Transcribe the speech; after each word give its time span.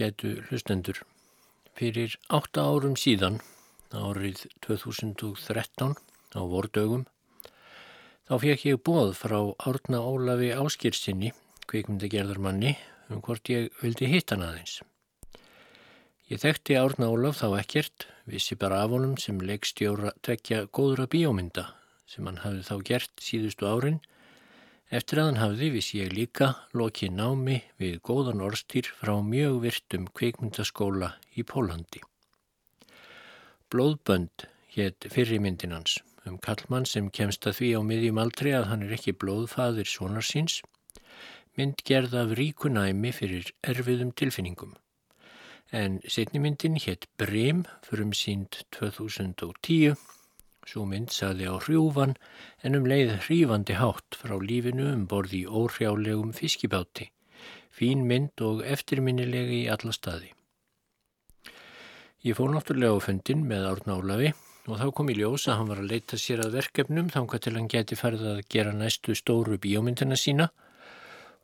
ágætu 0.00 0.40
hlustendur. 0.48 1.02
Fyrir 1.76 2.16
átta 2.32 2.64
árum 2.64 2.94
síðan, 2.96 3.36
árið 3.92 4.46
2013 4.64 5.92
á 6.32 6.40
vordögum, 6.40 7.04
þá 8.24 8.34
fekk 8.40 8.64
ég 8.64 8.80
bóð 8.80 9.12
frá 9.18 9.36
Árna 9.60 10.00
Ólafi 10.00 10.54
Áskirsinni, 10.56 11.34
kvikmyndagerðarmanni, 11.68 12.78
um 13.12 13.20
hvort 13.20 13.52
ég 13.52 13.68
vildi 13.82 14.08
hitta 14.08 14.38
hann 14.38 14.46
aðeins. 14.48 14.80
Ég 16.32 16.40
þekkti 16.40 16.80
Árna 16.80 17.10
Ólaf 17.12 17.42
þá 17.42 17.60
ekkert, 17.60 18.08
vissi 18.24 18.56
bara 18.56 18.80
af 18.80 18.94
honum 18.94 19.18
sem 19.20 19.36
leikstjóra 19.36 20.14
tvekja 20.24 20.64
góðra 20.72 21.10
bíómynda 21.10 21.74
sem 22.08 22.24
hann 22.24 22.40
hafði 22.40 22.64
þá 22.66 22.76
gert 22.88 23.20
síðustu 23.20 23.68
árin 23.68 24.00
Eftir 24.90 25.20
að 25.22 25.28
hann 25.28 25.36
hafði 25.38 25.66
vissi 25.70 26.00
ég 26.00 26.08
líka 26.10 26.46
lokið 26.74 27.12
námi 27.14 27.60
við 27.78 28.00
góðan 28.02 28.40
orstýr 28.42 28.88
frá 28.98 29.12
mjög 29.22 29.60
virtum 29.62 30.08
kveikmyndaskóla 30.18 31.12
í 31.38 31.44
Pólandi. 31.46 32.02
Blóðbönd 33.70 34.48
hétt 34.74 35.06
fyrrimyndin 35.14 35.76
hans 35.76 36.00
um 36.26 36.40
kallmann 36.42 36.88
sem 36.90 37.06
kemst 37.14 37.46
að 37.46 37.60
því 37.60 37.70
á 37.78 37.80
miðjum 37.86 38.18
aldrei 38.18 38.50
að 38.58 38.66
hann 38.72 38.82
er 38.88 38.96
ekki 38.98 39.14
blóðfaðir 39.14 39.86
svonarsins, 39.86 40.58
mynd 41.54 41.86
gerð 41.86 42.18
af 42.18 42.34
ríkunæmi 42.40 43.14
fyrir 43.14 43.54
erfiðum 43.62 44.10
tilfinningum. 44.18 44.74
En 45.70 46.00
setnimyndin 46.02 46.82
hétt 46.82 47.06
Brím 47.14 47.62
fyrir 47.86 48.08
um 48.08 48.16
sínd 48.24 48.64
2010 48.74 49.94
Svo 50.68 50.84
mynd 50.88 51.12
saði 51.14 51.48
á 51.48 51.56
hrjúfan 51.56 52.16
en 52.66 52.76
um 52.76 52.88
leið 52.90 53.14
hrífandi 53.24 53.78
hátt 53.80 54.18
frá 54.20 54.36
lífinu 54.36 54.90
um 54.92 55.06
borði 55.08 55.46
óhrjálegum 55.46 56.34
fiskibáti. 56.36 57.08
Fín 57.72 58.04
mynd 58.10 58.42
og 58.44 58.60
eftirminnilegi 58.66 59.64
í 59.64 59.70
alla 59.72 59.94
staði. 59.96 60.34
Ég 62.20 62.36
fór 62.36 62.52
náttúrulega 62.52 63.00
á 63.00 63.06
fundin 63.06 63.46
með 63.48 63.66
Árn 63.70 63.92
Álafi 63.96 64.32
og 64.68 64.76
þá 64.76 64.90
kom 64.92 65.08
í 65.08 65.16
ljós 65.16 65.46
að 65.48 65.56
hann 65.56 65.70
var 65.72 65.80
að 65.80 65.92
leita 65.94 66.18
sér 66.20 66.42
að 66.44 66.58
verkefnum 66.58 67.08
þángar 67.14 67.40
til 67.40 67.54
hann 67.56 67.70
geti 67.72 67.96
farið 67.96 68.26
að 68.34 68.42
gera 68.52 68.74
næstu 68.76 69.16
stóru 69.16 69.56
bíómyndina 69.62 70.18
sína 70.20 70.50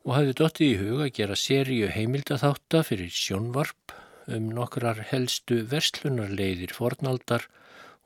og 0.05 0.13
hafði 0.13 0.37
dottið 0.37 0.67
í 0.67 0.77
hug 0.83 1.03
að 1.07 1.13
gera 1.17 1.39
seríu 1.41 1.89
heimildaþátta 1.91 2.83
fyrir 2.85 3.09
sjónvarp 3.11 3.97
um 4.37 4.51
nokkrar 4.53 5.01
helstu 5.09 5.63
verslunarleiðir 5.71 6.75
fornaldar 6.77 7.49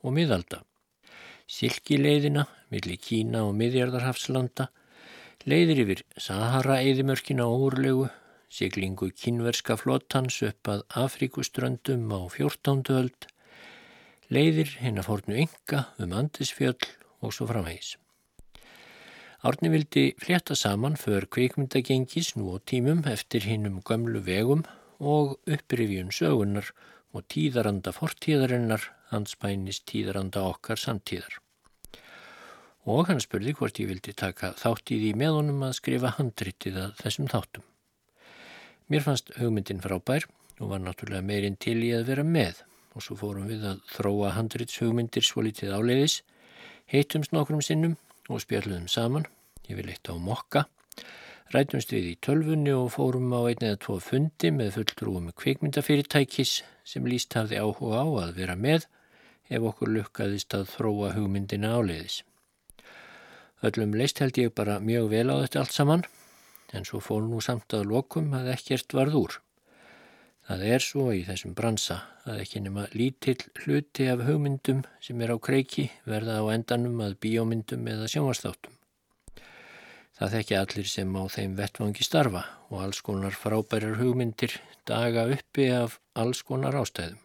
og 0.02 0.16
miðalda 0.16 0.62
silkileiðina 1.52 2.46
millir 2.72 2.96
Kína 3.02 3.42
og 3.44 3.56
miðjarðarhafslanda, 3.58 4.70
leiðir 5.44 5.82
yfir 5.84 6.02
Sahara-eðimörkina 6.16 7.44
óurlegu, 7.44 8.08
siglingu 8.52 9.10
kínverska 9.12 9.76
flottans 9.80 10.38
upp 10.48 10.70
að 10.72 10.84
Afrikuströndum 11.02 12.08
á 12.08 12.20
14. 12.32 12.84
öld, 12.96 13.28
leiðir 14.32 14.78
hennar 14.80 15.08
fórnu 15.08 15.42
ynga 15.44 15.86
um 16.00 16.16
Andisfjöll 16.16 16.88
og 17.20 17.36
svo 17.36 17.50
framhægis. 17.50 17.98
Árni 19.42 19.72
vildi 19.72 20.12
fletta 20.22 20.54
saman 20.54 20.96
för 20.96 21.26
kveikmyndagengis 21.26 22.36
nú 22.38 22.54
á 22.54 22.62
tímum 22.62 23.02
eftir 23.10 23.42
hinnum 23.42 23.82
gömlu 23.82 24.22
vegum 24.22 24.62
og 25.00 25.36
upprifjun 25.50 26.14
sögunar 26.14 26.70
og 27.12 27.26
tíðaranda 27.26 27.92
fortíðarinnar 27.92 28.86
hans 29.10 29.34
bænist 29.36 29.88
tíðaranda 29.90 30.46
okkar 30.46 30.78
samtíðar 30.78 31.41
og 32.88 33.06
hann 33.08 33.20
spurði 33.22 33.54
hvort 33.58 33.78
ég 33.78 33.90
vildi 33.92 34.14
taka 34.16 34.52
þátt 34.58 34.90
í 34.94 34.98
því 35.02 35.12
með 35.20 35.36
honum 35.38 35.62
að 35.68 35.76
skrifa 35.78 36.14
handritið 36.16 36.80
að 36.82 36.94
þessum 37.02 37.28
þáttum. 37.30 37.64
Mér 38.90 39.04
fannst 39.06 39.30
hugmyndin 39.38 39.82
frábær 39.84 40.26
og 40.58 40.72
var 40.72 40.82
náttúrulega 40.82 41.24
meirinn 41.24 41.58
til 41.60 41.78
í 41.84 41.92
að 41.94 42.08
vera 42.10 42.24
með 42.26 42.64
og 42.92 43.04
svo 43.04 43.16
fórum 43.16 43.48
við 43.48 43.64
að 43.70 43.82
þróa 43.94 44.32
handrits 44.36 44.80
hugmyndir 44.82 45.24
svo 45.24 45.44
litið 45.46 45.72
áleiðis, 45.78 46.18
heitumst 46.90 47.32
nokkrum 47.32 47.62
sinnum 47.64 47.96
og 48.28 48.42
spjalluðum 48.42 48.88
saman, 48.90 49.24
ég 49.68 49.78
vil 49.78 49.88
eitt 49.88 50.10
á 50.10 50.14
mokka, 50.18 50.66
rætumst 51.54 51.94
við 51.94 52.10
í 52.10 52.18
tölfunni 52.24 52.74
og 52.76 52.90
fórum 52.96 53.32
á 53.32 53.40
einn 53.48 53.64
eða 53.64 53.80
tvo 53.86 53.96
fundi 54.02 54.50
með 54.52 54.74
fulltrúum 54.76 55.30
kvikmyndafyrirtækis 55.38 56.58
sem 56.84 57.06
líst 57.08 57.32
hafði 57.38 57.62
áhuga 57.62 58.04
á 58.04 58.08
að 58.26 58.36
vera 58.42 58.58
með 58.58 58.88
ef 59.48 59.70
okkur 59.72 59.94
lukkaðist 59.96 60.54
að 60.56 60.68
þróa 60.74 61.14
hugmyndina 61.16 61.72
áleiðis. 61.78 62.22
Öllum 63.62 63.94
leist 63.94 64.18
held 64.18 64.38
ég 64.40 64.50
bara 64.58 64.80
mjög 64.82 65.08
vel 65.12 65.28
á 65.30 65.38
þetta 65.44 65.60
allt 65.62 65.74
saman 65.76 66.04
en 66.72 66.86
svo 66.88 66.98
fór 67.04 67.22
nú 67.22 67.38
samt 67.44 67.74
að 67.76 67.90
lokum 67.92 68.32
að 68.34 68.50
ekkert 68.56 68.94
varð 68.96 69.18
úr. 69.20 69.34
Það 70.48 70.62
er 70.74 70.82
svo 70.82 71.04
í 71.14 71.20
þessum 71.22 71.52
bransa 71.54 72.00
að 72.26 72.40
ekki 72.42 72.62
nema 72.64 72.88
lítill 72.96 73.38
hluti 73.62 74.08
af 74.10 74.24
hugmyndum 74.26 74.80
sem 75.04 75.20
er 75.22 75.30
á 75.30 75.38
kreiki 75.38 75.84
verða 76.08 76.40
á 76.42 76.44
endanum 76.50 76.98
að 77.04 77.18
bíómyndum 77.22 77.86
eða 77.92 78.08
sjónvastáttum. 78.10 78.74
Það 80.18 80.34
þekki 80.36 80.56
allir 80.58 80.88
sem 80.90 81.14
á 81.14 81.22
þeim 81.34 81.54
vettvangi 81.60 82.06
starfa 82.06 82.42
og 82.70 82.82
alls 82.82 83.02
konar 83.06 83.36
frábærar 83.38 84.00
hugmyndir 84.00 84.56
daga 84.88 85.28
uppi 85.30 85.68
af 85.70 86.00
alls 86.18 86.42
konar 86.42 86.74
ástæðum. 86.82 87.20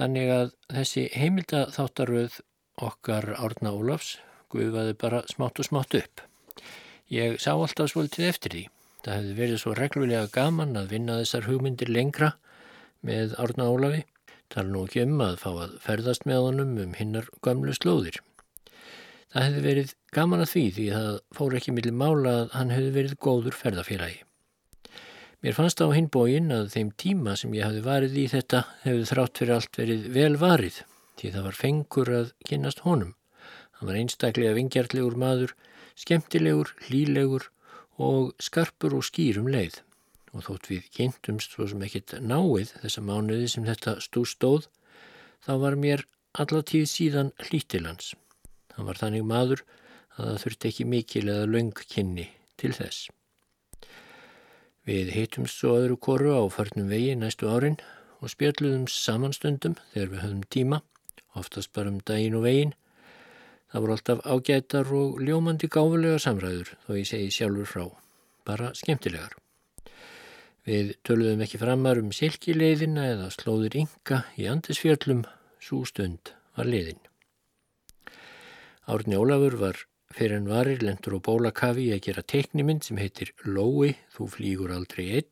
Þannig 0.00 0.32
að 0.34 0.50
þessi 0.74 1.06
heimildatháttaröð 1.14 2.40
okkar 2.80 3.34
Árna 3.38 3.72
Ólafs 3.76 4.16
gufaði 4.52 4.96
bara 5.00 5.22
smátt 5.30 5.60
og 5.62 5.68
smátt 5.68 5.96
upp. 5.98 6.22
Ég 7.10 7.40
sá 7.42 7.52
alltaf 7.54 7.90
svolítið 7.90 8.28
eftir 8.28 8.54
því. 8.54 8.64
Það 9.04 9.16
hefði 9.16 9.36
verið 9.38 9.60
svo 9.62 9.74
reglulega 9.74 10.30
gaman 10.34 10.76
að 10.76 10.94
vinna 10.94 11.18
þessar 11.22 11.46
hugmyndir 11.48 11.90
lengra 11.90 12.34
með 13.06 13.36
Árna 13.40 13.68
Ólafi. 13.72 14.02
Er 14.58 14.66
nú 14.66 14.82
ekki 14.86 15.04
um 15.06 15.20
að 15.22 15.36
fá 15.44 15.50
að 15.52 15.76
ferðast 15.84 16.26
með 16.26 16.42
honum 16.48 16.74
um 16.82 16.96
hinnar 16.98 17.28
gamlu 17.46 17.74
slóðir. 17.76 18.18
Það 19.30 19.46
hefði 19.46 19.60
verið 19.66 19.92
gaman 20.10 20.42
að 20.42 20.50
því 20.50 20.64
því 20.76 20.86
það 20.90 21.12
fór 21.38 21.54
ekki 21.58 21.74
millir 21.76 21.94
mála 21.94 22.32
að 22.40 22.56
hann 22.56 22.72
hefði 22.74 22.90
verið 22.96 23.18
góður 23.22 23.58
ferðafélagi. 23.60 24.18
Mér 25.40 25.56
fannst 25.56 25.80
á 25.80 25.86
hinn 25.94 26.10
bógin 26.12 26.50
að 26.52 26.72
þeim 26.74 26.90
tíma 27.00 27.36
sem 27.38 27.54
ég 27.56 27.64
hafi 27.64 27.84
varið 27.84 28.18
í 28.20 28.26
þetta 28.28 28.64
hefði 28.82 29.06
þrátt 29.12 29.40
fyrir 29.40 29.54
allt 29.54 29.78
verið 29.80 30.08
vel 30.18 30.34
varið 30.42 30.82
því 31.20 31.30
það 31.36 31.46
var 31.46 31.56
fengur 31.62 32.12
að 32.18 32.34
kynast 32.48 32.82
honum. 32.84 33.14
Hann 33.80 33.88
var 33.88 33.96
einstaklega 33.96 34.52
vingjartlegur 34.58 35.14
maður, 35.16 35.54
skemmtilegur, 35.96 36.74
hlílegur 36.84 37.46
og 37.96 38.34
skarpur 38.36 38.98
og 38.98 39.06
skýrum 39.08 39.46
leið. 39.48 39.78
Og 40.36 40.44
þótt 40.44 40.68
við 40.68 40.90
kynntumst 40.94 41.54
svo 41.56 41.64
sem 41.70 41.80
ekkit 41.86 42.18
náið 42.20 42.74
þessa 42.82 43.02
mánuði 43.02 43.46
sem 43.48 43.64
þetta 43.64 43.94
stú 44.04 44.26
stóð, 44.28 44.68
þá 45.40 45.52
var 45.64 45.78
mér 45.80 46.04
allatíð 46.36 46.84
síðan 46.92 47.32
hlítilans. 47.40 48.12
Hann 48.76 48.86
var 48.86 49.00
þannig 49.00 49.24
maður 49.24 49.64
að 50.18 50.28
það 50.28 50.42
þurfti 50.44 50.70
ekki 50.70 50.86
mikil 50.92 51.24
eða 51.24 51.48
laung 51.48 51.72
kynni 51.80 52.26
til 52.60 52.74
þess. 52.76 53.08
Við 54.84 55.14
heitumst 55.16 55.56
svo 55.56 55.78
öðru 55.78 55.96
koru 55.96 56.36
á 56.36 56.44
farnum 56.52 56.92
vegi 56.92 57.16
næstu 57.16 57.48
árin 57.48 57.80
og 58.20 58.32
spjalluðum 58.32 58.86
samanstundum 58.92 59.78
þegar 59.94 60.12
við 60.12 60.22
höfum 60.26 60.44
tíma, 60.52 60.82
oftast 61.32 61.72
bara 61.72 61.88
um 61.88 62.00
daginn 62.04 62.36
og 62.36 62.44
veginn, 62.44 62.76
Það 63.70 63.82
voru 63.84 63.94
alltaf 63.94 64.22
ágætar 64.26 64.88
og 64.98 65.20
ljómandi 65.22 65.68
gáfulega 65.70 66.18
samræður 66.22 66.72
þó 66.86 66.90
ég 66.96 67.06
segi 67.06 67.34
sjálfur 67.34 67.68
frá, 67.70 67.84
bara 68.46 68.72
skemmtilegar. 68.74 69.36
Við 70.66 70.96
töluðum 71.06 71.44
ekki 71.46 71.60
framar 71.60 72.00
um 72.02 72.10
silkileiðina 72.14 73.06
eða 73.12 73.28
slóðir 73.34 73.78
ynga 73.84 74.24
í 74.36 74.48
andisfjöllum, 74.50 75.22
svo 75.62 75.84
stund 75.88 76.34
var 76.58 76.66
leiðin. 76.66 76.98
Árni 78.90 79.16
Ólafur 79.16 79.56
var 79.60 79.84
fyrir 80.10 80.40
en 80.40 80.50
varir 80.50 80.82
lendur 80.82 81.20
og 81.20 81.24
bólakafi 81.28 81.92
að 81.94 82.02
gera 82.08 82.26
teiknimynd 82.26 82.82
sem 82.86 82.98
heitir 82.98 83.30
Lói, 83.46 83.94
þú 84.10 84.26
flýgur 84.34 84.74
aldrei 84.74 85.06
einn 85.20 85.30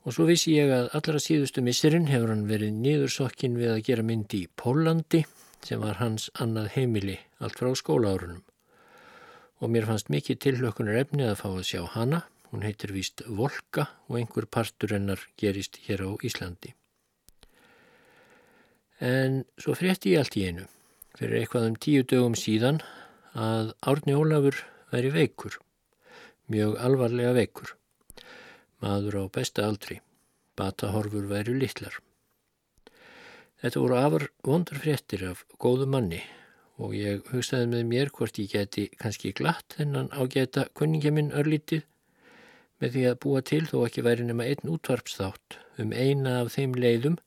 og 0.00 0.14
svo 0.16 0.24
vissi 0.28 0.54
ég 0.56 0.70
að 0.72 0.88
allra 0.96 1.20
síðustu 1.20 1.62
missurinn 1.64 2.08
hefur 2.08 2.32
hann 2.32 2.46
verið 2.48 2.72
niðursokkin 2.80 3.58
við 3.60 3.74
að 3.74 3.82
gera 3.90 4.04
mynd 4.06 4.32
í 4.36 4.46
Pólandi 4.56 5.20
sem 5.66 5.80
var 5.82 6.00
hans 6.00 6.28
annað 6.40 6.72
heimili 6.76 7.18
allt 7.38 7.58
frá 7.60 7.70
skólaárunum. 7.76 8.42
Og 9.60 9.72
mér 9.72 9.86
fannst 9.88 10.10
mikið 10.12 10.40
tilhlökkunar 10.44 11.00
efni 11.02 11.26
að 11.28 11.40
fá 11.42 11.48
að 11.50 11.66
sjá 11.68 11.82
hana, 11.94 12.24
hún 12.50 12.64
heitir 12.64 12.94
víst 12.96 13.22
Volka 13.26 13.90
og 14.08 14.18
einhver 14.20 14.48
partur 14.48 14.94
hennar 14.96 15.22
gerist 15.38 15.78
hér 15.86 16.06
á 16.06 16.10
Íslandi. 16.24 16.74
En 19.00 19.44
svo 19.60 19.76
frétti 19.76 20.14
ég 20.14 20.24
allt 20.24 20.36
í 20.36 20.44
einu, 20.48 20.66
fyrir 21.16 21.40
eitthvað 21.40 21.68
um 21.70 21.76
tíu 21.80 22.04
dögum 22.04 22.36
síðan, 22.36 22.82
að 23.32 23.72
Árni 23.86 24.16
Ólafur 24.16 24.58
væri 24.90 25.12
veikur, 25.14 25.56
mjög 26.50 26.76
alvarlega 26.82 27.32
veikur. 27.36 27.76
Maður 28.80 29.20
á 29.20 29.24
besta 29.32 29.64
aldri, 29.68 30.00
batahorfur 30.56 31.28
væri 31.30 31.56
littlar. 31.56 32.00
Þetta 33.60 33.80
voru 33.84 33.96
afar 34.00 34.22
vondur 34.46 34.78
fréttir 34.80 35.26
af 35.28 35.42
góðu 35.60 35.86
manni 35.92 36.22
og 36.80 36.94
ég 36.96 37.26
hugsaði 37.28 37.66
með 37.68 37.82
mér 37.90 38.10
hvort 38.16 38.38
ég 38.40 38.54
geti 38.54 38.86
kannski 39.00 39.34
glatt 39.36 39.76
þennan 39.76 40.08
ágæta 40.16 40.64
kunningja 40.72 41.12
minn 41.12 41.28
örlítið 41.36 41.84
með 42.80 42.94
því 42.94 43.02
að 43.10 43.18
búa 43.24 43.42
til 43.50 43.60
þó 43.68 43.76
ekki 43.84 44.04
væri 44.06 44.24
nema 44.24 44.46
einn 44.48 44.72
útvarpsþátt 44.74 45.58
um 45.84 45.92
eina 45.92 46.38
af 46.40 46.54
þeim 46.56 46.78
leiðum 46.80 47.20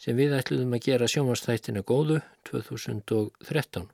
sem 0.00 0.18
við 0.18 0.34
ætluðum 0.40 0.74
að 0.74 0.84
gera 0.88 1.10
sjómanstættina 1.12 1.84
góðu 1.86 2.18
2013. 2.50 3.86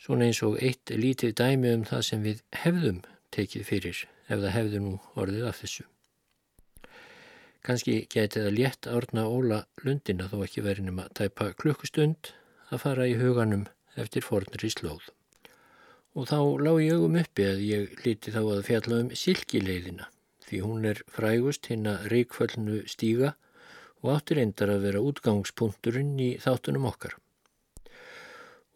Svona 0.00 0.30
eins 0.30 0.40
og 0.46 0.56
eitt 0.64 0.92
lítið 0.96 1.36
dæmi 1.42 1.74
um 1.76 1.84
það 1.84 2.06
sem 2.08 2.24
við 2.24 2.44
hefðum 2.62 3.02
tekið 3.36 3.66
fyrir 3.68 4.04
ef 4.30 4.38
það 4.38 4.54
hefðu 4.56 4.84
nú 4.86 4.98
orðið 5.18 5.50
af 5.50 5.60
þessu. 5.60 5.84
Kanski 7.66 8.06
geti 8.08 8.40
það 8.40 8.54
létt 8.56 8.86
árna 8.88 9.26
Óla 9.28 9.64
Lundina 9.84 10.28
þó 10.30 10.38
ekki 10.46 10.62
verið 10.64 10.86
nema 10.86 11.08
tæpa 11.18 11.50
klukkustund 11.60 12.30
að 12.72 12.82
fara 12.84 13.08
í 13.10 13.18
huganum 13.20 13.66
eftir 14.00 14.24
fornri 14.24 14.70
slóð. 14.72 15.10
Og 16.16 16.30
þá 16.30 16.38
lág 16.64 16.78
ég 16.82 16.96
augum 16.96 17.18
uppi 17.20 17.44
að 17.46 17.60
ég 17.66 18.00
líti 18.06 18.32
þá 18.32 18.40
að 18.42 18.64
fjalla 18.70 19.00
um 19.04 19.10
silkileiðina 19.22 20.08
því 20.46 20.60
hún 20.64 20.86
er 20.90 21.02
frægust 21.14 21.68
hinn 21.70 21.86
að 21.86 22.06
reikföllnu 22.10 22.80
stíga 22.90 23.34
og 24.00 24.14
áttir 24.16 24.40
endar 24.42 24.72
að 24.72 24.86
vera 24.86 25.02
útgangspunkturinn 25.10 26.16
í 26.18 26.30
þáttunum 26.42 26.88
okkar. 26.88 27.12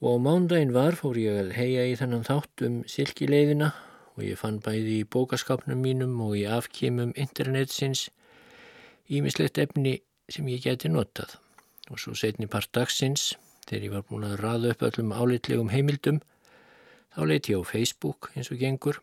Og 0.05 0.21
á 0.21 0.25
mándaginn 0.27 0.75
var 0.77 0.99
fór 1.01 1.17
ég 1.19 1.41
að 1.41 1.55
heia 1.57 1.87
í 1.89 1.97
þennan 1.97 2.27
þátt 2.29 2.67
um 2.69 2.77
silkileiðina 2.91 3.73
og 4.15 4.23
ég 4.29 4.39
fann 4.39 4.61
bæði 4.63 5.01
í 5.01 5.09
bókaskapnum 5.09 5.81
mínum 5.81 6.21
og 6.23 6.37
í 6.39 6.45
afkýmum 6.47 7.17
internetsins 7.17 8.11
ímislegt 9.09 9.59
efni 9.59 9.99
sem 10.29 10.47
ég 10.49 10.65
geti 10.65 10.89
notað. 10.89 11.37
Og 11.93 12.01
svo 12.01 12.15
setni 12.17 12.49
part 12.49 12.71
dagsins, 12.73 13.35
þegar 13.69 13.89
ég 13.89 13.93
var 13.97 14.07
búin 14.09 14.29
að 14.29 14.39
raða 14.41 14.73
upp 14.73 14.87
öllum 14.89 15.13
álitlegum 15.13 15.73
heimildum, 15.73 16.23
Þá 17.15 17.27
leiti 17.31 17.53
ég 17.55 17.63
á 17.63 17.71
Facebook 17.71 18.33
eins 18.35 18.51
og 18.51 18.59
gengur 18.59 18.97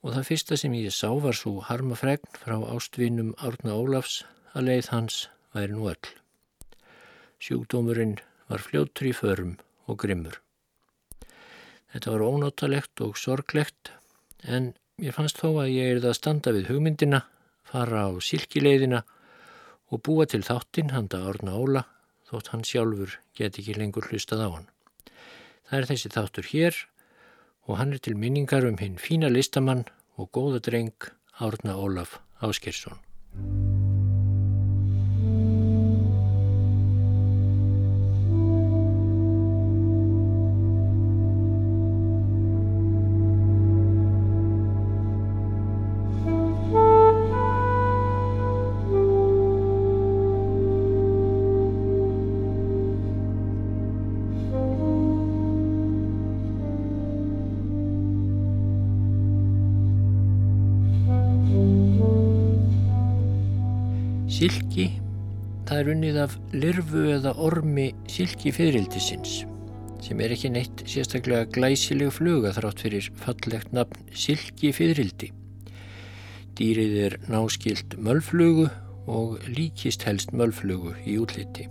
og 0.00 0.12
það 0.14 0.28
fyrsta 0.28 0.56
sem 0.60 0.74
ég 0.78 0.94
sá 0.94 1.08
var 1.18 1.34
svo 1.34 1.56
harmafregn 1.66 2.36
frá 2.38 2.54
ástvinum 2.70 3.32
Árna 3.42 3.74
Ólafs 3.74 4.20
að 4.54 4.68
leið 4.68 4.90
hans 4.94 5.16
væri 5.56 5.74
nú 5.74 5.88
öll. 5.90 6.12
Sjúkdómurinn 7.42 8.14
var 8.46 8.62
fljóttur 8.62 9.10
í 9.10 9.14
förum 9.16 9.56
og 9.90 9.98
grimmur. 10.04 10.38
Þetta 11.90 12.14
var 12.14 12.24
ónáttalegt 12.30 13.02
og 13.02 13.18
sorglegt 13.18 13.90
en 14.46 14.72
ég 15.02 15.16
fannst 15.16 15.42
þó 15.42 15.50
að 15.64 15.74
ég 15.74 15.90
er 15.90 16.02
það 16.04 16.12
að 16.14 16.18
standa 16.20 16.54
við 16.54 16.70
hugmyndina, 16.70 17.24
fara 17.70 18.06
á 18.06 18.10
silkileiðina 18.18 19.04
og 19.90 20.02
búa 20.06 20.26
til 20.30 20.42
þáttinn 20.46 20.94
handa 20.94 21.22
Árna 21.30 21.56
Óla 21.58 21.84
þótt 22.30 22.52
hann 22.52 22.64
sjálfur 22.66 23.18
get 23.38 23.58
ekki 23.58 23.76
lengur 23.78 24.06
hlustað 24.10 24.46
á 24.46 24.48
hann. 24.54 24.68
Það 25.66 25.78
er 25.78 25.88
þessi 25.90 26.12
þáttur 26.14 26.50
hér 26.50 26.80
og 27.66 27.78
hann 27.78 27.94
er 27.94 28.02
til 28.02 28.16
minningar 28.18 28.66
um 28.66 28.78
hinn 28.82 28.98
fína 28.98 29.30
listamann 29.30 29.86
og 30.18 30.30
góða 30.34 30.62
dreng 30.66 31.10
Árna 31.38 31.78
Ólaf 31.78 32.18
Áskersson. 32.42 32.98
Silki, 64.40 64.86
það 65.68 65.80
er 65.82 65.88
unnið 65.92 66.18
af 66.22 66.34
lirfu 66.56 67.00
eða 67.12 67.34
ormi 67.44 67.90
silki 68.08 68.48
fyririldisins 68.56 69.42
sem 70.00 70.22
er 70.24 70.32
ekki 70.32 70.48
neitt 70.54 70.80
sérstaklega 70.88 71.50
glæsileg 71.52 72.08
fluga 72.16 72.54
þrátt 72.56 72.80
fyrir 72.80 73.10
fallegt 73.20 73.74
nafn 73.76 74.06
silki 74.16 74.70
fyririldi. 74.72 75.28
Dýrið 76.56 76.96
er 77.02 77.18
náskilt 77.28 77.98
mölflugu 78.00 78.70
og 79.12 79.44
líkist 79.44 80.08
helst 80.08 80.32
mölflugu 80.32 80.94
í 81.04 81.18
útliti. 81.20 81.68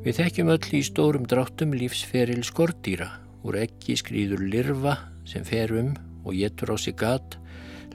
Við 0.00 0.22
þekkjum 0.22 0.54
öll 0.56 0.72
í 0.80 0.82
stórum 0.88 1.28
dráttum 1.28 1.76
lífsferil 1.76 2.40
skordýra 2.48 3.10
úr 3.44 3.60
ekki 3.66 4.00
skrýður 4.00 4.48
lirfa 4.56 4.96
sem 5.28 5.44
fer 5.44 5.76
um 5.82 5.92
og 6.24 6.32
getur 6.40 6.72
á 6.72 6.76
sig 6.80 6.96
gat 6.96 7.36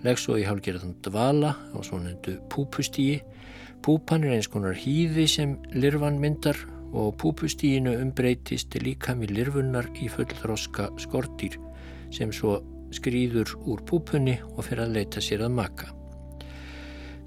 legg 0.04 0.20
svo 0.20 0.38
í 0.40 0.46
hálgerðan 0.48 0.96
dvala 1.06 1.56
á 1.56 1.78
svonendu 1.86 2.38
púpustíi. 2.52 3.22
Púpan 3.86 4.26
er 4.26 4.36
eins 4.36 4.50
konar 4.52 4.76
hýði 4.78 5.28
sem 5.30 5.58
lirfan 5.76 6.18
myndar 6.22 6.58
og 6.96 7.16
púpustíinu 7.22 7.96
umbreytist 8.02 8.76
líka 8.82 9.16
með 9.18 9.36
lirfunnar 9.38 9.90
í 10.02 10.10
fullþroska 10.12 10.90
skortýr 11.02 11.60
sem 12.14 12.32
svo 12.34 12.60
skrýður 12.96 13.52
úr 13.68 13.84
púpunni 13.88 14.38
og 14.56 14.66
fyrir 14.68 14.86
að 14.86 14.98
leita 15.00 15.24
sér 15.24 15.46
að 15.46 15.56
maka. 15.58 15.92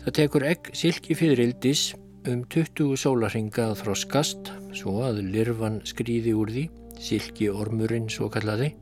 Það 0.04 0.16
tekur 0.20 0.46
egg 0.48 0.70
silki 0.78 1.16
fyririldis 1.18 1.92
um 2.28 2.44
20 2.48 2.96
sólarhinga 3.00 3.70
að 3.70 3.80
þroskast 3.82 4.52
svo 4.76 5.00
að 5.06 5.22
lirfan 5.32 5.80
skrýði 5.88 6.34
úr 6.36 6.52
því, 6.54 6.68
silki 6.98 7.50
ormurinn 7.52 8.08
svo 8.12 8.30
kallaði 8.32 8.72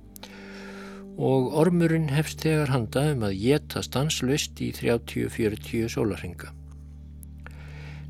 og 1.16 1.54
ormurinn 1.56 2.10
hefst 2.12 2.42
þegar 2.44 2.72
handa 2.74 3.06
um 3.14 3.24
að 3.24 3.38
geta 3.40 3.82
stanslust 3.84 4.60
í 4.60 4.70
30-40 4.76 5.88
sólarhinga. 5.92 6.52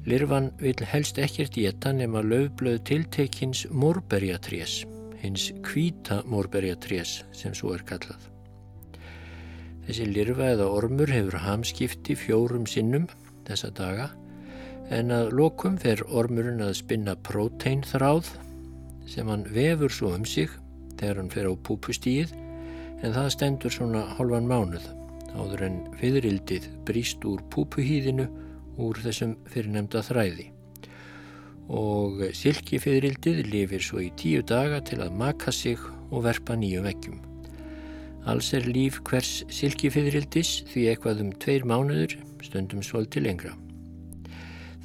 Lirfan 0.06 0.52
vil 0.60 0.82
helst 0.86 1.18
ekkert 1.18 1.56
geta 1.58 1.92
nema 1.94 2.22
löfblöð 2.22 2.82
tiltekins 2.86 3.64
morberjatrés, 3.70 4.84
hins 5.22 5.48
kvíta 5.66 6.20
morberjatrés 6.26 7.20
sem 7.34 7.54
svo 7.54 7.72
er 7.74 7.82
kallað. 7.86 8.20
Þessi 9.86 10.06
lirfa 10.10 10.52
eða 10.54 10.70
ormur 10.74 11.10
hefur 11.10 11.38
hamskipti 11.42 12.16
fjórum 12.18 12.66
sinnum 12.70 13.06
þessa 13.46 13.70
daga 13.74 14.08
en 14.94 15.10
að 15.14 15.32
lokum 15.34 15.76
fer 15.78 16.02
ormurinn 16.06 16.62
að 16.62 16.76
spinna 16.80 17.14
próteinþráð 17.26 18.32
sem 19.10 19.30
hann 19.30 19.46
vefur 19.54 19.90
svo 19.94 20.12
um 20.14 20.26
sig 20.26 20.50
þegar 20.98 21.22
hann 21.22 21.30
fer 21.30 21.50
á 21.50 21.54
púpustíið 21.54 22.34
en 23.02 23.12
það 23.12 23.32
stendur 23.34 23.74
svona 23.74 24.04
halvan 24.16 24.48
mánuð 24.48 24.86
áður 25.36 25.64
en 25.66 25.78
fyririldið 26.00 26.68
bríst 26.88 27.24
úr 27.28 27.42
púpuhýðinu 27.52 28.26
úr 28.80 29.00
þessum 29.04 29.34
fyrirnemda 29.52 30.02
þræði 30.06 30.50
og 31.76 32.22
silki 32.36 32.78
fyririldið 32.80 33.42
lifir 33.50 33.82
svo 33.82 34.00
í 34.04 34.10
tíu 34.18 34.44
daga 34.46 34.80
til 34.86 35.00
að 35.02 35.16
maka 35.18 35.52
sig 35.52 35.80
og 36.10 36.22
verpa 36.22 36.54
nýju 36.54 36.84
veggjum. 36.84 37.18
Alls 38.30 38.52
er 38.54 38.66
líf 38.70 39.00
hvers 39.06 39.42
silki 39.50 39.90
fyririldis 39.90 40.60
því 40.70 40.86
eitthvað 40.92 41.24
um 41.24 41.34
tveir 41.42 41.66
mánuður 41.66 42.16
stundum 42.46 42.86
svolti 42.86 43.22
lengra. 43.22 43.54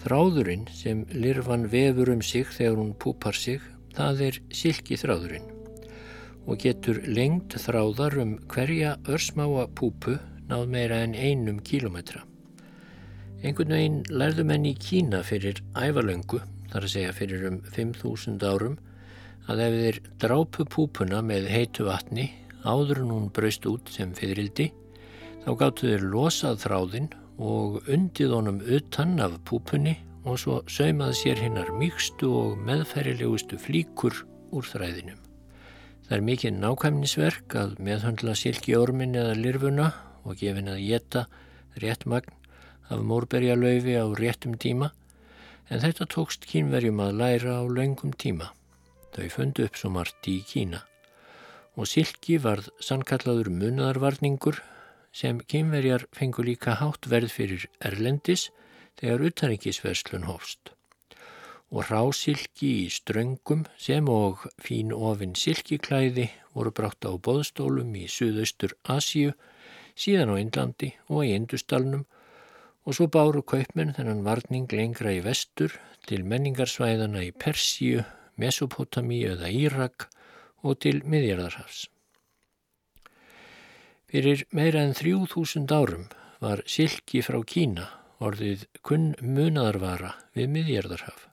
Þráðurinn 0.02 0.66
sem 0.74 1.06
lirfan 1.14 1.70
vefur 1.70 2.10
um 2.16 2.26
sig 2.26 2.50
þegar 2.50 2.82
hún 2.82 2.94
púpar 2.98 3.38
sig, 3.38 3.62
það 3.94 4.28
er 4.32 4.44
silki 4.50 4.98
þráðurinn 4.98 5.61
og 6.48 6.60
getur 6.64 7.02
lengt 7.06 7.56
þráðar 7.62 8.18
um 8.24 8.36
hverja 8.52 8.98
örsmáa 9.10 9.68
púpu 9.78 10.18
náð 10.50 10.68
meira 10.72 11.02
en 11.06 11.16
einum 11.16 11.62
kílometra. 11.64 12.24
Einhvern 13.42 13.74
veginn 13.74 14.02
lærðu 14.10 14.46
menn 14.46 14.68
í 14.70 14.76
Kína 14.78 15.24
fyrir 15.26 15.62
ævalöngu, 15.74 16.42
þar 16.72 16.86
að 16.86 16.94
segja 16.94 17.14
fyrir 17.18 17.48
um 17.50 17.62
5.000 17.74 18.46
árum, 18.46 18.78
að 19.50 19.64
ef 19.66 19.78
þeir 19.80 19.98
drápu 20.22 20.66
púpuna 20.70 21.24
með 21.26 21.50
heitu 21.50 21.88
vatni 21.88 22.28
áður 22.62 23.02
en 23.02 23.16
hún 23.16 23.32
braust 23.34 23.66
út 23.70 23.90
sem 23.90 24.14
fyririldi, 24.18 24.70
þá 25.42 25.52
gáttu 25.58 25.90
þeir 25.90 26.06
losað 26.14 26.62
þráðinn 26.66 27.10
og 27.42 27.82
undið 27.90 28.36
honum 28.38 28.62
utan 28.78 29.18
af 29.24 29.40
púpunni 29.50 29.98
og 30.22 30.38
svo 30.38 30.60
saumað 30.70 31.16
sér 31.18 31.42
hinnar 31.42 31.74
mýgstu 31.80 32.30
og 32.44 32.62
meðfærilegustu 32.68 33.58
flíkur 33.62 34.22
úr 34.54 34.70
þræðinum. 34.70 35.21
Það 36.12 36.18
er 36.18 36.24
mikið 36.28 36.56
nákvæmnisverk 36.60 37.54
að 37.56 37.70
meðhandla 37.88 38.34
silkiormin 38.36 39.14
eða 39.16 39.36
lirfuna 39.40 39.86
og 40.28 40.42
gefin 40.42 40.68
að 40.68 40.82
geta 40.84 41.22
rétt 41.80 42.02
magn 42.04 42.34
af 42.92 43.06
mórberjalaufi 43.08 43.96
á 43.96 44.04
réttum 44.20 44.58
tíma 44.60 44.90
en 45.72 45.80
þetta 45.80 46.10
tókst 46.12 46.50
kínverjum 46.52 47.00
að 47.00 47.16
læra 47.22 47.54
á 47.56 47.64
laungum 47.64 48.12
tíma. 48.12 48.50
Þau 49.16 49.30
fundu 49.38 49.70
upp 49.70 49.80
svo 49.80 49.94
margt 49.96 50.28
í 50.28 50.42
Kína 50.52 50.82
og 51.80 51.88
silki 51.88 52.36
varð 52.44 52.68
sannkallaður 52.84 53.48
munaðarvarningur 53.62 54.60
sem 55.16 55.40
kínverjar 55.40 56.10
fengu 56.12 56.44
líka 56.44 56.76
hátt 56.84 57.08
verð 57.08 57.32
fyrir 57.40 57.70
erlendis 57.80 58.50
þegar 59.00 59.30
utanrikisverslun 59.32 60.28
hófst 60.28 60.76
og 61.72 61.88
rásilki 61.88 62.70
í 62.84 62.88
ströngum 62.92 63.64
sem 63.80 64.08
og 64.12 64.44
fín 64.60 64.92
ofinn 64.92 65.38
silkiklæði 65.40 66.28
voru 66.54 66.74
brátt 66.76 67.08
á 67.08 67.16
boðstólum 67.16 67.94
í 67.96 68.08
Suðaustur 68.12 68.76
Asíu 68.84 69.32
síðan 69.96 70.34
á 70.34 70.36
Indlandi 70.42 70.92
og 71.08 71.24
í 71.24 71.32
Industalnum 71.38 72.04
og 72.84 72.98
svo 72.98 73.08
báru 73.14 73.44
kaupmenn 73.46 73.96
þennan 73.96 74.26
varning 74.26 74.68
lengra 74.74 75.14
í 75.16 75.22
vestur 75.24 75.78
til 76.10 76.26
menningarsvæðana 76.26 77.24
í 77.24 77.32
Persíu, 77.32 78.04
Mesopotamíu 78.42 79.36
eða 79.36 79.52
Írak 79.54 80.10
og 80.66 80.80
til 80.84 81.02
miðjarðarhafs. 81.06 81.88
Fyrir 84.12 84.44
meira 84.52 84.84
en 84.84 84.96
3000 84.98 85.72
árum 85.72 86.10
var 86.44 86.66
silki 86.68 87.22
frá 87.24 87.40
Kína 87.48 87.88
orðið 88.22 88.68
kunn 88.86 89.14
munadarvara 89.22 90.18
við 90.36 90.52
miðjarðarhaf. 90.58 91.31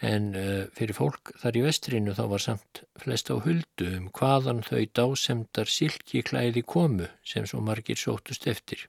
En 0.00 0.30
uh, 0.32 0.64
fyrir 0.72 0.96
fólk 0.96 1.34
þar 1.42 1.58
í 1.60 1.64
vestrinu 1.66 2.14
þá 2.16 2.22
var 2.30 2.42
samt 2.44 2.80
flest 3.02 3.28
á 3.28 3.36
huldu 3.36 3.88
um 3.98 4.06
hvaðan 4.16 4.62
þau 4.64 4.86
dásemdar 4.96 5.68
silki 5.68 6.22
klæði 6.24 6.62
komu 6.64 7.10
sem 7.20 7.44
svo 7.44 7.60
margir 7.60 8.00
sótust 8.00 8.48
eftir. 8.48 8.86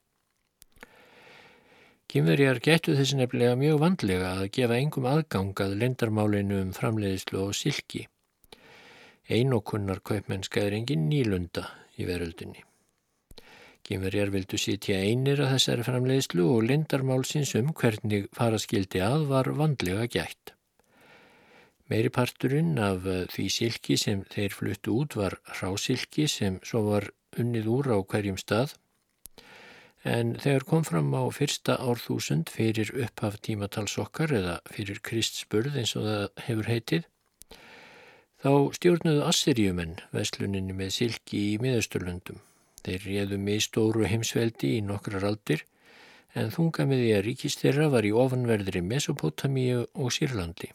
Kymverjar 2.12 2.60
getur 2.64 2.98
þessi 3.00 3.20
nefnilega 3.20 3.58
mjög 3.60 3.78
vandlega 3.80 4.32
að 4.38 4.50
gefa 4.56 4.80
engum 4.80 5.06
aðgangað 5.08 5.78
lendarmálinu 5.80 6.58
um 6.60 6.74
framleiðislu 6.76 7.44
og 7.44 7.54
silki. 7.56 8.02
Einokunnar 9.32 10.02
kaupmennska 10.04 10.64
er 10.64 10.76
engin 10.76 11.06
nýlunda 11.08 11.70
í 11.96 12.08
veröldinni. 12.08 12.66
Kymverjar 13.88 14.32
vildu 14.34 14.60
sitja 14.60 15.00
einir 15.00 15.40
að 15.44 15.54
þessari 15.56 15.88
framleiðislu 15.88 16.50
og 16.52 16.66
lendarmálsins 16.68 17.56
um 17.60 17.72
hvernig 17.76 18.28
faraskildi 18.36 19.04
að 19.04 19.30
var 19.32 19.52
vandlega 19.60 20.08
gætt. 20.12 20.56
Meiri 21.92 22.12
parturinn 22.14 22.78
af 22.80 23.04
því 23.34 23.48
silki 23.52 23.98
sem 24.00 24.24
þeir 24.32 24.56
fluttu 24.56 24.96
út 25.02 25.18
var 25.20 25.36
rásilki 25.60 26.30
sem 26.32 26.62
svo 26.64 26.86
var 26.88 27.10
unnið 27.42 27.68
úr 27.68 27.92
á 27.92 27.98
hverjum 28.00 28.40
stað 28.40 28.78
En 30.02 30.34
þegar 30.42 30.64
kom 30.66 30.86
fram 30.86 31.14
á 31.14 31.30
fyrsta 31.30 31.76
árþúsund 31.78 32.50
fyrir 32.50 32.90
upphaf 33.04 33.38
tímatalsokkar 33.46 34.34
eða 34.34 34.56
fyrir 34.74 34.98
kristspurð 35.06 35.78
eins 35.78 35.94
og 36.00 36.08
það 36.08 36.24
hefur 36.48 36.70
heitið, 36.72 37.04
þá 38.42 38.54
stjórnuðu 38.78 39.22
Assyriumenn 39.28 40.00
vesluninni 40.16 40.74
með 40.74 40.96
silki 40.98 41.44
í 41.52 41.60
miðausturlöndum. 41.62 42.42
Þeir 42.82 43.06
réðu 43.06 43.38
með 43.46 43.62
stóru 43.68 44.10
heimsveldi 44.10 44.74
í 44.80 44.82
nokkrar 44.82 45.28
aldir 45.30 45.68
en 46.34 46.50
þunga 46.50 46.88
með 46.90 47.06
því 47.06 47.16
að 47.20 47.26
ríkist 47.28 47.62
þeirra 47.62 47.92
var 47.94 48.08
í 48.08 48.16
ofanverðri 48.24 48.82
Mesopotamíu 48.82 49.86
og 49.94 50.16
Sýrlandi. 50.16 50.74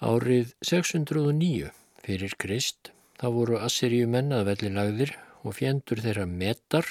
Árið 0.00 0.54
609 0.64 1.66
fyrir 2.00 2.32
krist 2.40 2.88
þá 3.20 3.26
voru 3.34 3.58
Assyriumenn 3.60 4.32
að 4.32 4.46
velli 4.48 4.70
lagðir 4.72 5.10
og 5.44 5.58
fjendur 5.58 6.00
þeirra 6.00 6.24
metar 6.24 6.86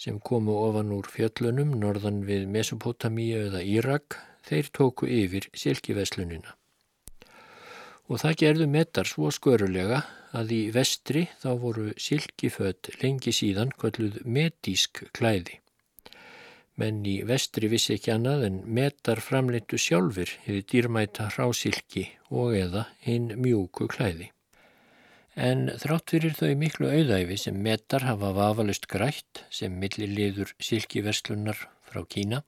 sem 0.00 0.16
komu 0.24 0.54
ofan 0.56 0.94
úr 0.96 1.04
fjöllunum 1.12 1.74
norðan 1.82 2.22
við 2.24 2.46
Mesopotamíu 2.54 3.42
eða 3.50 3.60
Írak, 3.60 4.16
þeir 4.48 4.70
tóku 4.72 5.04
yfir 5.04 5.50
silkiveslunina. 5.52 6.56
Og 8.08 8.22
það 8.24 8.38
gerðu 8.40 8.70
metar 8.72 9.10
svo 9.10 9.28
skörulega 9.28 10.00
að 10.32 10.56
í 10.56 10.62
vestri 10.72 11.26
þá 11.44 11.50
voru 11.60 11.90
silkifödd 12.00 12.88
lengi 13.04 13.36
síðan 13.36 13.76
kvölluð 13.76 14.22
metísk 14.24 15.04
klæði. 15.12 15.60
Menn 16.80 17.04
í 17.06 17.20
vestri 17.22 17.68
vissi 17.70 17.94
ekki 17.94 18.10
annað 18.10 18.48
en 18.48 18.56
metar 18.76 19.20
framleitu 19.22 19.78
sjálfur 19.78 20.30
hefur 20.46 20.64
dýrmæta 20.72 21.28
hrásilki 21.36 22.08
og 22.30 22.56
eða 22.58 22.88
hinn 23.06 23.28
mjúku 23.38 23.86
klæði. 23.92 24.32
En 25.34 25.68
þrátt 25.82 26.10
fyrir 26.14 26.34
þau 26.38 26.50
miklu 26.58 26.90
auðæfi 26.90 27.38
sem 27.44 27.60
metar 27.62 28.06
hafa 28.08 28.32
vafalust 28.34 28.88
grætt 28.90 29.44
sem 29.54 29.78
milli 29.78 30.08
liður 30.10 30.50
silkiverslunar 30.62 31.62
frá 31.86 32.02
Kína, 32.10 32.42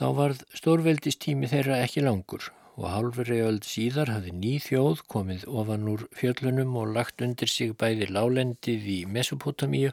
þá 0.00 0.06
varð 0.18 0.44
stórveldistími 0.56 1.48
þeirra 1.52 1.82
ekki 1.84 2.04
langur 2.04 2.50
og 2.76 2.88
halvri 2.90 3.38
öld 3.44 3.68
síðar 3.68 4.10
hafði 4.10 4.32
ný 4.38 4.54
þjóð 4.64 5.04
komið 5.12 5.44
ofan 5.60 5.90
úr 5.92 6.06
fjöllunum 6.16 6.72
og 6.80 6.96
lagt 6.96 7.22
undir 7.24 7.52
sig 7.52 7.76
bæði 7.80 8.08
lálendið 8.16 8.88
í 8.96 8.98
Mesopotamíu 9.06 9.92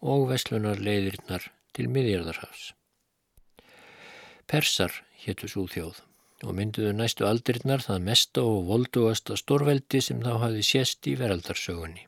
og 0.00 0.26
veslunarleiðirnar 0.32 1.50
til 1.76 1.88
miðjarðarhafs. 1.92 2.72
Persar 4.50 4.92
héttu 5.24 5.48
svo 5.50 5.66
þjóð 5.70 6.02
og 6.44 6.52
mynduðu 6.56 6.92
næstu 6.96 7.24
aldrinnar 7.28 7.82
það 7.84 8.04
mesta 8.10 8.42
og 8.44 8.66
voldugasta 8.68 9.38
stórveldi 9.40 10.02
sem 10.04 10.20
þá 10.24 10.36
hafi 10.42 10.62
sést 10.66 11.08
í 11.08 11.16
veraldarsögunni. 11.18 12.04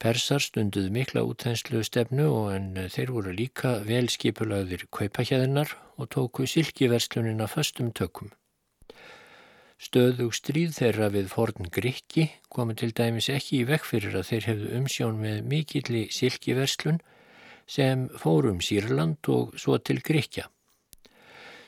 Persar 0.00 0.40
stunduðu 0.40 0.88
mikla 0.94 1.22
útænslu 1.28 1.82
stefnu 1.84 2.24
og 2.32 2.46
en 2.54 2.68
þeir 2.88 3.12
voru 3.12 3.34
líka 3.36 3.74
velskipulagðir 3.84 4.86
kaupahjæðinar 4.96 5.74
og 6.00 6.08
tóku 6.14 6.46
silkiverslunina 6.48 7.48
fastum 7.52 7.92
tökum. 7.92 8.32
Stöðug 9.80 10.32
stríð 10.36 10.72
þeirra 10.76 11.10
við 11.12 11.28
forn 11.32 11.68
Grikki 11.72 12.26
komi 12.52 12.74
til 12.80 12.90
dæmis 12.96 13.28
ekki 13.32 13.60
í 13.60 13.68
vekk 13.68 13.86
fyrir 13.92 14.16
að 14.16 14.26
þeir 14.30 14.48
hefðu 14.48 14.72
umsjón 14.80 15.20
með 15.20 15.38
mikilli 15.52 16.02
silkiverslun 16.12 17.00
sem 17.70 18.08
fórum 18.18 18.58
Sýrland 18.64 19.28
og 19.30 19.54
svo 19.60 19.78
til 19.78 20.02
Grikja. 20.02 20.48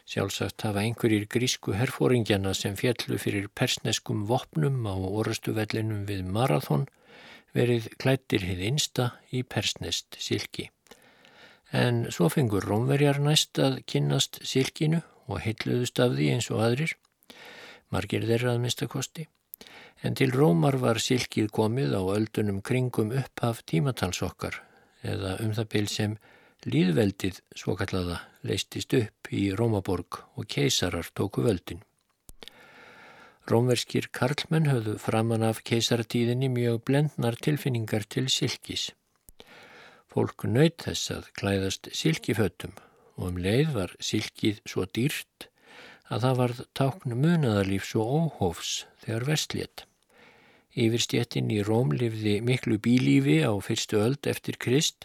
Sjálfsagt 0.03 0.65
hafa 0.67 0.83
einhverjir 0.83 1.29
grísku 1.31 1.77
herfóringjana 1.79 2.57
sem 2.59 2.75
fjallu 2.77 3.21
fyrir 3.23 3.47
persneskum 3.55 4.25
vopnum 4.27 4.83
á 4.91 4.95
orustuvellinum 4.99 6.03
við 6.09 6.25
Marathon 6.27 6.89
verið 7.55 7.87
klættir 8.03 8.43
hið 8.49 8.65
einsta 8.71 9.07
í 9.31 9.45
persnest 9.47 10.19
silki. 10.19 10.71
En 11.71 12.09
svo 12.11 12.29
fengur 12.33 12.67
rómverjar 12.67 13.23
næst 13.23 13.63
að 13.63 13.79
kynnast 13.87 14.43
silkinu 14.43 15.05
og 15.31 15.41
heitluðust 15.47 16.03
af 16.03 16.17
því 16.17 16.33
eins 16.35 16.51
og 16.51 16.65
aðrir, 16.67 16.97
margir 17.95 18.27
þeirra 18.27 18.57
að 18.57 18.61
mista 18.67 18.91
kosti. 18.91 19.29
En 20.03 20.19
til 20.19 20.35
rómar 20.35 20.81
var 20.83 20.99
silkið 20.99 21.49
komið 21.55 21.95
á 21.95 22.03
öldunum 22.19 22.59
kringum 22.67 23.15
upphaf 23.23 23.63
tímatalsokkar 23.71 24.59
eða 25.03 25.37
um 25.45 25.53
það 25.57 25.69
byl 25.75 25.89
sem 25.91 26.17
Líðveldið, 26.63 27.41
svo 27.59 27.73
kallaða, 27.75 28.21
leistist 28.47 28.95
upp 28.95 29.33
í 29.35 29.49
Rómaborg 29.59 30.21
og 30.39 30.47
keisarar 30.47 31.09
tóku 31.11 31.43
völdin. 31.43 31.81
Rómverskir 33.51 34.07
karlmenn 34.15 34.69
höfðu 34.71 34.95
framann 35.03 35.43
af 35.43 35.65
keisaratíðinni 35.67 36.53
mjög 36.55 36.85
blendnar 36.87 37.35
tilfinningar 37.43 38.07
til 38.07 38.29
silkis. 38.31 38.93
Fólk 40.07 40.47
nöyt 40.47 40.85
þess 40.87 41.11
að 41.11 41.31
klæðast 41.41 41.91
silkifötum 41.99 42.79
og 43.17 43.33
um 43.33 43.43
leið 43.43 43.75
var 43.75 43.97
silkið 43.99 44.63
svo 44.63 44.87
dýrt 44.87 45.49
að 46.15 46.29
það 46.29 46.39
var 46.45 46.55
tákn 46.79 47.17
munaðarlíf 47.19 47.91
svo 47.91 48.07
óhófs 48.07 48.85
þegar 49.03 49.33
vestlétt. 49.33 49.89
Yfirstjettin 50.73 51.51
í 51.53 51.61
Róm 51.67 51.91
lifði 51.93 52.39
miklu 52.41 52.79
bílífi 52.81 53.43
á 53.45 53.53
fyrstu 53.61 53.99
öld 54.01 54.25
eftir 54.31 54.57
Krist 54.57 55.05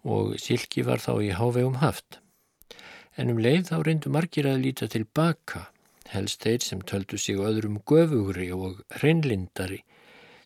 og 0.00 0.38
silki 0.40 0.84
var 0.86 1.02
þá 1.04 1.12
í 1.26 1.34
hávegum 1.36 1.76
haft. 1.82 2.22
En 3.20 3.28
um 3.28 3.42
leið 3.42 3.68
þá 3.68 3.76
reyndu 3.84 4.12
margir 4.14 4.48
að 4.48 4.62
líta 4.64 4.88
tilbaka, 4.88 5.66
helst 6.08 6.46
þeir 6.46 6.64
sem 6.64 6.80
töldu 6.80 7.20
sig 7.20 7.36
öðrum 7.36 7.82
göfugri 7.84 8.48
og 8.54 8.80
hreinlindari. 8.96 9.82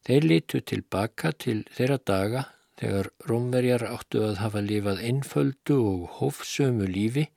Þeir 0.02 0.26
lítu 0.26 0.62
tilbaka 0.66 1.30
til 1.38 1.62
þeirra 1.70 2.00
daga 2.02 2.44
þegar 2.82 3.12
rómverjar 3.30 3.86
áttu 3.92 4.24
að 4.26 4.40
hafa 4.42 4.64
lifað 4.66 5.04
einföldu 5.06 5.78
og 5.86 6.18
hófsömu 6.18 6.90
lífi 6.90 7.28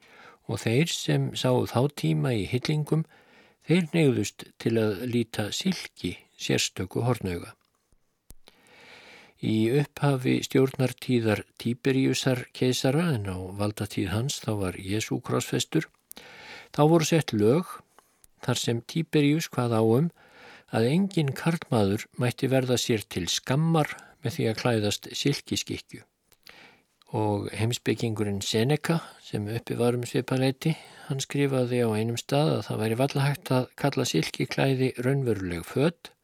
og 0.49 0.63
þeir 0.65 0.89
sem 0.89 1.29
sáð 1.37 1.69
þá 1.75 1.81
tíma 2.01 2.33
í 2.33 2.47
hyllingum, 2.49 3.05
þeir 3.61 3.89
neyðust 3.93 4.49
til 4.57 4.77
að 4.81 5.03
líta 5.11 5.51
silki 5.53 6.15
sérstöku 6.35 7.03
hornauga. 7.05 7.55
Í 9.45 9.67
upphafi 9.81 10.39
stjórnartíðar 10.45 11.43
Tíberíusar 11.59 12.45
keisara 12.55 13.09
en 13.17 13.27
á 13.27 13.37
valdatíð 13.59 14.13
hans 14.13 14.39
þá 14.41 14.51
var 14.61 14.77
Jésu 14.79 15.19
krossfestur. 15.21 15.89
Þá 16.71 16.81
voru 16.91 17.07
sett 17.07 17.33
lög 17.35 17.67
þar 18.45 18.61
sem 18.61 18.81
Tíberíus 18.81 19.49
hvað 19.51 19.75
áum 19.75 20.09
að 20.75 20.89
engin 20.89 21.33
karlmaður 21.35 22.07
mætti 22.17 22.49
verða 22.51 22.79
sér 22.81 23.05
til 23.05 23.27
skammar 23.31 23.91
með 24.23 24.37
því 24.37 24.47
að 24.49 24.59
klæðast 24.63 25.11
silkiskikju. 25.13 26.01
Og 27.15 27.51
heimsbyggingurinn 27.53 28.41
Seneca 28.43 28.97
sem 29.23 29.45
uppi 29.51 29.77
varum 29.77 30.03
svipaleiti, 30.07 30.73
hann 31.05 31.21
skrifaði 31.23 31.83
á 31.85 31.89
einum 31.93 32.17
stað 32.19 32.55
að 32.55 32.65
það 32.69 32.81
væri 32.81 32.99
vallahægt 33.03 33.51
að 33.55 33.69
kalla 33.79 34.07
silkiklæði 34.09 34.91
raunveruleg 35.05 35.67
född 35.69 36.14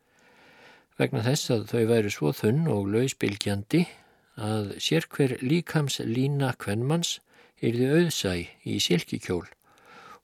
vegna 1.00 1.24
þess 1.25 1.51
að 1.53 1.65
þau 1.71 1.83
væri 1.91 2.12
svo 2.13 2.31
þunn 2.36 2.67
og 2.71 2.89
lausbylgjandi 2.93 3.86
að 4.41 4.75
sérkver 4.81 5.38
líkams 5.43 6.00
lína 6.05 6.53
kvennmanns 6.60 7.19
yrði 7.62 7.89
auðsæ 7.95 8.33
í 8.65 8.77
silkikjól 8.81 9.45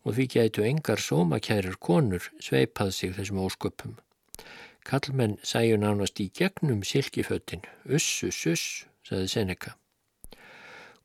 og 0.07 0.15
því 0.15 0.27
gætu 0.33 0.63
engar 0.63 1.01
sómakærar 1.03 1.75
konur 1.83 2.29
sveipað 2.39 2.93
sig 2.95 3.15
þessum 3.17 3.41
ósköpum. 3.43 3.97
Kallmenn 4.88 5.36
sæju 5.43 5.75
nánast 5.81 6.21
í 6.24 6.29
gegnum 6.31 6.83
silkiföttin, 6.88 7.65
uss, 7.83 8.24
uss, 8.24 8.45
uss, 8.47 8.67
saði 9.03 9.27
Seneca. 9.27 9.75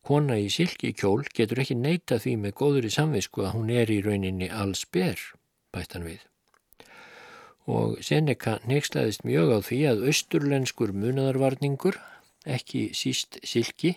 Kona 0.07 0.39
í 0.39 0.49
silkikjól 0.51 1.27
getur 1.35 1.63
ekki 1.63 1.79
neyta 1.79 2.19
því 2.23 2.37
með 2.45 2.57
góður 2.59 2.87
í 2.87 2.95
samvisku 2.95 3.45
að 3.47 3.57
hún 3.57 3.73
er 3.75 3.91
í 3.91 4.01
rauninni 4.03 4.49
alls 4.51 4.87
ber, 4.87 5.19
bættan 5.75 6.07
við. 6.07 6.23
Og 7.71 8.01
Seneca 8.03 8.57
nexlaðist 8.67 9.23
mjög 9.23 9.53
á 9.55 9.59
því 9.63 9.79
að 9.87 10.07
austurlenskur 10.11 10.91
munadarvarningur, 10.93 11.99
ekki 12.43 12.89
síst 12.91 13.39
silki, 13.47 13.95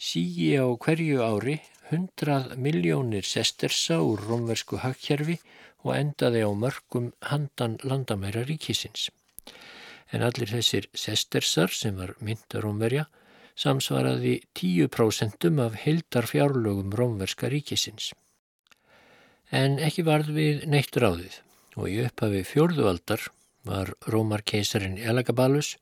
sígi 0.00 0.54
á 0.56 0.64
hverju 0.80 1.20
ári 1.20 1.58
hundrað 1.90 2.56
miljónir 2.56 3.26
sestersa 3.28 4.00
úr 4.00 4.24
romversku 4.24 4.80
hagkjærfi 4.80 5.36
og 5.84 5.92
endaði 5.94 6.42
á 6.48 6.50
mörgum 6.56 7.12
handan 7.20 7.76
landamæra 7.84 8.46
ríkisins. 8.48 9.10
En 10.10 10.22
allir 10.22 10.48
þessir 10.48 10.88
sestersar 10.96 11.72
sem 11.74 11.96
var 12.00 12.16
myndarómverja 12.24 13.06
samsvaraði 13.56 14.40
10% 14.54 15.48
af 15.64 15.80
heildar 15.84 16.28
fjárlögum 16.28 16.92
Rómverska 16.92 17.48
ríkisins. 17.52 18.12
En 19.50 19.78
ekki 19.78 20.04
varð 20.04 20.32
við 20.36 20.64
neitt 20.70 20.96
ráðið 20.96 21.42
og 21.76 21.90
í 21.92 22.00
upphafi 22.06 22.42
fjórðualdar 22.48 23.28
var 23.66 23.92
Rómar 24.08 24.44
keisarin 24.46 24.98
Elagabalus 24.98 25.74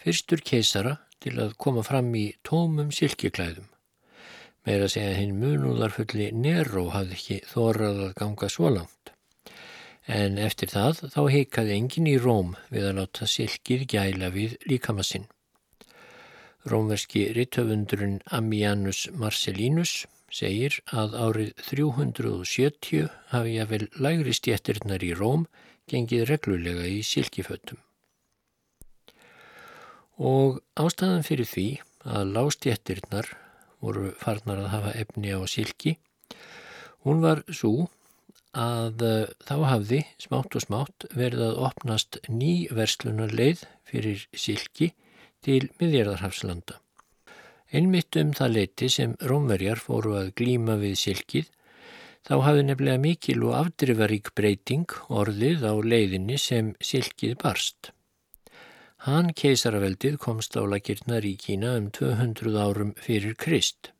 fyrstur 0.00 0.42
keisara 0.44 0.98
til 1.20 1.36
að 1.40 1.56
koma 1.60 1.84
fram 1.84 2.12
í 2.16 2.30
tómum 2.46 2.92
silkiklæðum. 2.94 3.68
Meira 4.68 4.88
segja 4.92 5.16
hinn 5.16 5.38
munúðarfulli 5.40 6.30
Nero 6.36 6.90
hafði 6.92 7.16
ekki 7.16 7.38
þórað 7.48 8.00
að 8.06 8.14
ganga 8.20 8.48
svo 8.52 8.72
langt. 8.74 9.12
En 10.10 10.38
eftir 10.42 10.72
það 10.72 11.04
þá 11.14 11.20
heikaði 11.32 11.76
engin 11.76 12.08
í 12.10 12.16
Róm 12.20 12.54
við 12.72 12.88
að 12.90 12.96
láta 13.00 13.28
silkið 13.30 13.86
gæla 13.94 14.30
við 14.34 14.56
líkamassinn. 14.68 15.28
Rómverski 16.68 17.30
rittöfundurinn 17.36 18.18
Ammianus 18.36 19.06
Marcellinus 19.16 20.02
segir 20.34 20.78
að 20.94 21.16
árið 21.18 21.50
370 21.68 23.10
hafi 23.32 23.54
ég 23.56 23.70
vel 23.70 23.86
lægri 23.98 24.34
stjættirnar 24.36 25.04
í 25.04 25.12
Róm 25.18 25.46
gengið 25.90 26.26
reglulega 26.30 26.86
í 26.86 27.00
silkifötum. 27.06 27.80
Og 30.20 30.60
ástæðan 30.78 31.24
fyrir 31.26 31.48
því 31.48 31.68
að 32.04 32.34
lástjættirnar 32.36 33.30
voru 33.80 34.12
farnar 34.20 34.60
að 34.64 34.72
hafa 34.74 34.92
efni 35.00 35.32
á 35.32 35.40
silki, 35.48 35.96
hún 37.04 37.24
var 37.24 37.42
svo 37.48 37.88
að 38.56 39.02
eh, 39.06 39.30
þá 39.46 39.56
hafði 39.70 40.00
smátt 40.20 40.56
og 40.58 40.64
smátt 40.64 41.06
verið 41.14 41.44
að 41.46 41.60
opnast 41.70 42.18
ný 42.28 42.66
verslunarleið 42.74 43.64
fyrir 43.88 44.26
silki 44.34 44.92
til 45.44 45.70
miðjarðarhafslanda. 45.80 46.80
Einmitt 47.70 48.16
um 48.18 48.32
það 48.34 48.54
leiti 48.56 48.88
sem 48.90 49.12
rómverjar 49.30 49.78
fóru 49.78 50.16
að 50.18 50.32
glíma 50.40 50.74
við 50.80 50.96
silkið 50.98 51.50
þá 52.26 52.34
hafði 52.44 52.64
nefnilega 52.66 53.02
mikil 53.04 53.38
og 53.46 53.54
afdrifarík 53.60 54.32
breyting 54.34 54.90
orðið 55.20 55.62
á 55.70 55.74
leiðinni 55.78 56.38
sem 56.38 56.74
silkið 56.82 57.36
barst. 57.44 57.92
Hann 59.06 59.30
keisaraveldið 59.32 60.18
komst 60.20 60.58
á 60.58 60.62
lakirnar 60.66 61.24
í 61.24 61.36
Kína 61.40 61.76
um 61.78 61.88
200 61.94 62.58
árum 62.60 62.92
fyrir 63.00 63.38
Krist. 63.38 63.94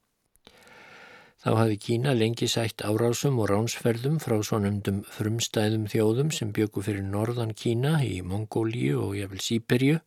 Þá 1.41 1.51
hafði 1.57 1.79
Kína 1.87 2.13
lengi 2.19 2.51
sætt 2.53 2.83
árásum 2.85 3.39
og 3.41 3.49
ránsferðum 3.49 4.19
frá 4.21 4.37
svonumdum 4.45 5.01
frumstæðum 5.15 5.87
þjóðum 5.89 6.35
sem 6.37 6.51
byggu 6.53 6.83
fyrir 6.85 7.07
norðan 7.07 7.55
Kína 7.57 8.01
í 8.05 8.19
Mongóliu 8.21 8.99
og 9.07 9.17
jafnvel 9.17 9.41
Sýberju 9.47 10.01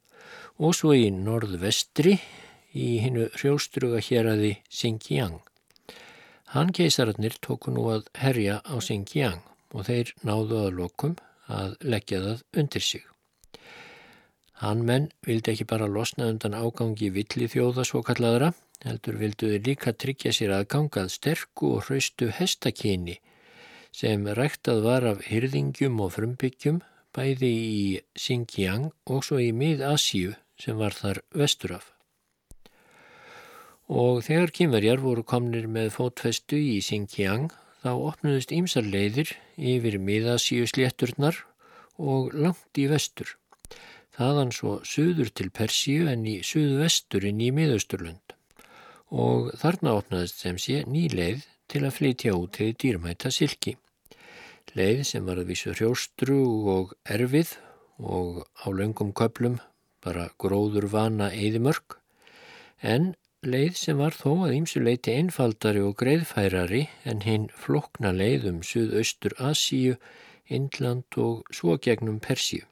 og 0.60 0.76
svo 0.78 0.94
í 0.94 1.08
norðvestri 1.16 2.20
í 2.74 3.00
hinnu 3.04 3.30
hrjóstruga 3.38 4.02
hér 4.04 4.30
aði 4.34 4.54
Xinjiang. 4.70 5.40
Hann 6.54 6.74
keisararnir 6.76 7.38
tóku 7.42 7.74
nú 7.74 7.88
að 7.94 8.10
herja 8.18 8.60
á 8.66 8.76
Xinjiang 8.78 9.42
og 9.74 9.88
þeir 9.90 10.14
náðu 10.22 10.60
að 10.66 10.76
lokum 10.80 11.16
að 11.50 11.76
leggja 11.82 12.22
það 12.26 12.44
undir 12.62 12.86
sig. 12.86 13.04
Hann 14.64 14.86
menn 14.88 15.10
vildi 15.26 15.54
ekki 15.54 15.68
bara 15.68 15.90
losna 15.90 16.30
undan 16.32 16.56
ágangi 16.56 17.10
villi 17.12 17.50
þjóða 17.52 17.84
svo 17.90 18.04
kallaðra, 18.06 18.54
heldur 18.86 19.18
vilduði 19.20 19.60
líka 19.66 19.94
tryggja 19.94 20.32
sér 20.36 20.54
aðgangað 20.60 21.12
sterku 21.12 21.74
og 21.78 21.88
hraustu 21.88 22.30
hestakyni 22.38 23.20
sem 23.94 24.26
ræktað 24.26 24.82
var 24.88 25.06
af 25.06 25.26
hyrðingjum 25.30 26.00
og 26.02 26.16
frumbyggjum 26.16 26.80
bæði 27.14 27.52
í 27.54 27.84
Xinjiang 28.18 28.90
og 29.06 29.26
svo 29.28 29.38
í 29.42 29.52
mið-Asíu 29.54 30.34
sem 30.60 30.80
var 30.80 30.98
þar 30.98 31.22
vesturaf. 31.38 31.93
Og 33.94 34.24
þegar 34.26 34.50
kynverjar 34.58 35.02
voru 35.04 35.22
komnir 35.22 35.68
með 35.70 35.92
fótfestu 35.94 36.58
í 36.58 36.80
Xinjiang 36.82 37.52
þá 37.84 37.92
opnuðist 37.94 38.54
ímsar 38.56 38.88
leiðir 38.90 39.36
yfir 39.54 40.00
miðasíu 40.02 40.66
slétturnar 40.66 41.38
og 42.02 42.34
langt 42.34 42.82
í 42.82 42.88
vestur. 42.90 43.36
Þaðan 44.18 44.54
svo 44.56 44.80
söður 44.82 45.30
til 45.38 45.52
Persíu 45.54 46.08
en 46.10 46.26
í 46.26 46.40
söðvesturinn 46.42 47.42
í 47.46 47.52
miðausturlund. 47.54 48.34
Og 49.14 49.54
þarna 49.62 49.94
opnaðist 50.00 50.42
sem 50.42 50.58
sé 50.58 50.82
ný 50.90 51.06
leið 51.14 51.46
til 51.70 51.86
að 51.86 51.98
flytja 52.00 52.34
út 52.34 52.58
til 52.58 52.74
dýrmæta 52.74 53.30
silki. 53.30 53.76
Leið 54.74 55.04
sem 55.06 55.26
var 55.30 55.38
að 55.38 55.54
vísu 55.54 55.74
hrjóstru 55.78 56.40
og 56.74 56.98
erfið 57.06 57.60
og 58.02 58.42
á 58.58 58.74
löngum 58.74 59.14
köplum 59.14 59.60
bara 60.02 60.32
gróður 60.42 60.90
vana 60.90 61.30
eðimörk, 61.30 62.00
en 62.82 63.14
leið 63.48 63.78
sem 63.80 64.00
var 64.00 64.16
þó 64.16 64.46
að 64.46 64.56
ímsu 64.58 64.82
leiti 64.84 65.14
einfaldari 65.16 65.82
og 65.84 65.96
greiðfærari 66.00 66.84
en 67.10 67.24
hinn 67.26 67.48
flokna 67.64 68.12
leið 68.16 68.48
um 68.52 68.60
Suðaustur 68.66 69.36
Asíu, 69.50 69.96
Indland 70.48 71.18
og 71.18 71.48
svo 71.54 71.78
gegnum 71.78 72.20
Persíu. 72.24 72.66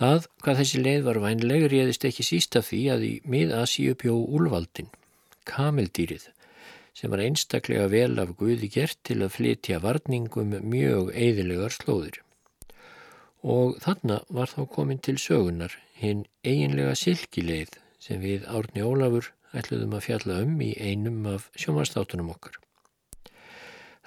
Það, 0.00 0.30
hvað 0.40 0.62
þessi 0.62 0.80
leið 0.80 1.02
var 1.10 1.20
vænleg, 1.26 1.66
réðist 1.72 2.06
ekki 2.08 2.24
sísta 2.24 2.62
því 2.64 2.80
að 2.94 3.04
í 3.04 3.12
mið-Asíu 3.28 3.98
bjó 4.00 4.16
úlvaldin, 4.16 4.88
kameldýrið, 5.44 6.30
sem 6.96 7.12
var 7.12 7.26
einstaklega 7.26 7.90
vel 7.92 8.16
af 8.22 8.32
Guði 8.40 8.72
gert 8.72 8.98
til 9.04 9.20
að 9.20 9.36
flytja 9.36 9.82
varningum 9.84 10.56
mjög 10.64 11.12
eðilegar 11.12 11.76
slóðir 11.76 12.22
og 13.42 13.78
þarna 13.80 14.20
var 14.28 14.50
þá 14.52 14.66
komin 14.68 14.98
til 15.00 15.16
sögunar 15.20 15.72
hinn 15.96 16.26
eiginlega 16.44 16.96
silkileið 16.98 17.78
sem 18.00 18.22
við 18.24 18.48
Árni 18.48 18.82
Ólafur 18.82 19.30
ætluðum 19.56 19.94
að 19.98 20.04
fjalla 20.06 20.40
um 20.44 20.58
í 20.64 20.72
einum 20.78 21.24
af 21.28 21.50
sjómanstáttunum 21.58 22.32
okkar. 22.32 22.56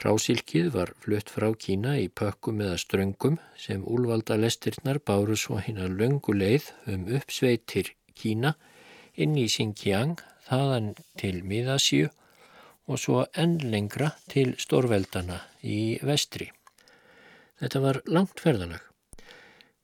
Rásilkið 0.04 0.72
var 0.74 0.92
flutt 1.00 1.30
frá 1.32 1.52
Kína 1.56 1.94
í 2.02 2.10
pökkum 2.10 2.62
eða 2.66 2.80
ströngum 2.82 3.38
sem 3.60 3.84
úlvalda 3.86 4.36
lestirnar 4.40 5.00
báru 5.00 5.38
svo 5.40 5.60
hinn 5.62 5.80
að 5.80 6.00
löngu 6.02 6.34
leið 6.36 6.72
um 6.92 7.06
uppsveitir 7.20 7.94
Kína 8.18 8.56
inn 9.14 9.38
í 9.38 9.46
Xinjiang, 9.48 10.18
þaðan 10.50 10.94
til 11.22 11.44
Miðasíu 11.48 12.10
og 12.90 13.00
svo 13.00 13.24
enn 13.40 13.60
lengra 13.64 14.12
til 14.32 14.56
Stórveldana 14.60 15.40
í 15.62 16.00
vestri. 16.04 16.50
Þetta 17.62 17.84
var 17.86 18.02
langt 18.10 18.42
ferðalag 18.44 18.82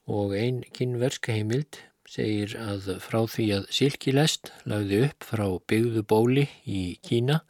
og 0.10 0.34
einn 0.36 0.64
kynverska 0.74 1.36
heimild 1.38 1.78
segir 2.10 2.56
að 2.58 2.88
frá 3.04 3.20
því 3.30 3.46
að 3.58 3.68
Silkilest 3.76 4.52
lagði 4.70 5.04
upp 5.08 5.28
frá 5.30 5.46
byggðu 5.70 6.04
bóli 6.10 6.48
í 6.66 6.82
Kína 7.06 7.42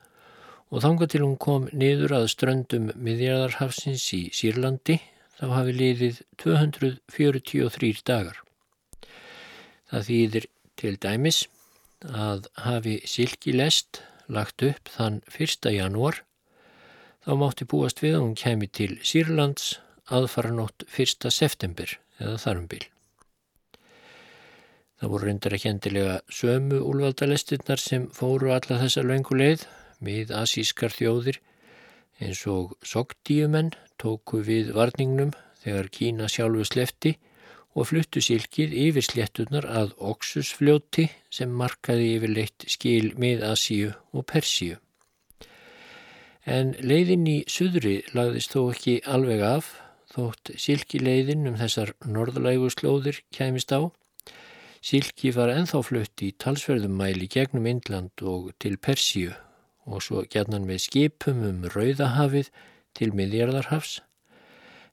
og 0.70 0.84
þanga 0.84 1.08
til 1.10 1.24
hún 1.24 1.38
kom 1.42 1.70
niður 1.72 2.18
að 2.20 2.28
ströndum 2.34 2.92
miðjarðarhafsins 3.00 4.06
í 4.18 4.22
Sýrlandi 4.36 5.00
þá 5.40 5.46
hafi 5.56 5.76
liðið 5.78 6.22
243 6.44 8.04
dagar. 8.06 8.44
Það 9.90 10.06
þýðir 10.10 10.50
til 10.80 10.96
dæmis 11.02 11.40
að 12.06 12.52
hafi 12.66 13.00
Silkilest 13.08 14.04
lagt 14.30 14.64
upp 14.64 14.92
þann 14.94 15.22
1. 15.32 15.72
janúar 15.74 16.22
þá 17.26 17.32
mátti 17.40 17.68
búast 17.70 18.04
við 18.04 18.20
að 18.20 18.24
hún 18.28 18.38
kemi 18.44 18.70
til 18.70 18.94
Sýrlands 19.02 19.78
aðfara 20.10 20.54
nótt 20.54 20.86
1. 20.92 21.30
september 21.34 21.98
eða 22.20 22.38
þarumbíl. 22.44 22.86
Það 25.00 25.12
voru 25.14 25.28
reyndar 25.30 25.56
ekki 25.56 25.70
endilega 25.72 26.16
sömu 26.28 26.82
úlvaldalestinnar 26.84 27.80
sem 27.80 28.10
fóru 28.16 28.52
alla 28.52 28.82
þessa 28.82 29.06
löngu 29.08 29.38
leið 29.40 29.64
við 30.04 30.34
asískar 30.36 30.92
þjóðir 30.92 31.40
eins 32.20 32.42
og 32.52 32.76
sogdíumenn 32.84 33.72
tóku 34.00 34.42
við 34.44 34.74
varningnum 34.76 35.32
þegar 35.64 35.90
Kína 35.96 36.28
sjálfu 36.32 36.66
slefti 36.68 37.16
og 37.80 37.88
fluttu 37.92 38.22
silkið 38.24 38.76
yfir 38.88 39.06
sléttunar 39.06 39.68
að 39.70 39.94
Oxusfljóti 40.12 41.08
sem 41.32 41.52
markaði 41.56 42.14
yfirleitt 42.18 42.66
skil 42.68 43.14
með 43.20 43.46
Asíu 43.52 43.94
og 44.12 44.26
Persíu. 44.32 44.80
En 46.50 46.74
leiðin 46.82 47.28
í 47.30 47.38
suðri 47.52 48.00
lagðist 48.16 48.56
þó 48.56 48.72
ekki 48.74 48.98
alveg 49.06 49.44
af 49.46 49.70
þótt 50.10 50.56
silkileiðin 50.58 51.46
um 51.52 51.60
þessar 51.60 51.94
norðlægu 52.04 52.72
slóðir 52.74 53.22
kæmist 53.36 53.72
á. 53.72 53.94
Silki 54.80 55.34
var 55.36 55.52
enþá 55.52 55.82
flutt 55.84 56.22
í 56.24 56.32
talsverðum 56.40 56.94
mæli 57.02 57.28
gegnum 57.28 57.66
Indland 57.68 58.22
og 58.24 58.54
til 58.64 58.78
Persíu 58.80 59.34
og 59.90 60.04
svo 60.06 60.24
gerðan 60.32 60.68
með 60.70 60.86
skipum 60.86 61.42
um 61.44 61.66
Rauðahafið 61.74 62.48
til 62.96 63.10
miðjarðarhafs. 63.18 64.00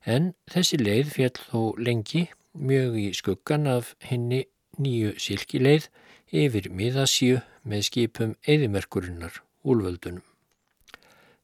En 0.03 0.33
þessi 0.51 0.79
leið 0.81 1.13
fjall 1.15 1.37
þó 1.39 1.61
lengi 1.79 2.25
mjög 2.57 2.97
í 2.99 3.07
skuggan 3.15 3.67
af 3.71 3.93
henni 4.03 4.43
nýju 4.75 5.13
silkileið 5.23 5.87
yfir 6.35 6.67
miðasíu 6.73 7.39
með 7.63 7.87
skipum 7.87 8.35
eðimerkurinnar 8.43 9.39
úlvöldunum. 9.63 10.25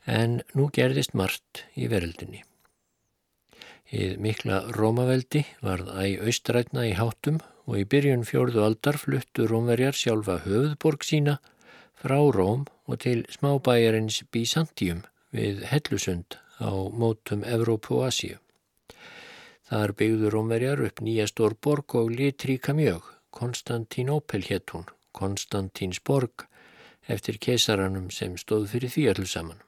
En 0.04 0.42
nú 0.52 0.68
gerðist 0.76 1.16
margt 1.16 1.64
í 1.80 1.88
veröldinni. 1.88 2.44
Íð 3.94 4.20
mikla 4.20 4.66
Rómaveldi 4.76 5.46
varð 5.64 5.94
æg 6.02 6.28
austrætna 6.28 6.88
í 6.90 6.96
hátum 6.98 7.40
og 7.68 7.80
í 7.80 7.88
byrjun 7.88 8.26
fjórðu 8.28 8.64
aldar 8.66 9.00
fluttu 9.00 9.48
Rómverjar 9.48 9.96
sjálfa 9.96 10.42
höfðborg 10.44 11.06
sína 11.08 11.40
frá 12.00 12.20
Róm 12.36 12.66
og 12.88 13.00
til 13.06 13.24
smábæjarins 13.32 14.24
Byzantium 14.32 15.04
við 15.32 15.64
Hellusund 15.72 16.38
á 16.60 16.72
mótum 16.72 17.46
Evrópu 17.48 18.02
og 18.02 18.10
Asíu. 18.12 18.38
Þar 19.70 19.96
byggðu 19.98 20.30
Rómverjar 20.34 20.84
upp 20.86 21.00
nýja 21.02 21.26
stórborg 21.32 21.96
og 21.98 22.12
litríka 22.12 22.76
mjög, 22.76 23.08
Konstantinopel 23.34 24.44
hétt 24.46 24.76
hún, 24.76 24.86
Konstantinsborg, 25.16 26.46
eftir 27.08 27.40
keisaranum 27.42 28.12
sem 28.12 28.36
stóð 28.38 28.68
fyrir 28.76 28.92
því 28.94 29.08
allir 29.14 29.32
saman. 29.32 29.64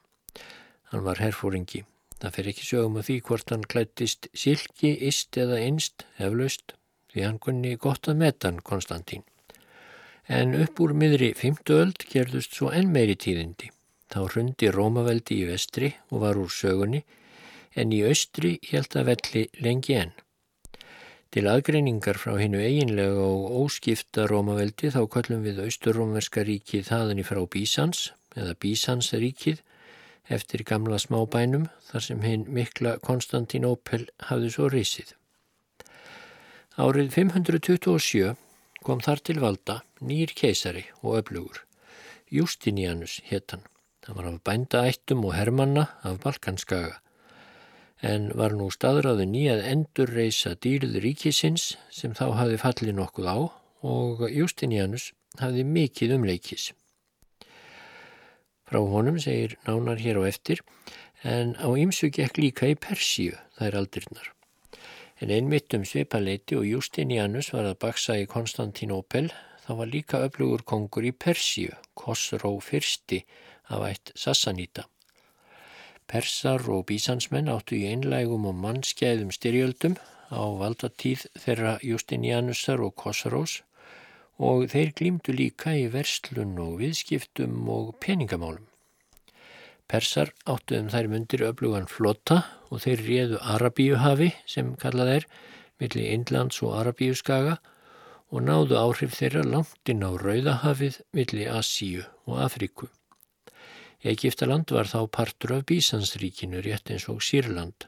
Hann 0.92 1.02
var 1.02 1.18
herfóringi. 1.18 1.82
Það 2.20 2.36
fer 2.36 2.48
ekki 2.52 2.64
sögum 2.68 3.00
að 3.00 3.08
því 3.08 3.16
hvort 3.26 3.50
hann 3.52 3.66
klættist 3.72 4.28
silki, 4.32 4.92
ist 5.08 5.36
eða 5.36 5.58
einst, 5.64 6.06
eflaust, 6.22 6.75
því 7.16 7.24
hann 7.24 7.40
kunni 7.40 7.72
gott 7.80 8.10
að 8.12 8.20
metan 8.20 8.60
Konstantín. 8.60 9.24
En 10.28 10.52
upp 10.58 10.82
úr 10.84 10.92
miðri 10.92 11.32
fymtuöld 11.38 12.04
gerðust 12.10 12.52
svo 12.58 12.68
enn 12.68 12.92
meiri 12.92 13.16
tíðindi. 13.16 13.70
Þá 14.12 14.20
hrundi 14.28 14.68
Rómaveldi 14.74 15.40
í 15.40 15.48
vestri 15.48 15.94
og 16.10 16.20
var 16.26 16.36
úr 16.36 16.52
sögunni, 16.52 17.00
en 17.72 17.92
í 17.92 18.02
austri 18.04 18.56
held 18.68 18.92
að 18.96 19.08
velli 19.10 19.44
lengi 19.64 19.96
enn. 19.96 20.12
Til 21.32 21.48
aðgreiningar 21.50 22.20
frá 22.20 22.36
hinnu 22.38 22.60
eiginlega 22.62 23.24
og 23.24 23.56
óskipta 23.64 24.28
Rómaveldi 24.30 24.92
þá 24.94 25.02
kallum 25.12 25.42
við 25.44 25.64
austurrómverska 25.64 26.44
ríkið 26.46 26.86
þaðan 26.90 27.20
í 27.20 27.26
frá 27.26 27.42
Bísans 27.52 28.10
eða 28.36 28.54
Bísansríkið 28.62 29.62
eftir 30.32 30.64
gamla 30.68 31.00
smábænum 31.00 31.68
þar 31.90 32.06
sem 32.08 32.24
hinn 32.24 32.48
mikla 32.52 32.96
Konstantinópel 33.04 34.06
hafði 34.30 34.52
svo 34.52 34.70
risið. 34.72 35.12
Árið 36.76 37.14
527 37.16 38.34
kom 38.84 38.98
þar 39.00 39.20
til 39.24 39.38
valda 39.40 39.78
nýr 40.04 40.34
keisari 40.36 40.82
og 41.00 41.22
öflugur. 41.22 41.62
Justinianus 42.28 43.22
héttan. 43.30 43.62
Það 44.04 44.18
var 44.18 44.28
af 44.28 44.36
bændaættum 44.44 45.24
og 45.24 45.32
hermanna 45.38 45.86
af 46.04 46.20
Balkanskaga 46.20 46.98
en 48.04 48.28
var 48.36 48.52
nú 48.52 48.68
staðráðu 48.68 49.24
nýjað 49.24 49.64
endur 49.70 50.12
reysa 50.12 50.52
dýrið 50.52 51.00
ríkisins 51.00 51.78
sem 51.88 52.12
þá 52.12 52.26
hafi 52.42 52.60
fallið 52.60 52.98
nokkuð 53.00 53.30
á 53.32 53.38
og 53.88 54.26
Justinianus 54.28 55.12
hafði 55.40 55.64
mikið 55.64 56.16
umleikis. 56.18 56.70
Frá 58.68 58.82
honum 58.84 59.16
segir 59.22 59.56
nánar 59.64 59.96
hér 60.02 60.20
á 60.20 60.28
eftir 60.28 60.60
en 61.24 61.56
á 61.56 61.68
ýmsu 61.72 62.12
gekk 62.12 62.36
líka 62.36 62.68
í 62.68 62.76
Persíu, 62.76 63.32
er 63.60 63.78
aldirnar. 63.78 64.36
En 65.16 65.30
einmitt 65.32 65.72
um 65.72 65.84
svipaleiti 65.88 66.58
og 66.58 66.66
Justinianus 66.68 67.46
var 67.54 67.64
að 67.70 67.78
baksa 67.86 68.18
í 68.20 68.26
Konstantinopel 68.28 69.30
þá 69.64 69.70
var 69.78 69.88
líka 69.88 70.20
öflugur 70.26 70.64
kongur 70.68 71.06
í 71.08 71.12
Persíu, 71.24 71.72
Kosró 71.96 72.50
fyrsti 72.60 73.22
af 73.72 73.86
ætt 73.88 74.12
Sassanita. 74.12 74.84
Persar 76.06 76.68
og 76.70 76.84
bísansmenn 76.90 77.48
áttu 77.48 77.78
í 77.80 77.88
einlægum 77.88 78.44
og 78.50 78.60
mannskæðum 78.60 79.32
styrjöldum 79.32 79.96
á 80.28 80.44
valdatíð 80.60 81.24
þeirra 81.40 81.78
Justinianusar 81.82 82.84
og 82.84 82.94
Kosrós 83.00 83.62
og 84.36 84.68
þeir 84.70 84.92
glýmdu 85.00 85.32
líka 85.32 85.72
í 85.80 85.88
verslun 85.96 86.58
og 86.60 86.76
viðskiptum 86.84 87.70
og 87.72 87.94
peningamálum. 88.04 88.68
Persar 89.86 90.32
áttuðum 90.50 90.90
þær 90.90 91.08
mundir 91.12 91.44
öflugan 91.46 91.86
flotta 91.90 92.40
og 92.74 92.82
þeir 92.82 93.02
réðu 93.08 93.40
Arabíuhafi 93.54 94.32
sem 94.50 94.74
kallað 94.82 95.12
er 95.12 95.26
millir 95.80 96.12
Indlands 96.16 96.58
og 96.66 96.74
Arabíuskaga 96.80 97.58
og 98.34 98.42
náðu 98.42 98.78
áhrif 98.80 99.14
þeirra 99.14 99.44
langt 99.46 99.92
inn 99.92 100.02
á 100.02 100.10
Rauðahafið 100.10 101.00
millir 101.14 101.52
Asíu 101.54 102.06
og 102.26 102.40
Afríku. 102.48 102.88
Egiptaland 104.02 104.72
var 104.74 104.90
þá 104.90 105.06
partur 105.18 105.54
af 105.56 105.68
Bísansríkinu 105.70 106.62
rétt 106.66 106.90
eins 106.90 107.06
og 107.12 107.22
Sýrland 107.22 107.86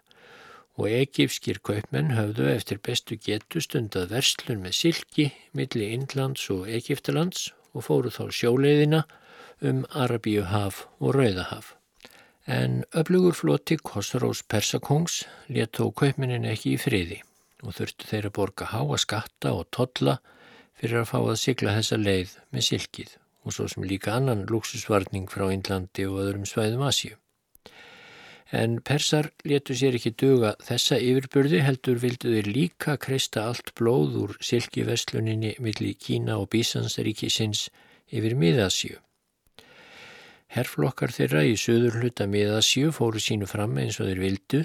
og 0.78 0.86
egipskir 0.94 1.58
kaupmenn 1.66 2.14
höfðu 2.14 2.46
eftir 2.52 2.78
bestu 2.88 3.18
getu 3.18 3.62
stundað 3.64 4.12
verslun 4.14 4.62
með 4.62 4.76
silki 4.78 5.26
millir 5.50 5.96
Indlands 5.96 6.46
og 6.54 6.70
Egiptalands 6.70 7.48
og 7.74 7.88
fóru 7.88 8.14
þá 8.14 8.30
sjóleiðina 8.30 9.02
um 9.58 9.82
Arabíuhaf 9.90 10.86
og 11.02 11.18
Rauðahaf. 11.18 11.77
En 12.48 12.84
öflugur 12.96 13.34
floti 13.36 13.76
Kosrós 13.76 14.40
Persakongs 14.48 15.26
léttó 15.52 15.90
kaupmennin 15.92 16.46
ekki 16.48 16.70
í 16.72 16.80
friði 16.80 17.18
og 17.60 17.74
þurftu 17.76 18.06
þeir 18.08 18.28
að 18.30 18.36
borga 18.38 18.68
háa 18.70 18.96
skatta 19.02 19.50
og 19.52 19.66
totla 19.76 20.14
fyrir 20.80 21.02
að 21.02 21.10
fá 21.10 21.18
að 21.18 21.40
sigla 21.42 21.74
þessa 21.76 21.98
leið 22.00 22.32
með 22.48 22.64
silkið 22.70 23.10
og 23.44 23.52
svo 23.52 23.66
sem 23.68 23.84
líka 23.90 24.14
annan 24.16 24.46
luxusvarning 24.48 25.26
frá 25.28 25.44
Indlandi 25.52 26.06
og 26.08 26.22
öðrum 26.22 26.46
svæðum 26.48 26.86
Asíu. 26.88 27.18
En 28.48 28.78
persar 28.80 29.28
letu 29.44 29.76
sér 29.76 29.98
ekki 29.98 30.14
duga 30.16 30.54
þessa 30.64 30.96
yfirburði 31.04 31.60
heldur 31.66 32.00
vildu 32.00 32.32
þeir 32.32 32.48
líka 32.48 32.96
kreista 32.96 33.44
allt 33.50 33.74
blóð 33.76 34.16
úr 34.22 34.32
silkivesluninni 34.40 35.58
millir 35.60 36.00
Kína 36.00 36.38
og 36.40 36.48
Bísansríkisins 36.56 37.66
yfir 38.08 38.38
miðasjú. 38.40 38.96
Herflokkar 40.48 41.12
þeirra 41.12 41.44
í 41.44 41.56
söður 41.60 42.00
hluta 42.00 42.26
miðasjú 42.30 42.92
fóru 42.96 43.20
sínu 43.20 43.48
fram 43.50 43.76
eins 43.80 43.98
og 44.00 44.08
þeir 44.08 44.22
vildu 44.22 44.60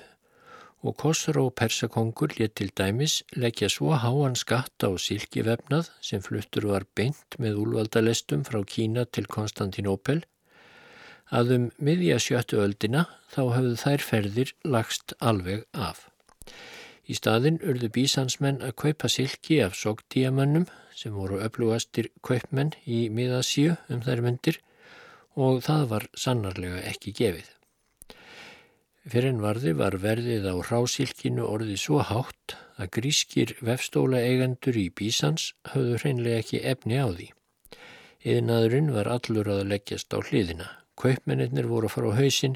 og 0.83 0.95
Kosra 0.99 1.41
og 1.43 1.53
persakongur 1.59 2.35
let 2.39 2.55
til 2.59 2.69
dæmis 2.75 3.21
leggja 3.39 3.69
svo 3.71 3.95
háan 3.99 4.35
skatta 4.39 4.91
á 4.91 4.93
silkivefnað 4.99 5.89
sem 6.03 6.23
fluttur 6.23 6.67
var 6.71 6.87
beint 6.95 7.37
með 7.39 7.59
úlvaldalestum 7.63 8.43
frá 8.47 8.59
Kína 8.67 9.05
til 9.05 9.27
Konstantinopel 9.31 10.21
að 11.31 11.53
um 11.57 11.69
miðja 11.79 12.19
sjöttu 12.19 12.59
öldina 12.63 13.05
þá 13.35 13.43
hafðu 13.55 13.77
þær 13.83 14.07
ferðir 14.07 14.51
lagst 14.63 15.15
alveg 15.19 15.63
af. 15.73 16.09
Í 17.07 17.15
staðin 17.19 17.59
urðu 17.63 17.89
bísansmenn 17.95 18.61
að 18.63 18.77
kaupa 18.83 19.09
silki 19.11 19.59
af 19.63 19.75
sogdíamannum 19.75 20.67
sem 20.95 21.15
voru 21.15 21.39
öflugastir 21.43 22.11
kaupmenn 22.23 22.75
í 22.85 23.07
miðasíu 23.11 23.75
um 23.89 24.03
þær 24.05 24.23
myndir 24.23 24.59
og 25.35 25.61
það 25.65 25.85
var 25.91 26.07
sannarlega 26.13 26.81
ekki 26.89 27.13
gefið. 27.17 27.49
Fyrir 29.03 29.33
en 29.33 29.41
varði 29.43 29.73
var 29.75 29.97
verðið 29.99 30.45
á 30.47 30.55
rásilkinu 30.63 31.43
orðið 31.43 31.79
svo 31.81 32.03
hátt 32.07 32.55
að 32.79 32.91
grískir 32.97 33.51
vefstóla 33.59 34.21
eigendur 34.23 34.77
í 34.79 34.87
bísans 34.95 35.49
höfðu 35.73 35.97
hreinlega 35.99 36.43
ekki 36.43 36.61
efni 36.63 37.01
á 37.03 37.07
því. 37.11 37.27
Yðnaðurinn 38.23 38.93
var 38.95 39.09
allur 39.11 39.49
að 39.51 39.65
leggjast 39.73 40.15
á 40.15 40.23
hliðina. 40.23 40.69
Kaupmennir 40.95 41.67
voru 41.67 41.89
að 41.89 41.95
fara 41.97 42.13
á 42.15 42.19
hausin 42.21 42.55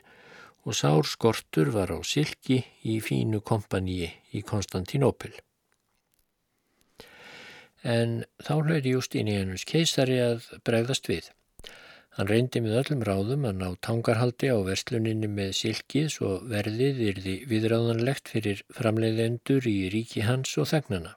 og 0.64 0.78
sár 0.80 1.04
skortur 1.08 1.74
var 1.76 1.92
á 1.92 2.00
Silki 2.08 2.62
í 2.88 3.00
fínu 3.04 3.42
kompaníi 3.44 4.08
í 4.32 4.44
Konstantinopil. 4.48 5.34
En 7.84 8.24
þá 8.40 8.54
hlauði 8.64 8.96
Justinianus 8.96 9.68
keisari 9.68 10.22
að 10.24 10.48
bregðast 10.64 11.12
við. 11.12 11.28
Hann 12.18 12.30
reyndi 12.32 12.64
með 12.66 12.80
öllum 12.80 13.02
ráðum 13.06 13.44
að 13.46 13.60
ná 13.60 13.68
tangarhaldi 13.86 14.48
á 14.50 14.58
versluninni 14.66 15.28
með 15.30 15.52
Silki 15.60 16.08
svo 16.10 16.40
verðið 16.50 17.02
yrði 17.12 17.36
viðráðanlegt 17.52 18.32
fyrir 18.34 18.64
framleiðendur 18.74 19.68
í 19.70 19.76
ríki 19.94 20.24
hans 20.26 20.56
og 20.58 20.66
þegnana. 20.72 21.14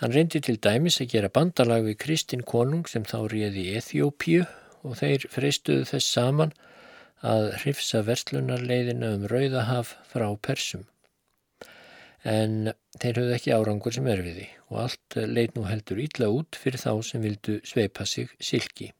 Hann 0.00 0.16
reyndi 0.16 0.40
til 0.40 0.56
dæmis 0.56 0.96
að 1.04 1.12
gera 1.12 1.32
bandalag 1.36 1.84
við 1.84 1.98
Kristinn 2.06 2.46
konung 2.54 2.88
sem 2.88 3.04
þá 3.04 3.18
réði 3.34 3.66
Eþjópíu 3.82 4.48
og 4.80 4.96
þeir 5.02 5.28
freistuðu 5.36 5.84
þess 5.92 6.16
saman 6.16 6.56
að 7.20 7.50
hrifsa 7.60 8.00
verslunarleiðina 8.08 9.12
um 9.18 9.28
Rauðahaf 9.28 9.94
frá 10.08 10.26
Persum. 10.40 10.88
En 12.24 12.72
þeir 12.96 13.20
höfðu 13.20 13.36
ekki 13.36 13.52
árangur 13.52 13.92
sem 13.92 14.08
erfiði 14.08 14.48
og 14.70 14.84
allt 14.88 15.22
leit 15.28 15.52
nú 15.52 15.68
heldur 15.68 16.00
ítla 16.00 16.32
út 16.32 16.56
fyrir 16.56 16.80
þá 16.80 16.92
sem 17.04 17.20
vildu 17.20 17.60
sveipa 17.60 18.08
sig 18.08 18.32
silki. 18.40 18.94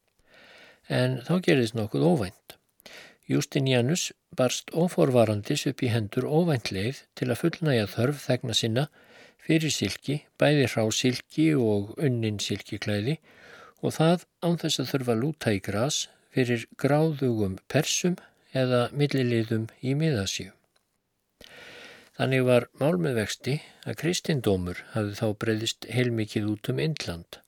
En 0.89 1.21
þá 1.25 1.41
gerðist 1.47 1.77
nokkuð 1.79 2.05
óvænt. 2.05 2.57
Justinianus 3.29 4.11
barst 4.37 4.69
óforvarandis 4.77 5.65
upp 5.71 5.83
í 5.83 5.89
hendur 5.89 6.27
óvænt 6.29 6.71
leið 6.75 7.05
til 7.17 7.31
að 7.31 7.41
fullnæja 7.41 7.87
þörf 7.89 8.27
þegna 8.27 8.57
sinna 8.59 8.85
fyrir 9.45 9.73
silki, 9.73 10.25
bæði 10.41 10.67
hrá 10.73 10.85
silki 10.93 11.47
og 11.57 11.95
unnin 11.97 12.41
silkiklæði 12.41 13.19
og 13.85 13.97
það 13.97 14.27
án 14.45 14.61
þess 14.61 14.83
að 14.83 14.91
þurfa 14.93 15.17
lúta 15.21 15.55
í 15.57 15.63
gras 15.65 16.05
fyrir 16.35 16.67
gráðugum 16.81 17.59
persum 17.69 18.17
eða 18.57 18.89
milliliðum 18.93 19.69
í 19.81 19.95
miðasíu. 19.99 20.53
Þannig 22.15 22.45
var 22.47 22.69
mál 22.79 22.97
með 23.03 23.19
vexti 23.19 23.57
að 23.83 23.99
kristindómur 24.05 24.85
hafði 24.93 25.17
þá 25.19 25.27
breyðist 25.43 25.89
heilmikið 25.91 26.51
út 26.53 26.71
um 26.71 26.83
Indland 26.83 27.41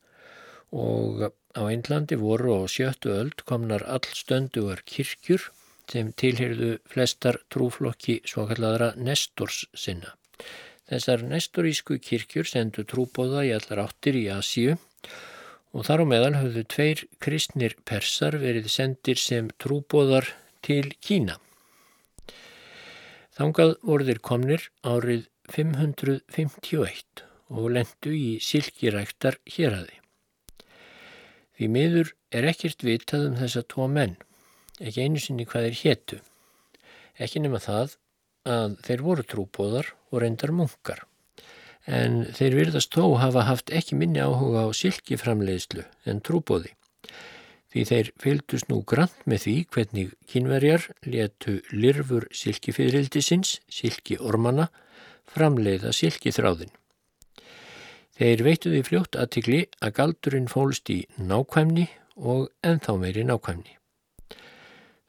og 0.75 1.29
á 1.57 1.63
Indlandi 1.73 2.19
voru 2.21 2.61
á 2.61 2.63
sjöttu 2.69 3.13
öld 3.17 3.43
komnar 3.49 3.83
allstönduar 3.97 4.83
kirkjur 4.85 5.49
sem 5.91 6.13
tilhyrðu 6.21 6.77
flestar 6.93 7.39
trúflokki 7.53 8.21
svokalladra 8.29 8.93
Nestors 8.97 9.65
sinna. 9.73 10.13
Þessar 10.87 11.25
nestorísku 11.27 11.99
kirkjur 11.99 12.47
sendu 12.47 12.85
trúbóða 12.87 13.47
í 13.49 13.55
allar 13.57 13.87
áttir 13.87 14.19
í 14.21 14.27
Asíu 14.31 14.77
og 15.73 15.87
þar 15.89 16.05
á 16.05 16.11
meðal 16.13 16.35
höfðu 16.39 16.63
tveir 16.75 17.03
kristnir 17.23 17.75
persar 17.89 18.39
verið 18.43 18.71
sendir 18.71 19.19
sem 19.19 19.51
trúbóðar 19.63 20.31
til 20.67 20.93
Kína. 21.03 21.41
Þangað 23.37 23.77
voru 23.83 24.07
þeir 24.09 24.23
komnir 24.31 24.71
árið 24.87 25.27
551 25.53 27.27
og 27.53 27.71
lendu 27.75 28.15
í 28.17 28.31
silkiræktar 28.43 29.39
hér 29.57 29.81
aði. 29.83 30.06
Því 31.57 31.69
miður 31.73 32.13
er 32.37 32.47
ekkert 32.51 32.85
vitað 32.85 33.31
um 33.31 33.37
þessa 33.41 33.63
tvo 33.65 33.87
menn, 33.89 34.17
ekki 34.81 35.07
einu 35.07 35.21
sinni 35.23 35.47
hvað 35.49 35.69
þeir 35.69 35.79
héttu. 35.83 36.19
Ekki 37.17 37.41
nema 37.41 37.61
það 37.65 37.97
að 38.47 38.75
þeir 38.87 39.05
voru 39.07 39.25
trúbóðar 39.25 39.93
og 40.13 40.21
reyndar 40.23 40.53
munkar. 40.53 41.07
En 41.87 42.25
þeir 42.37 42.59
virðast 42.61 42.93
þó 42.93 43.17
hafa 43.23 43.47
haft 43.47 43.73
ekki 43.73 43.97
minni 43.97 44.21
áhuga 44.21 44.67
á 44.67 44.69
silkiframleiðslu 44.75 45.87
en 46.11 46.21
trúbóði. 46.21 46.75
Því 47.73 47.85
þeir 47.91 48.11
fylgdust 48.23 48.69
nú 48.71 48.83
grant 48.89 49.17
með 49.29 49.43
því 49.47 49.55
hvernig 49.75 50.13
kynverjar 50.31 50.87
letu 51.05 51.59
lirfur 51.73 52.29
silkifyririldisins, 52.37 53.61
silkiormana, 53.69 54.69
framleiða 55.31 55.93
silkithráðin. 55.97 56.73
Þeir 58.17 58.43
veituði 58.47 58.83
fljótt 58.87 59.17
aðtikli 59.21 59.65
að 59.85 59.97
galdurinn 59.99 60.47
fólst 60.49 60.89
í 60.89 61.03
nákvæmni 61.21 61.85
og 62.17 62.47
enþá 62.65 62.95
meiri 63.03 63.25
nákvæmni. 63.29 63.75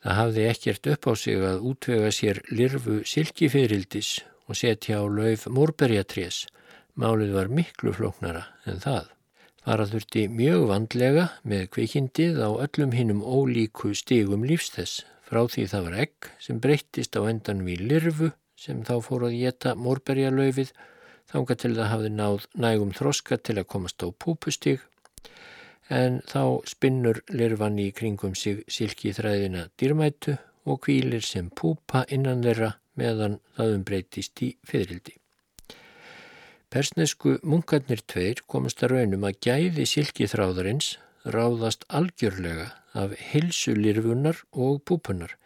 Það 0.04 0.18
hafði 0.20 0.48
ekkert 0.50 0.90
upp 0.92 1.08
á 1.08 1.14
sig 1.16 1.44
að 1.44 1.64
útvega 1.70 2.10
sér 2.12 2.42
lirfu 2.52 2.98
silkifyrildis 3.08 4.10
og 4.48 4.60
setja 4.60 5.00
á 5.00 5.06
lauf 5.08 5.48
múrberjatrés. 5.48 6.46
Málið 7.00 7.32
var 7.38 7.52
miklu 7.52 7.94
flóknara 7.96 8.44
en 8.68 8.84
það. 8.84 9.08
Fara 9.64 9.88
þurfti 9.88 10.26
mjög 10.32 10.68
vandlega 10.70 11.26
með 11.48 11.64
kvikindið 11.76 12.44
á 12.44 12.50
öllum 12.66 12.94
hinnum 12.96 13.24
ólíku 13.24 13.94
stigum 13.96 14.44
lífstess. 14.48 15.06
Frá 15.28 15.44
því 15.48 15.66
það 15.72 15.88
var 15.88 15.98
egg 16.04 16.30
sem 16.44 16.60
breyttist 16.64 17.16
á 17.20 17.24
endan 17.28 17.64
við 17.68 17.88
lirfu 17.88 18.32
sem 18.60 18.84
þá 18.88 18.96
fór 19.04 19.28
að 19.28 19.40
geta 19.40 19.76
múrberjalaufið 19.80 20.72
þánga 21.32 21.58
til 21.62 21.74
það 21.76 21.92
hafði 21.92 22.12
náð 22.16 22.48
nægum 22.66 22.94
þroska 22.96 23.38
til 23.38 23.58
að 23.60 23.70
komast 23.74 24.04
á 24.04 24.08
púpustig 24.12 24.84
en 25.94 26.20
þá 26.28 26.64
spinnur 26.68 27.22
lirfan 27.32 27.80
í 27.80 27.92
kringum 27.96 28.36
sig 28.36 28.64
silki 28.72 29.14
þræðina 29.16 29.68
dýrmætu 29.80 30.38
og 30.68 30.82
kvílir 30.84 31.24
sem 31.24 31.50
púpa 31.50 32.04
innan 32.12 32.44
þeirra 32.44 32.74
meðan 33.00 33.40
það 33.56 33.74
umbreytist 33.78 34.44
í 34.44 34.50
fyririldi. 34.68 35.16
Persnesku 36.68 37.38
munkarnir 37.48 38.02
tveir 38.04 38.42
komast 38.52 38.84
að 38.84 38.98
raunum 38.98 39.24
að 39.28 39.40
gæði 39.48 39.86
silki 39.88 40.28
þráðarins 40.28 40.98
ráðast 41.24 41.86
algjörlega 41.88 42.68
af 42.98 43.14
hilsulirfunar 43.32 44.42
og 44.52 44.82
púpunar, 44.88 45.38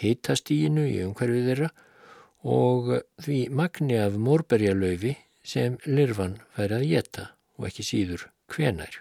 hitastíinu 0.00 0.86
í 0.88 1.02
umhverfið 1.04 1.48
þeirra 1.50 1.70
og 2.42 2.90
því 3.22 3.38
magni 3.54 3.96
af 4.02 4.18
morberjalaufi 4.18 5.14
sem 5.46 5.78
lirfan 5.86 6.38
fær 6.56 6.74
að 6.74 6.88
geta 6.90 7.28
og 7.58 7.68
ekki 7.68 7.86
síður 7.86 8.26
hvenær. 8.50 8.98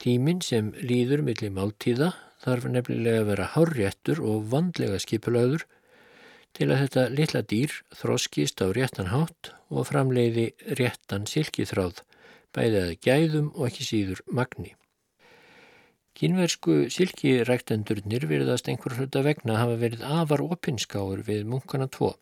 Tíminn 0.00 0.40
sem 0.40 0.72
líður 0.80 1.22
millir 1.24 1.52
máltíða 1.52 2.14
þarf 2.40 2.70
nefnilega 2.72 3.20
að 3.20 3.30
vera 3.34 3.48
hárréttur 3.54 4.22
og 4.24 4.48
vandlega 4.52 5.00
skipulöður 5.02 5.66
til 6.56 6.70
að 6.70 6.80
þetta 6.84 7.08
litla 7.12 7.42
dýr 7.44 7.74
þroskist 8.00 8.64
á 8.64 8.72
réttan 8.72 9.12
hátt 9.12 9.52
og 9.68 9.86
framleiði 9.90 10.50
réttan 10.80 11.28
silkithráð, 11.28 12.00
bæðið 12.56 12.80
að 12.86 12.96
gæðum 13.04 13.52
og 13.54 13.68
ekki 13.68 13.86
síður 13.86 14.24
magni. 14.26 14.72
Kínversku 16.16 16.88
silkiræktendurnir 16.92 18.26
virðast 18.28 18.66
einhver 18.68 18.96
hluta 18.96 19.22
vegna 19.24 19.60
hafa 19.60 19.76
verið 19.80 20.02
afar 20.04 20.42
opinskáur 20.42 21.22
við 21.28 21.46
munkana 21.48 21.86
tvo 21.92 22.16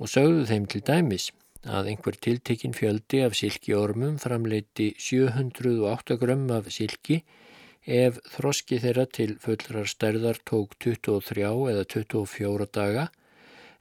og 0.00 0.08
sögðu 0.08 0.46
þeim 0.48 0.66
til 0.72 0.80
dæmis 0.86 1.28
að 1.68 1.90
einhver 1.92 2.16
tiltekinn 2.16 2.72
fjöldi 2.76 3.20
af 3.26 3.36
silkiormum 3.36 4.16
framleiti 4.22 4.94
708 4.96 6.16
grömm 6.22 6.48
af 6.56 6.70
silki 6.72 7.20
ef 7.84 8.18
þroski 8.32 8.80
þeirra 8.80 9.06
til 9.18 9.36
fullrar 9.42 9.88
stærðar 9.88 10.40
tók 10.48 10.76
23 10.80 11.44
eða 11.72 11.84
24 11.84 12.68
daga 12.72 13.10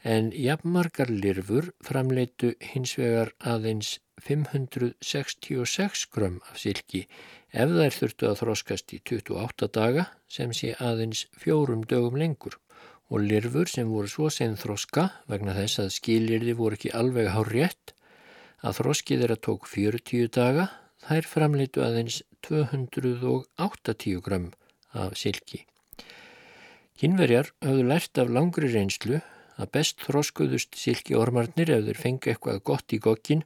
en 0.03 0.31
jafnmargar 0.31 1.09
lirfur 1.11 1.71
framleitu 1.83 2.53
hins 2.73 2.95
vegar 2.99 3.33
aðeins 3.39 3.99
566 4.23 6.05
grömm 6.11 6.39
af 6.51 6.59
silki 6.59 7.05
ef 7.51 7.71
þær 7.71 7.95
þurftu 7.95 8.29
að 8.29 8.39
þroskast 8.43 8.93
í 8.93 8.99
28 8.99 9.71
daga 9.75 10.09
sem 10.27 10.51
sé 10.53 10.75
aðeins 10.79 11.27
fjórum 11.39 11.83
dögum 11.87 12.19
lengur 12.19 12.59
og 13.09 13.23
lirfur 13.25 13.69
sem 13.69 13.89
voru 13.89 14.09
svo 14.11 14.29
sen 14.33 14.57
þroska 14.59 15.07
vegna 15.29 15.55
þess 15.57 15.81
að 15.83 15.95
skilirði 15.95 16.53
voru 16.57 16.77
ekki 16.77 16.93
alveg 16.93 17.31
hár 17.33 17.49
rétt 17.53 17.93
að 18.61 18.81
þroskið 18.81 19.23
þeirra 19.23 19.39
tók 19.47 19.67
40 19.71 20.29
daga 20.35 20.67
þær 21.07 21.29
framleitu 21.31 21.83
aðeins 21.85 22.21
280 22.45 24.21
gram 24.23 24.51
af 24.93 25.17
silki. 25.17 25.65
Kynverjar 26.99 27.53
hafðu 27.63 27.85
lært 27.87 28.19
af 28.19 28.31
langri 28.35 28.69
reynslu 28.73 29.21
að 29.59 29.71
best 29.75 30.03
þroskuðust 30.05 30.77
silki 30.79 31.17
ormarnir 31.19 31.71
ef 31.71 31.85
þeir 31.87 31.99
fengi 32.03 32.33
eitthvað 32.33 32.61
gott 32.67 32.95
í 32.95 32.99
gokkin 33.03 33.43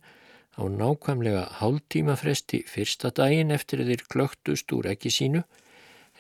á 0.58 0.62
nákvæmlega 0.70 1.46
hálftíma 1.62 2.18
fresti 2.20 2.62
fyrsta 2.70 3.14
daginn 3.16 3.54
eftir 3.54 3.86
þeir 3.86 4.06
klöktust 4.10 4.74
úr 4.76 4.92
ekki 4.92 5.14
sínu 5.14 5.44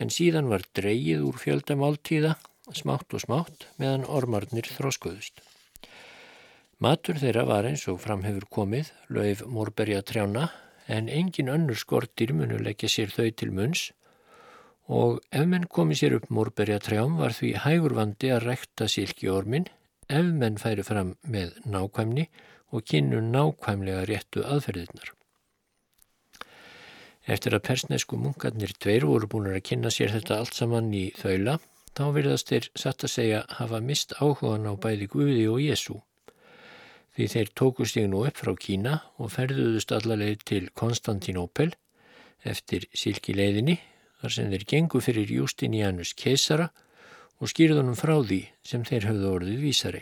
en 0.01 0.13
síðan 0.13 0.49
var 0.49 0.65
dreyið 0.77 1.25
úr 1.27 1.37
fjöldamáltíða 1.41 2.35
smátt 2.71 3.11
og 3.13 3.23
smátt 3.25 3.67
meðan 3.81 4.05
ormarnir 4.07 4.69
þróskuðust. 4.77 5.41
Matur 6.83 7.19
þeirra 7.19 7.43
var 7.47 7.67
eins 7.67 7.85
og 7.91 8.01
framhefur 8.03 8.47
komið, 8.51 8.91
löif 9.11 9.43
morberja 9.47 10.01
trjána, 10.03 10.49
en 10.87 11.09
engin 11.09 11.51
önnur 11.51 11.79
skortir 11.79 12.33
munu 12.35 12.57
leggja 12.59 12.89
sér 12.91 13.11
þau 13.13 13.29
til 13.31 13.51
munns 13.55 13.91
og 14.91 15.21
ef 15.31 15.45
menn 15.47 15.63
komið 15.71 15.99
sér 16.01 16.15
upp 16.17 16.29
morberja 16.29 16.79
trjám 16.83 17.15
var 17.19 17.31
því 17.31 17.53
hægur 17.63 17.95
vandi 17.95 18.33
að 18.35 18.47
rekta 18.49 18.89
silki 18.91 19.29
ormin 19.31 19.69
ef 20.11 20.25
menn 20.41 20.59
færi 20.59 20.83
fram 20.83 21.13
með 21.23 21.55
nákvæmni 21.63 22.27
og 22.75 22.83
kynnu 22.83 23.21
nákvæmlega 23.23 24.03
réttu 24.09 24.43
aðferðirnar. 24.43 25.13
Eftir 27.23 27.55
að 27.55 27.63
persnesku 27.69 28.19
munkarnir 28.19 28.73
tveir 28.75 29.05
voru 29.07 29.29
búin 29.31 29.53
að 29.53 29.63
kynna 29.69 29.91
sér 29.93 30.11
þetta 30.11 30.41
allt 30.41 30.57
saman 30.57 30.91
í 30.91 31.05
þaula 31.15 31.61
þá 31.97 32.03
virðast 32.15 32.49
þeir 32.49 32.69
satt 32.79 33.05
að 33.05 33.13
segja 33.13 33.43
hafa 33.59 33.79
mist 33.83 34.15
áhugan 34.17 34.65
á 34.69 34.73
bæði 34.73 35.07
Guði 35.13 35.45
og 35.51 35.61
Jésu. 35.61 35.99
Því 37.13 37.27
þeir 37.29 37.49
tóku 37.53 37.85
stíg 37.85 38.07
nú 38.09 38.23
upp 38.25 38.39
frá 38.41 38.53
Kína 38.57 38.99
og 39.21 39.33
ferðuðust 39.35 39.93
allarleið 39.93 40.45
til 40.49 40.63
Konstantinopel 40.73 41.73
eftir 42.43 42.87
silkileiðinni 42.97 43.77
þar 44.21 44.33
sem 44.37 44.49
þeir 44.53 44.65
gengu 44.71 45.01
fyrir 45.03 45.35
Justinianus 45.37 46.15
keisara 46.17 46.71
og 47.39 47.51
skýrðunum 47.51 47.97
frá 47.99 48.15
því 48.23 48.39
sem 48.65 48.85
þeir 48.87 49.09
höfðu 49.11 49.29
orðið 49.37 49.61
vísari. 49.61 50.01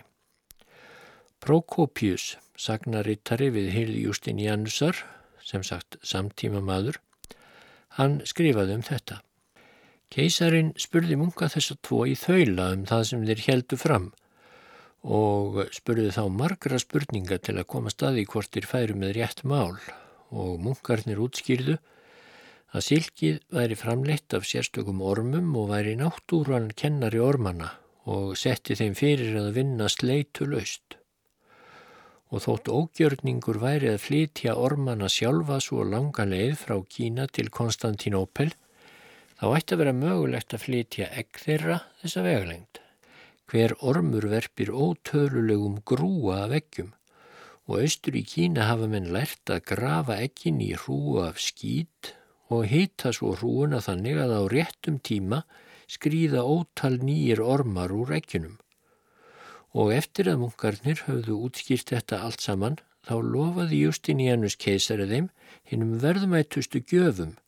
Prokopius, 1.41 2.35
sagnarittari 2.53 3.49
við 3.49 3.71
heyrði 3.73 4.05
Justinianusar, 4.05 4.99
sem 5.41 5.65
sagt 5.65 5.97
samtíma 6.05 6.61
maður, 6.61 7.01
hann 7.97 8.19
skrifaði 8.29 8.77
um 8.77 8.85
þetta. 8.85 9.19
Keisarin 10.11 10.73
spurði 10.75 11.15
munka 11.19 11.47
þess 11.51 11.71
að 11.75 11.81
tvo 11.87 12.01
í 12.09 12.17
þaula 12.19 12.71
um 12.75 12.83
það 12.89 13.03
sem 13.09 13.27
þeir 13.29 13.43
heldu 13.47 13.77
fram 13.79 14.09
og 15.01 15.61
spurði 15.73 16.11
þá 16.13 16.23
margra 16.29 16.79
spurninga 16.81 17.39
til 17.41 17.55
að 17.57 17.69
koma 17.73 17.93
staði 17.93 18.25
hvort 18.29 18.51
þeir 18.53 18.67
færu 18.69 18.97
með 18.99 19.15
rétt 19.17 19.43
mál 19.47 19.79
og 20.29 20.59
munkarnir 20.61 21.21
útskýrðu 21.23 21.77
að 22.71 22.85
silkið 22.85 23.39
væri 23.55 23.77
framleitt 23.79 24.35
af 24.37 24.47
sérstökum 24.47 25.01
ormum 25.03 25.55
og 25.59 25.71
væri 25.73 25.97
náttúran 25.99 26.69
kennari 26.75 27.19
ormana 27.19 27.71
og 28.11 28.37
setti 28.39 28.77
þeim 28.79 28.95
fyrir 28.97 29.37
að 29.41 29.53
vinna 29.59 29.89
sleitu 29.91 30.47
laust. 30.47 30.97
og 32.31 32.39
þótt 32.45 32.69
ógjörningur 32.71 33.57
væri 33.59 33.89
að 33.91 34.03
flytja 34.05 34.53
ormana 34.55 35.09
sjálfa 35.11 35.57
svo 35.59 35.83
langa 35.83 36.23
leið 36.23 36.53
frá 36.61 36.77
Kína 36.87 37.25
til 37.27 37.49
Konstantinópel, 37.51 38.53
þá 39.41 39.45
ætti 39.57 39.73
að 39.73 39.79
vera 39.81 39.91
mögulegt 39.97 40.53
að 40.53 40.61
flytja 40.67 41.05
egg 41.17 41.39
þeirra 41.41 41.79
þessa 42.03 42.21
vegalengd. 42.27 42.79
Hver 43.49 43.73
ormur 43.81 44.27
verpir 44.29 44.69
ótölulegum 44.69 45.79
grúa 45.81 46.43
af 46.43 46.53
eggjum 46.59 46.91
og 47.65 47.81
austur 47.81 48.19
í 48.19 48.21
Kína 48.21 48.67
hafa 48.69 48.85
menn 48.91 49.09
lært 49.15 49.49
að 49.49 49.65
grafa 49.73 50.19
eggin 50.21 50.61
í 50.61 50.69
hrúu 50.77 51.17
af 51.25 51.41
skýt 51.41 52.13
og 52.53 52.69
hýta 52.69 53.09
svo 53.17 53.33
hrúuna 53.33 53.81
þannig 53.81 54.21
að 54.21 54.37
á 54.37 54.41
réttum 54.53 55.01
tíma 55.01 55.41
skrýða 55.89 56.45
ótal 56.45 57.01
nýjir 57.01 57.41
ormar 57.41 57.97
úr 57.97 58.13
eggjunum 58.21 58.59
og 59.73 59.93
eftir 59.95 60.29
að 60.29 60.41
munkarnir 60.45 61.01
höfðu 61.07 61.41
útskýrt 61.47 61.95
þetta 61.95 62.21
allt 62.27 62.45
saman 62.45 62.77
þá 63.09 63.15
lofaði 63.25 63.85
Justinianus 63.87 64.59
keisari 64.61 65.09
þeim 65.09 65.31
hinnum 65.71 65.97
verðmættustu 66.03 66.85
gjöfum 66.85 67.39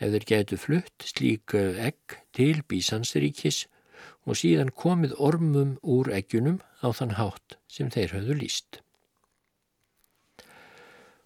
ef 0.00 0.10
þeir 0.14 0.26
gætu 0.30 0.58
flutt 0.60 1.06
slík 1.06 1.54
egg 1.54 2.18
til 2.34 2.62
Bísansríkis 2.68 3.64
og 4.24 4.38
síðan 4.40 4.72
komið 4.74 5.14
ormum 5.20 5.76
úr 5.82 6.10
eggjunum 6.16 6.60
á 6.80 6.88
þann 6.96 7.16
hátt 7.18 7.58
sem 7.70 7.90
þeir 7.92 8.16
höfðu 8.18 8.38
líst. 8.40 8.80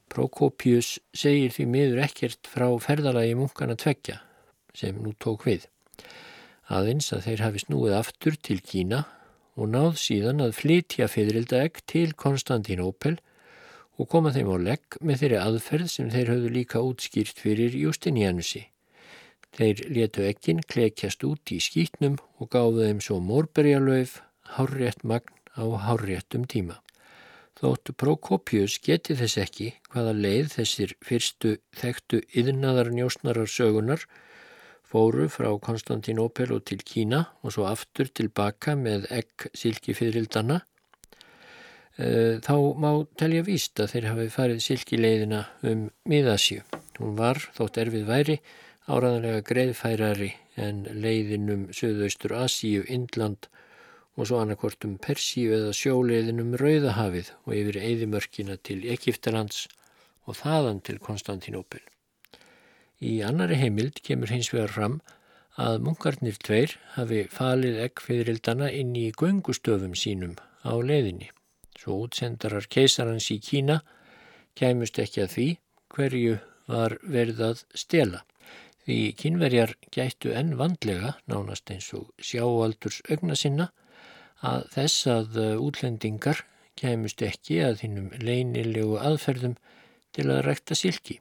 Prokopius 0.08 0.96
segir 1.12 1.52
því 1.52 1.66
miður 1.68 2.02
ekkert 2.06 2.48
frá 2.48 2.66
ferðalagi 2.82 3.36
munkana 3.38 3.76
tveggja 3.78 4.22
sem 4.76 4.96
nú 5.02 5.12
tók 5.20 5.44
við. 5.48 5.66
Aðeins 6.68 7.12
að 7.16 7.24
þeir 7.28 7.44
hafi 7.44 7.62
snúið 7.64 7.96
aftur 7.96 8.36
til 8.36 8.58
Kína 8.64 9.04
og 9.58 9.70
náð 9.72 9.96
síðan 10.00 10.44
að 10.44 10.56
flytja 10.60 11.08
fyririldaegg 11.10 11.80
til 11.90 12.12
Konstantinópel 12.18 13.18
og 13.98 14.08
koma 14.12 14.32
þeim 14.34 14.50
á 14.54 14.56
legg 14.62 14.98
með 15.02 15.22
þeirri 15.22 15.38
aðferð 15.42 15.92
sem 15.92 16.10
þeir 16.14 16.32
höfðu 16.32 16.50
líka 16.54 16.82
útskýrt 16.86 17.40
fyrir 17.42 17.74
Justinianusi. 17.74 18.68
Þeir 19.56 19.82
letu 19.90 20.26
eggin 20.28 20.60
klekjast 20.62 21.24
út 21.26 21.50
í 21.54 21.58
skýtnum 21.62 22.18
og 22.38 22.50
gáðu 22.52 22.84
þeim 22.86 23.00
svo 23.02 23.18
morberjalöf, 23.24 24.20
hárrétt 24.54 25.02
magn 25.02 25.34
á 25.58 25.64
hárréttum 25.88 26.46
tíma. 26.46 26.78
Þóttu 27.58 27.90
Prokopius 27.98 28.76
geti 28.78 29.16
þess 29.18 29.40
ekki 29.42 29.72
hvaða 29.90 30.14
leið 30.14 30.52
þessir 30.52 30.94
fyrstu 31.02 31.56
þekktu 31.74 32.20
yðnaðar 32.38 32.92
njósnarar 32.94 33.50
sögunar 33.50 34.04
fóru 34.88 35.26
frá 35.28 35.50
Konstantinópel 35.60 36.52
og 36.54 36.62
til 36.70 36.80
Kína 36.86 37.24
og 37.42 37.56
svo 37.56 37.66
aftur 37.68 38.08
tilbaka 38.08 38.76
með 38.78 39.08
egg 39.12 39.48
silkifyrildana, 39.58 40.62
þá 41.98 42.54
má 42.78 42.90
telja 43.18 43.42
víst 43.42 43.80
að 43.82 43.94
þeir 43.94 44.08
hafi 44.12 44.26
farið 44.30 44.60
silkileiðina 44.62 45.44
um 45.66 45.88
miðasju. 46.06 46.62
Hún 46.98 47.16
var, 47.18 47.40
þótt 47.56 47.80
erfið 47.82 48.04
væri, 48.06 48.36
áraðanlega 48.86 49.42
greiðfærari 49.46 50.32
en 50.58 50.84
leiðinum 50.94 51.68
Suðaustur 51.74 52.34
Asíu, 52.38 52.84
Indland 52.88 53.48
og 54.18 54.26
svo 54.26 54.40
annarkortum 54.42 54.96
Persíu 55.02 55.52
eða 55.54 55.74
sjóleiðinum 55.76 56.56
Rauðahafið 56.58 57.30
og 57.44 57.54
yfir 57.54 57.78
Eidimörkina 57.82 58.58
til 58.66 58.80
Egiptalands 58.90 59.66
og 60.26 60.40
þaðan 60.40 60.82
til 60.86 60.98
Konstantinópel. 61.02 61.82
Í 62.98 63.20
annari 63.22 63.60
heimild 63.60 64.02
kemur 64.02 64.32
hins 64.34 64.50
vegar 64.54 64.74
fram 64.74 65.00
að 65.58 65.80
munkarnir 65.86 66.38
tveir 66.42 66.74
hafi 66.96 67.24
falið 67.30 67.78
eggfiðrildana 67.86 68.72
inn 68.74 68.94
í 68.98 69.08
göngustöfum 69.14 69.94
sínum 69.98 70.34
á 70.66 70.74
leiðinni. 70.74 71.30
Svo 71.78 72.00
útsendarar 72.04 72.66
keisarans 72.66 73.30
í 73.30 73.38
Kína 73.42 73.80
kæmust 74.58 74.98
ekki 74.98 75.22
að 75.24 75.34
því 75.34 75.48
hverju 75.94 76.38
var 76.68 76.98
verið 77.02 77.44
að 77.50 77.64
stela. 77.78 78.24
Því 78.84 78.98
kynverjar 79.20 79.74
gættu 79.94 80.32
enn 80.36 80.56
vandlega, 80.58 81.14
nánast 81.28 81.70
eins 81.70 81.90
og 81.96 82.08
sjáaldurs 82.24 83.02
augna 83.12 83.36
sinna, 83.36 83.68
að 84.40 84.68
þess 84.74 85.06
að 85.12 85.38
útlendingar 85.60 86.44
kæmust 86.78 87.22
ekki 87.26 87.60
að 87.64 87.82
hinnum 87.84 88.12
leinilegu 88.22 88.98
aðferðum 89.02 89.56
til 90.14 90.28
að 90.30 90.44
rekta 90.46 90.76
silki. 90.78 91.18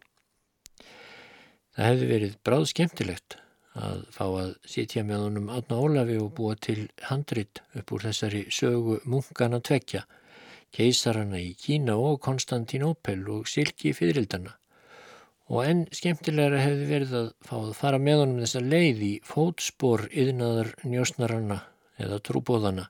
Það 1.75 1.89
hefði 1.91 2.07
verið 2.11 2.37
bráð 2.45 2.69
skemmtilegt 2.71 3.37
að 3.77 4.05
fá 4.13 4.23
að 4.25 4.53
sitja 4.65 5.03
með 5.05 5.25
honum 5.27 5.49
Átna 5.53 5.77
Ólafi 5.77 6.15
og 6.21 6.31
búa 6.37 6.55
til 6.57 6.87
handrit 7.09 7.61
upp 7.77 7.93
úr 7.93 8.07
þessari 8.07 8.45
sögu 8.53 8.97
munkana 9.05 9.59
tvekja, 9.61 10.05
keisarana 10.75 11.39
í 11.41 11.53
Kína 11.59 11.95
og 11.99 12.19
Konstantinópel 12.25 13.23
og 13.33 13.47
Silki 13.51 13.93
fyririldana. 13.97 14.55
Og 15.47 15.63
enn 15.63 15.85
skemmtilegra 15.95 16.59
hefði 16.59 16.87
verið 16.89 17.15
að 17.21 17.31
fá 17.47 17.55
að 17.61 17.73
fara 17.79 17.99
með 18.03 18.21
honum 18.23 18.43
þessa 18.43 18.61
leið 18.65 19.03
í 19.07 19.13
fótspor 19.23 20.07
yðnaðar 20.11 20.73
njósnaranna 20.83 21.61
eða 22.03 22.19
trúbóðana 22.27 22.89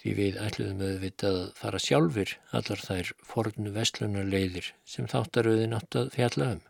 því 0.00 0.14
við 0.18 0.38
ætluðum 0.44 0.82
auðvitað 0.84 1.36
að 1.40 1.50
fara 1.56 1.80
sjálfur 1.80 2.32
allar 2.58 2.80
þær 2.84 3.12
fornu 3.24 3.74
vestlunarleiðir 3.74 4.70
sem 4.88 5.06
þáttaröðin 5.10 5.76
átt 5.78 5.96
að 6.00 6.10
fjalla 6.16 6.48
um. 6.56 6.64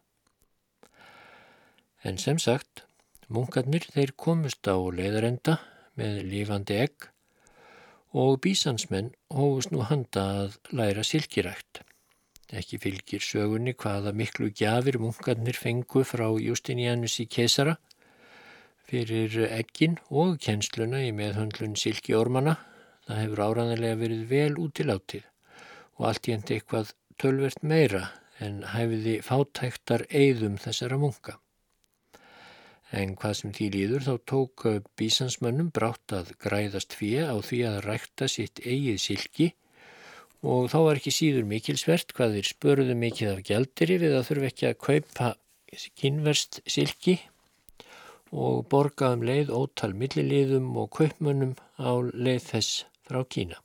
En 2.05 2.21
sem 2.21 2.39
sagt, 2.39 2.85
munkarnir 3.33 3.87
þeir 3.95 4.13
komust 4.21 4.69
á 4.69 4.77
leiðarenda 4.77 5.57
með 5.99 6.21
lífandi 6.29 6.79
egg 6.85 7.09
og 8.15 8.39
bísansmenn 8.47 9.11
hófust 9.35 9.73
nú 9.75 9.83
handa 9.89 10.23
að 10.45 10.59
læra 10.71 11.03
silkirækt. 11.03 11.83
Ekki 12.55 12.79
fylgir 12.79 13.25
sögunni 13.25 13.75
hvaða 13.75 14.13
miklu 14.15 14.53
gjafir 14.55 15.01
munkarnir 15.03 15.59
fengu 15.59 16.05
frá 16.07 16.29
Justinianus 16.39 17.19
í 17.25 17.27
kesara 17.27 17.75
fyrir 18.87 19.49
eggin 19.49 19.97
og 20.11 20.37
kjensluna 20.45 21.01
í 21.03 21.11
meðhundlun 21.17 21.75
silkiormana. 21.81 22.59
Það 23.09 23.23
hefur 23.25 23.43
áræðanlega 23.49 24.01
verið 24.01 24.27
vel 24.31 24.53
útilátið 24.63 25.25
og 25.99 26.07
allt 26.11 26.29
í 26.29 26.37
endi 26.37 26.59
eitthvað 26.59 26.93
tölvert 27.21 27.67
meira 27.67 28.05
en 28.43 28.63
hæfiði 28.75 29.19
fátæktar 29.27 30.07
eigðum 30.11 30.61
þessara 30.63 31.01
munka. 31.01 31.39
En 32.95 33.17
hvað 33.19 33.37
sem 33.41 33.53
því 33.57 33.69
líður 33.75 34.07
þá 34.07 34.15
tók 34.31 34.65
bísansmönnum 35.01 35.73
brátt 35.75 36.15
að 36.15 36.33
græðast 36.45 36.95
fyrir 36.95 37.33
á 37.33 37.37
því 37.43 37.61
að 37.71 37.79
rækta 37.89 38.29
sitt 38.31 38.63
eigið 38.63 39.01
silki 39.03 39.49
og 40.45 40.69
þá 40.71 40.79
var 40.87 41.01
ekki 41.01 41.15
síður 41.17 41.49
mikilsvert 41.51 42.13
hvað 42.15 42.37
þeir 42.37 42.51
spöruðu 42.51 42.97
mikið 43.01 43.31
af 43.33 43.45
gældiri 43.49 43.99
við 44.03 44.17
að 44.19 44.27
þurfa 44.29 44.51
ekki 44.53 44.69
að 44.69 44.81
kaupa 44.87 45.31
kynverst 45.99 46.61
silki 46.71 47.17
og 48.35 48.65
borga 48.71 49.13
um 49.15 49.25
leið 49.27 49.53
ótal 49.55 49.93
milliliðum 49.97 50.73
og 50.79 50.91
kaupmönnum 50.99 51.55
á 51.79 51.93
leið 52.13 52.51
þess 52.51 52.85
frá 53.07 53.23
Kína. 53.31 53.61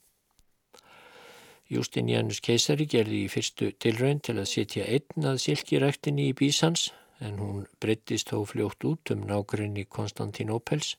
Justinianus 1.69 2.39
keisari 2.41 2.87
gerði 2.89 3.25
í 3.25 3.29
fyrstu 3.29 3.69
tilraun 3.77 4.21
til 4.25 4.39
að 4.39 4.49
setja 4.49 4.87
einn 4.89 5.27
að 5.31 5.41
silkiræktinni 5.43 6.31
í 6.31 6.37
bísans 6.37 6.89
en 7.25 7.39
hún 7.41 7.63
breyttist 7.83 8.31
þó 8.31 8.43
fljótt 8.47 8.85
út 8.87 9.13
um 9.15 9.25
nákrenni 9.27 9.85
Konstantinópels 9.85 10.95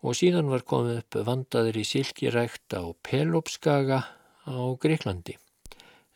og 0.00 0.16
síðan 0.16 0.50
var 0.52 0.64
komið 0.68 1.02
upp 1.02 1.20
vandaður 1.28 1.80
í 1.80 1.86
silkirækt 1.88 2.76
á 2.76 2.84
Pelopskaga 3.04 4.00
á 4.48 4.60
Greiklandi 4.80 5.36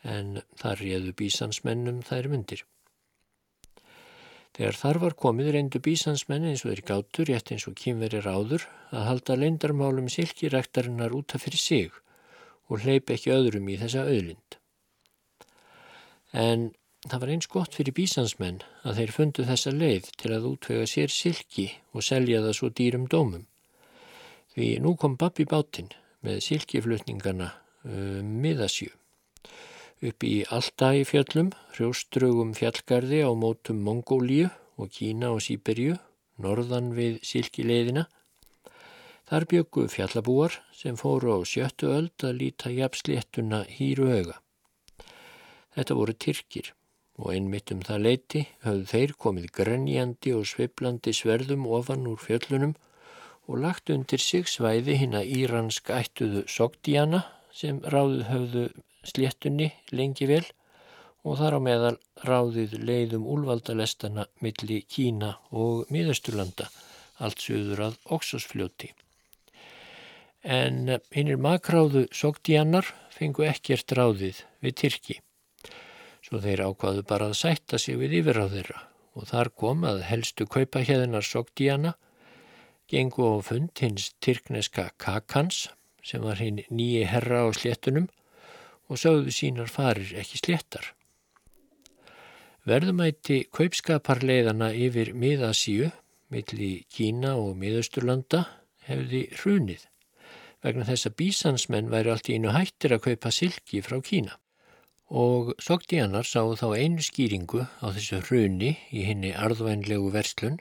en 0.05 0.39
þar 0.61 0.81
réðu 0.85 1.13
bísansmennum 1.17 2.03
þær 2.05 2.29
myndir. 2.33 2.65
Þegar 4.55 4.77
þar 4.79 4.99
var 5.03 5.17
komið 5.19 5.49
reyndu 5.57 5.81
bísansmenn 5.83 6.45
eins 6.47 6.63
og 6.63 6.71
þeir 6.71 6.83
gátur, 6.87 7.27
rétt 7.27 7.51
eins 7.51 7.65
og 7.67 7.75
kýmveri 7.81 8.21
ráður, 8.23 8.69
að 8.95 9.07
halda 9.09 9.37
leindarmálum 9.41 10.11
silkiræktarinnar 10.13 11.17
útaf 11.17 11.43
fyrir 11.43 11.59
sig 11.63 11.97
og 12.71 12.85
hleyp 12.85 13.11
ekki 13.11 13.33
öðrum 13.35 13.67
í 13.73 13.79
þessa 13.81 14.05
auðlind. 14.07 14.59
En 16.39 16.71
Það 17.05 17.21
var 17.21 17.31
eins 17.35 17.49
gott 17.53 17.75
fyrir 17.77 17.93
bísansmenn 17.93 18.63
að 18.89 18.99
þeir 18.99 19.11
fundu 19.13 19.45
þessa 19.45 19.71
leið 19.77 20.07
til 20.17 20.31
að 20.33 20.47
útvega 20.49 20.85
sér 20.89 21.11
silki 21.13 21.67
og 21.93 22.05
selja 22.07 22.39
það 22.41 22.55
svo 22.57 22.69
dýrum 22.79 23.03
dómum. 23.13 23.43
Því 24.55 24.69
nú 24.81 24.95
kom 24.97 25.19
Babbi 25.21 25.45
bátinn 25.45 25.91
með 26.25 26.39
silkiflutningarna 26.47 27.51
um 27.85 28.31
miðasjú. 28.41 28.89
Upp 30.05 30.25
í 30.25 30.47
Altægi 30.49 31.03
fjöllum, 31.11 31.51
hrjóströgum 31.75 32.55
fjallgarði 32.57 33.19
á 33.29 33.31
mótum 33.37 33.83
Mongólíu 33.85 34.49
og 34.81 34.89
Kína 34.97 35.35
og 35.35 35.43
Sýberju, 35.45 35.99
norðan 36.41 36.95
við 36.97 37.19
silkileiðina. 37.21 38.07
Þar 39.29 39.47
byggu 39.51 39.85
fjallabúar 39.93 40.57
sem 40.73 40.97
fóru 40.97 41.37
á 41.37 41.39
sjöttu 41.45 41.93
öld 41.93 42.25
að 42.25 42.41
líta 42.41 42.73
jafnsléttuna 42.73 43.61
hýru 43.77 44.09
auga. 44.09 44.39
Þetta 45.77 45.99
voru 46.01 46.17
Tyrkir 46.17 46.73
og 47.19 47.31
einmitt 47.35 47.71
um 47.75 47.83
það 47.87 48.05
leiti 48.07 48.43
höfðu 48.65 48.89
þeir 48.91 49.15
komið 49.25 49.51
grenjandi 49.59 50.33
og 50.35 50.49
sviplandi 50.51 51.15
sverðum 51.15 51.69
ofan 51.79 52.09
úr 52.11 52.19
fjöllunum 52.23 52.75
og 53.47 53.61
lagt 53.61 53.93
undir 53.93 54.23
sig 54.23 54.49
svæði 54.49 54.99
hinn 55.03 55.15
að 55.19 55.31
íransk 55.39 55.93
ættuðu 55.95 56.45
Sogdiana 56.51 57.25
sem 57.55 57.81
ráðið 57.85 58.27
höfðu 58.31 58.65
sléttunni 59.05 59.71
lengi 59.93 60.27
vel 60.31 60.45
og 61.25 61.39
þar 61.41 61.57
á 61.57 61.61
meðal 61.67 61.95
ráðið 62.25 62.77
leiðum 62.85 63.29
úlvaldalestana 63.35 64.27
milli 64.45 64.83
Kína 64.89 65.35
og 65.57 65.89
Miðasturlanda, 65.93 66.69
allt 67.17 67.41
söður 67.41 67.87
að 67.89 67.99
Oxosfljóti. 68.17 68.91
En 70.45 70.99
hinnir 71.15 71.41
makráðu 71.41 72.05
Sogdianar 72.13 72.91
fengu 73.15 73.47
ekkert 73.49 73.95
ráðið 73.97 74.43
við 74.61 74.77
Tyrki, 74.83 75.21
svo 76.25 76.41
þeir 76.41 76.65
ákvaðu 76.71 77.05
bara 77.09 77.29
að 77.31 77.39
sætta 77.43 77.79
sig 77.81 77.99
við 78.01 78.19
yfirráð 78.23 78.57
þeirra 78.57 78.83
og 79.15 79.29
þar 79.31 79.51
kom 79.61 79.85
að 79.87 80.03
helstu 80.09 80.47
kaupahjæðinar 80.51 81.27
Sogdiana 81.27 81.95
gengu 82.91 83.29
á 83.29 83.35
fund 83.45 83.73
hins 83.81 84.11
tyrkneska 84.25 84.91
Kakans 84.99 85.69
sem 86.05 86.25
var 86.25 86.41
hinn 86.43 86.65
nýji 86.69 87.05
herra 87.09 87.45
á 87.45 87.49
sléttunum 87.57 88.09
og 88.89 89.01
sögðu 89.01 89.33
sínar 89.33 89.71
farir 89.73 90.13
ekki 90.21 90.41
sléttar. 90.41 90.93
Verðumætti 92.65 93.45
kaupskaparleiðana 93.53 94.71
yfir 94.73 95.13
miðasíu, 95.17 95.91
milli 96.33 96.85
Kína 96.93 97.35
og 97.41 97.59
miðausturlanda, 97.61 98.47
hefði 98.89 99.27
hrunið 99.41 99.85
vegna 100.65 100.87
þess 100.89 101.11
að 101.11 101.17
bísansmenn 101.21 101.91
væri 101.93 102.13
allt 102.13 102.31
í 102.33 102.39
einu 102.39 102.55
hættir 102.57 102.97
að 102.97 103.05
kaupa 103.09 103.33
silki 103.33 103.83
frá 103.85 103.99
Kína. 104.05 104.39
Og 105.15 105.53
Sogdianar 105.63 106.27
sá 106.27 106.41
þá 106.59 106.73
einu 106.75 107.03
skýringu 107.07 107.61
á 107.63 107.87
þessu 107.95 108.19
hruni 108.27 108.73
í 108.91 109.05
henni 109.07 109.31
arðvænlegu 109.31 110.09
verslun 110.11 110.57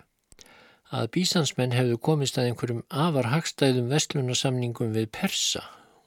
að 0.93 1.07
bísansmenn 1.15 1.73
hefðu 1.73 1.97
komist 2.05 2.37
að 2.37 2.51
einhverjum 2.51 2.83
afar 3.05 3.31
hagstæðum 3.31 3.89
vestlunarsamningum 3.89 4.93
við 4.93 5.09
Persa 5.17 5.63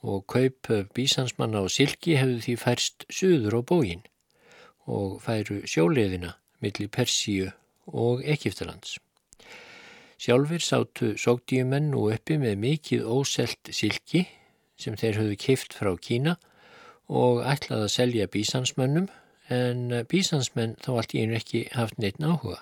og 0.07 0.29
kaup 0.31 0.71
bísansmanna 0.95 1.65
á 1.65 1.67
silki 1.67 2.15
hefðu 2.21 2.39
því 2.47 2.57
færst 2.63 3.09
suður 3.11 3.59
á 3.59 3.61
bógin 3.67 4.07
og 4.87 5.19
færu 5.27 5.65
sjóleðina 5.67 6.37
millir 6.63 6.87
Persíu 6.87 7.51
og 7.91 8.23
Egiptalands. 8.23 9.01
Sjálfur 10.23 10.63
sátu 10.63 11.17
sókdíumenn 11.19 11.91
nú 11.91 12.07
uppi 12.15 12.39
með 12.39 12.61
mikið 12.63 13.09
óselt 13.11 13.75
silki 13.75 14.29
sem 14.79 14.95
þeir 14.95 15.25
höfðu 15.25 15.41
kift 15.49 15.75
frá 15.75 15.97
Kína 15.99 16.39
og 16.39 16.53
ætlaði 17.09 17.87
að 17.87 17.93
selja 17.95 18.27
bísansmönnum 18.27 19.09
en 19.53 19.93
bísansmenn 20.11 20.75
þá 20.83 20.91
allt 20.97 21.15
í 21.15 21.23
einu 21.23 21.37
ekki 21.39 21.67
haft 21.73 21.99
neitt 22.03 22.19
áhuga. 22.19 22.59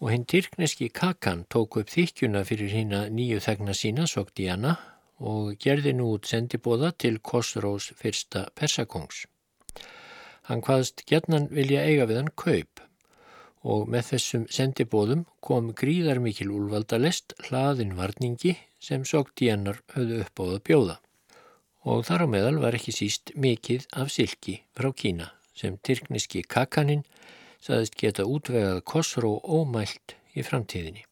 Og 0.00 0.10
hinn 0.10 0.24
tyrkneski 0.24 0.88
Kakan 0.88 1.44
tók 1.52 1.76
upp 1.76 1.90
þykjuna 1.92 2.42
fyrir 2.48 2.72
hína 2.72 3.02
nýju 3.12 3.40
þegna 3.44 3.74
sína, 3.76 4.06
Sogdiana, 4.08 4.78
og 5.20 5.58
gerði 5.60 5.92
nú 5.92 6.14
út 6.16 6.26
sendibóða 6.26 6.94
til 6.96 7.20
Kosrós 7.20 7.90
fyrsta 8.00 8.48
persakongs. 8.56 9.26
Hann 10.48 10.64
hvaðst 10.64 11.04
gerðnan 11.06 11.50
vilja 11.52 11.84
eiga 11.84 12.08
við 12.08 12.22
hann 12.22 12.32
kaup 12.34 12.80
og 13.60 13.90
með 13.92 14.14
þessum 14.14 14.46
sendibóðum 14.48 15.26
kom 15.44 15.74
gríðar 15.76 16.18
mikil 16.24 16.48
úlvaldalest 16.56 17.34
hlaðin 17.46 17.92
varningi 17.98 18.56
sem 18.80 19.04
Sogdianar 19.04 19.82
höfðu 19.92 20.22
upp 20.24 20.40
á 20.40 20.44
að 20.48 20.62
bjóða. 20.64 20.96
Og 21.88 22.04
þar 22.04 22.24
á 22.24 22.32
meðal 22.32 22.58
var 22.60 22.76
ekki 22.76 22.92
síst 22.92 23.32
mikið 23.40 23.86
af 23.96 24.10
silki 24.12 24.60
frá 24.76 24.90
Kína 24.92 25.30
sem 25.56 25.78
tyrkniski 25.80 26.42
kakaninn 26.44 27.06
saðist 27.60 27.96
geta 28.00 28.26
útvegað 28.28 28.82
Kosró 28.84 29.36
ómælt 29.44 30.16
í 30.36 30.44
framtíðinni. 30.44 31.04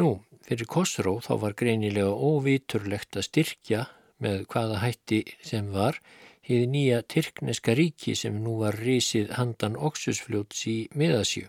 Nú, 0.00 0.22
fyrir 0.46 0.68
Kosró 0.68 1.18
þá 1.24 1.32
var 1.44 1.56
greinilega 1.56 2.12
óvíturlegt 2.12 3.16
að 3.20 3.28
styrkja 3.28 3.86
með 4.22 4.46
hvaða 4.52 4.80
hætti 4.84 5.22
sem 5.44 5.68
var 5.74 5.98
hið 6.46 6.68
nýja 6.72 7.02
Tyrkneska 7.06 7.74
ríki 7.78 8.14
sem 8.18 8.38
nú 8.44 8.58
var 8.62 8.78
risið 8.80 9.34
handan 9.36 9.76
Oxusfljóts 9.76 10.64
í 10.70 10.76
miðasjö. 10.96 11.48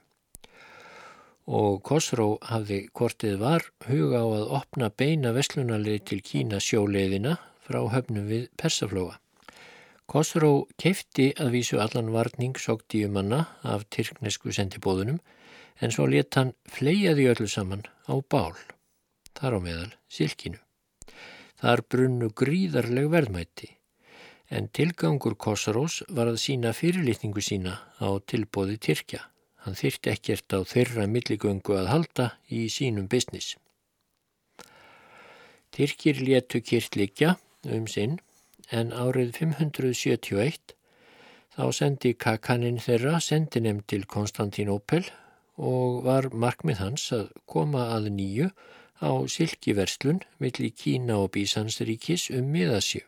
Og 1.43 1.81
Kosró 1.83 2.37
hafði 2.47 2.85
kortið 2.95 3.39
var 3.41 3.65
huga 3.87 4.21
á 4.23 4.27
að 4.27 4.53
opna 4.59 4.87
beina 4.89 5.33
vestlunarlið 5.35 6.05
til 6.07 6.21
Kína 6.23 6.61
sjóleiðina 6.63 7.35
frá 7.65 7.81
höfnum 7.91 8.29
við 8.29 8.47
Persaflóa. 8.55 9.19
Kosró 10.07 10.67
kefti 10.79 11.33
að 11.39 11.51
vísu 11.57 11.79
allan 11.83 12.11
varning 12.15 12.55
sóktíumanna 12.59 13.45
af 13.63 13.83
Tyrknesku 13.89 14.51
sendibóðunum 14.55 15.19
en 15.81 15.91
svo 15.91 16.07
let 16.07 16.35
hann 16.39 16.53
fleiaði 16.69 17.27
öllu 17.31 17.47
saman 17.47 17.83
á 18.07 18.15
bál, 18.23 18.55
þar 19.35 19.57
á 19.57 19.59
meðal 19.63 19.91
silkinu. 20.07 20.59
Þar 21.59 21.83
brunnu 21.89 22.29
gríðarleg 22.35 23.09
verðmætti 23.11 23.71
en 24.53 24.67
tilgangur 24.69 25.35
Kossarós 25.39 26.03
var 26.09 26.29
að 26.29 26.41
sína 26.43 26.73
fyrirlitningu 26.77 27.41
sína 27.41 27.79
á 27.99 28.07
tilbóði 28.27 28.77
Tyrkja. 28.77 29.32
Hann 29.63 29.77
þyrti 29.79 30.11
ekkert 30.11 30.55
á 30.55 30.59
þeirra 30.67 31.07
milligöngu 31.07 31.77
að 31.79 31.89
halda 31.91 32.25
í 32.51 32.65
sínum 32.71 33.07
business. 33.11 33.55
Tyrkir 35.73 36.19
léttu 36.21 36.61
kyrt 36.61 36.97
likja 36.99 37.37
um 37.65 37.87
sinn 37.87 38.19
en 38.69 38.91
árið 38.91 39.31
571 39.39 40.75
þá 41.55 41.65
sendi 41.77 42.13
kakaninn 42.13 42.81
þeirra 42.83 43.19
sendinem 43.23 43.81
til 43.87 44.03
Konstantinopel 44.09 45.05
og 45.57 46.03
var 46.05 46.29
markmið 46.33 46.81
hans 46.81 47.07
að 47.15 47.31
koma 47.49 47.87
að 47.95 48.11
nýju 48.17 48.51
á 49.03 49.11
silkiverslun 49.29 50.21
millir 50.41 50.75
Kína 50.77 51.19
og 51.23 51.33
Bísansríkis 51.37 52.29
um 52.33 52.51
miðasjö 52.53 53.03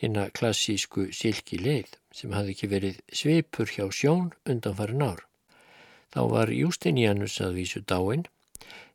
hinna 0.00 0.28
klassísku 0.36 1.08
silki 1.14 1.58
leið 1.60 1.94
sem 2.14 2.32
hafði 2.34 2.56
ekki 2.56 2.70
verið 2.72 2.98
sveipur 3.20 3.70
hjá 3.70 3.86
sjón 3.92 4.32
undan 4.50 4.76
farin 4.78 5.06
ár. 5.06 5.22
Þá 6.14 6.20
var 6.30 6.50
Justinianus 6.54 7.40
að 7.42 7.56
vísu 7.58 7.82
dáin 7.82 8.22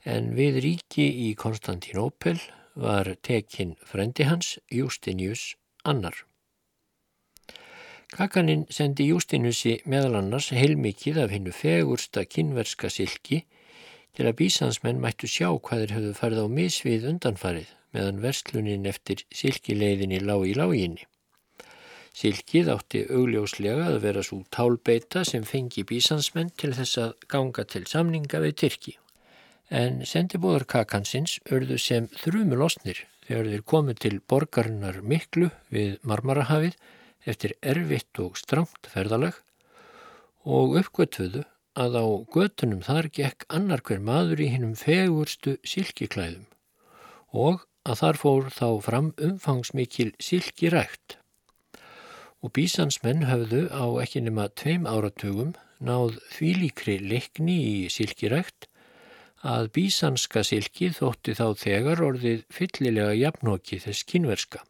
en 0.07 0.31
við 0.37 0.61
ríki 0.63 1.07
í 1.27 1.33
Konstantinopel 1.35 2.37
var 2.79 3.11
tekinn 3.27 3.75
frendi 3.83 4.23
hans 4.29 4.55
Justinius 4.71 5.57
annar. 5.83 6.15
Kakaninn 8.09 8.63
sendi 8.73 9.09
Justinusi 9.09 9.75
meðal 9.85 10.15
annars 10.21 10.47
heilmikið 10.55 11.19
af 11.25 11.33
hennu 11.35 11.51
fegursta 11.53 12.23
kynverska 12.25 12.89
silki 12.89 13.43
til 14.15 14.25
að 14.25 14.37
bísansmenn 14.39 15.03
mættu 15.03 15.27
sjá 15.29 15.51
hvað 15.51 15.83
þeir 15.83 15.95
höfðu 15.97 16.15
farið 16.21 16.41
á 16.41 16.47
misvið 16.55 17.05
undanfarið 17.11 17.75
meðan 17.93 18.23
verslunin 18.23 18.89
eftir 18.89 19.27
silkileiðinni 19.29 20.23
lág 20.23 20.47
í 20.47 20.55
láginni. 20.57 21.05
Silkið 22.19 22.67
átti 22.73 23.05
augljóslega 23.15 23.85
að 23.93 24.01
vera 24.03 24.21
svo 24.27 24.41
tálbeita 24.51 25.21
sem 25.27 25.45
fengi 25.47 25.85
bísansmenn 25.87 26.49
til 26.59 26.73
þess 26.75 26.97
að 26.99 27.13
ganga 27.31 27.63
til 27.63 27.85
samninga 27.87 28.41
við 28.43 28.55
Tyrki. 28.59 28.93
En 29.71 30.01
sendibóðar 30.03 30.65
kakansins 30.67 31.37
örðu 31.47 31.77
sem 31.79 32.09
þrjumulosnir 32.19 33.05
þegar 33.23 33.51
þeir 33.53 33.63
komu 33.71 33.95
til 33.95 34.17
borgarinnar 34.33 34.99
miklu 34.99 35.47
við 35.71 35.93
Marmarahafið 36.03 36.75
eftir 37.29 37.53
erfitt 37.61 38.19
og 38.19 38.35
stramt 38.41 38.89
ferðalag 38.91 39.39
og 40.43 40.75
uppgötuðu 40.81 41.45
að 41.79 41.97
á 42.03 42.05
götunum 42.35 42.83
þar 42.83 43.07
gekk 43.15 43.47
annar 43.47 43.85
hver 43.85 44.03
maður 44.03 44.43
í 44.43 44.49
hinnum 44.57 44.75
fegurstu 44.75 45.55
silkiklæðum 45.63 46.47
og 47.47 47.63
að 47.87 48.01
þar 48.03 48.21
fór 48.25 48.51
þá 48.51 48.67
fram 48.89 49.09
umfangsmikil 49.29 50.11
silkirækt 50.19 51.15
og 52.43 52.53
bísansmenn 52.55 53.27
höfðu 53.29 53.67
á 53.73 53.85
ekki 54.03 54.23
nema 54.25 54.47
tveim 54.59 54.87
áratugum 54.89 55.53
náð 55.83 56.17
þvílíkri 56.35 56.97
leikni 57.03 57.57
í 57.59 57.75
silkirækt. 57.91 58.67
Að 59.39 59.69
bísanska 59.75 60.43
silki 60.43 60.89
þótti 60.91 61.37
þá 61.39 61.45
þegar 61.55 62.01
orðið 62.03 62.43
fyllilega 62.51 63.13
jafnóki 63.15 63.79
þess 63.79 64.03
kynverska 64.07 64.65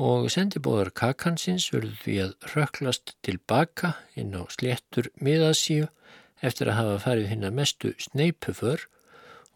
og 0.00 0.30
sendibóðar 0.32 0.92
kakansins 0.96 1.66
verður 1.74 1.96
því 2.04 2.14
að 2.24 2.30
röklast 2.54 3.14
tilbaka 3.26 3.94
inn 4.16 4.32
á 4.32 4.48
sléttur 4.48 5.10
miðasíu 5.20 5.88
eftir 6.40 6.70
að 6.70 6.78
hafa 6.78 6.98
farið 7.04 7.28
hinn 7.32 7.44
að 7.44 7.56
mestu 7.58 7.92
sneipuför. 7.98 8.86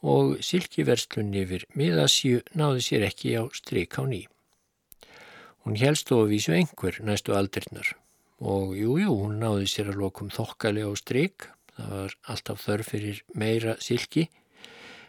Og 0.05 0.37
silkiverslun 0.45 1.33
yfir 1.33 1.62
miðasíu 1.72 2.43
náði 2.53 2.83
sér 2.85 3.07
ekki 3.07 3.39
á 3.41 3.49
stryk 3.57 3.97
á 3.97 4.05
ný. 4.05 4.27
Hún 5.64 5.76
helst 5.80 6.10
vísu 6.12 6.52
einhver 6.52 6.98
næstu 7.00 7.32
aldirnar 7.32 7.94
og 8.44 8.74
jújú, 8.76 8.98
jú, 9.00 9.12
hún 9.22 9.38
náði 9.40 9.68
sér 9.70 9.92
að 9.94 10.00
lokum 10.02 10.28
þokkali 10.28 10.82
á 10.84 10.92
stryk, 11.00 11.46
það 11.76 11.92
var 11.96 12.16
alltaf 12.28 12.64
þörf 12.66 12.90
fyrir 12.92 13.22
meira 13.32 13.76
silki, 13.80 14.26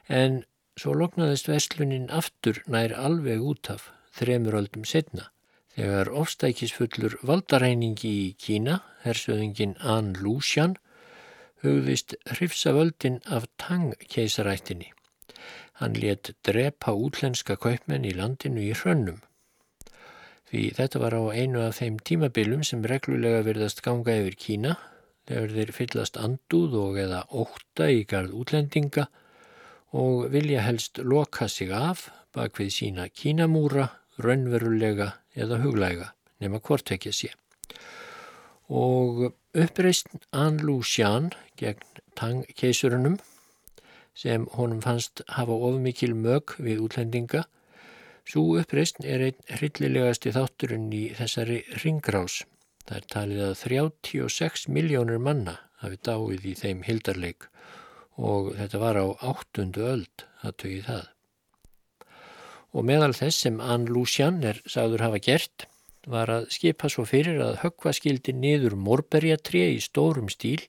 en 0.07 0.45
svo 0.79 0.93
loknaðist 0.95 1.49
verslunin 1.51 2.07
aftur 2.07 2.61
nær 2.71 2.95
alveg 2.95 3.43
út 3.43 3.71
af 3.73 3.89
þremur 4.15 4.55
öldum 4.61 4.87
setna. 4.87 5.27
Þegar 5.75 6.13
ofstækisfullur 6.23 7.17
valdaræningi 7.27 8.13
í 8.21 8.33
Kína, 8.39 8.79
hersöðingin 9.03 9.75
An 9.83 10.13
Lúsjan, 10.23 10.77
hugðist 11.65 12.15
hrifsa 12.31 12.71
völdin 12.71 13.19
af 13.27 13.49
Tang 13.59 13.91
keisarættinni. 14.07 14.93
Hann 15.83 15.99
let 15.99 16.31
drepa 16.47 16.95
útlenska 16.95 17.59
kaupmenn 17.59 18.07
í 18.07 18.15
landinu 18.15 18.63
í 18.63 18.71
hrönnum. 18.71 19.19
Því 20.45 20.63
þetta 20.77 21.01
var 21.01 21.15
á 21.17 21.23
einu 21.33 21.61
af 21.65 21.79
þeim 21.79 21.97
tímabilum 22.05 22.63
sem 22.67 22.83
reglulega 22.85 23.41
verðast 23.47 23.81
ganga 23.85 24.13
yfir 24.19 24.37
Kína 24.39 24.75
þegar 25.25 25.53
þeir 25.57 25.71
fyllast 25.73 26.19
anduð 26.21 26.75
og 26.81 26.99
eða 27.01 27.21
óta 27.33 27.89
í 27.89 28.03
garð 28.09 28.35
útlendinga 28.41 29.07
og 29.95 30.27
vilja 30.33 30.61
helst 30.65 31.01
loka 31.01 31.47
sig 31.49 31.71
af 31.73 32.09
bak 32.35 32.59
við 32.59 32.73
sína 32.75 33.07
Kínamúra, 33.09 33.89
raunverulega 34.21 35.13
eða 35.35 35.61
huglæga 35.63 36.11
nema 36.43 36.59
hvort 36.59 36.91
ekki 36.91 37.11
að 37.11 37.17
sé. 37.19 37.31
Og 38.69 39.31
uppreist 39.55 40.09
Anlu 40.35 40.81
Sján 40.83 41.31
gegn 41.59 41.83
Tang 42.15 42.45
keisurunum 42.55 43.17
sem 44.15 44.45
honum 44.55 44.81
fannst 44.83 45.21
hafa 45.35 45.55
ofmikil 45.67 46.13
mög 46.15 46.55
við 46.63 46.85
útlendinga. 46.85 47.43
Svo 48.25 48.55
uppreist 48.59 49.03
er 49.05 49.21
einn 49.27 49.57
hryllilegasti 49.59 50.33
þátturinn 50.33 50.87
í 50.97 51.03
þessari 51.13 51.59
ringgrás. 51.83 52.41
Það 52.85 52.97
er 52.97 53.05
talið 53.13 53.43
að 53.45 53.55
36 53.61 54.65
miljónur 54.73 55.21
manna 55.21 55.59
hafi 55.81 55.99
dáið 56.01 56.47
í 56.49 56.53
þeim 56.57 56.81
hildarleik 56.87 57.47
og 58.15 58.53
þetta 58.57 58.81
var 58.81 58.97
á 58.97 59.05
áttundu 59.29 59.85
öld 59.85 60.25
að 60.41 60.57
tögi 60.63 60.81
það. 60.87 61.05
Og 62.75 62.85
meðal 62.89 63.13
þess 63.15 63.45
sem 63.45 63.61
Ann 63.61 63.87
Lúsjan 63.91 64.41
er 64.43 64.61
sagður 64.65 65.05
hafa 65.05 65.21
gert 65.23 65.67
var 66.09 66.29
að 66.29 66.49
skipa 66.53 66.89
svo 66.91 67.05
fyrir 67.09 67.41
að 67.41 67.59
höggva 67.63 67.93
skildi 67.95 68.33
niður 68.37 68.75
morberjatré 68.77 69.67
í 69.73 69.81
stórum 69.81 70.29
stíl 70.33 70.61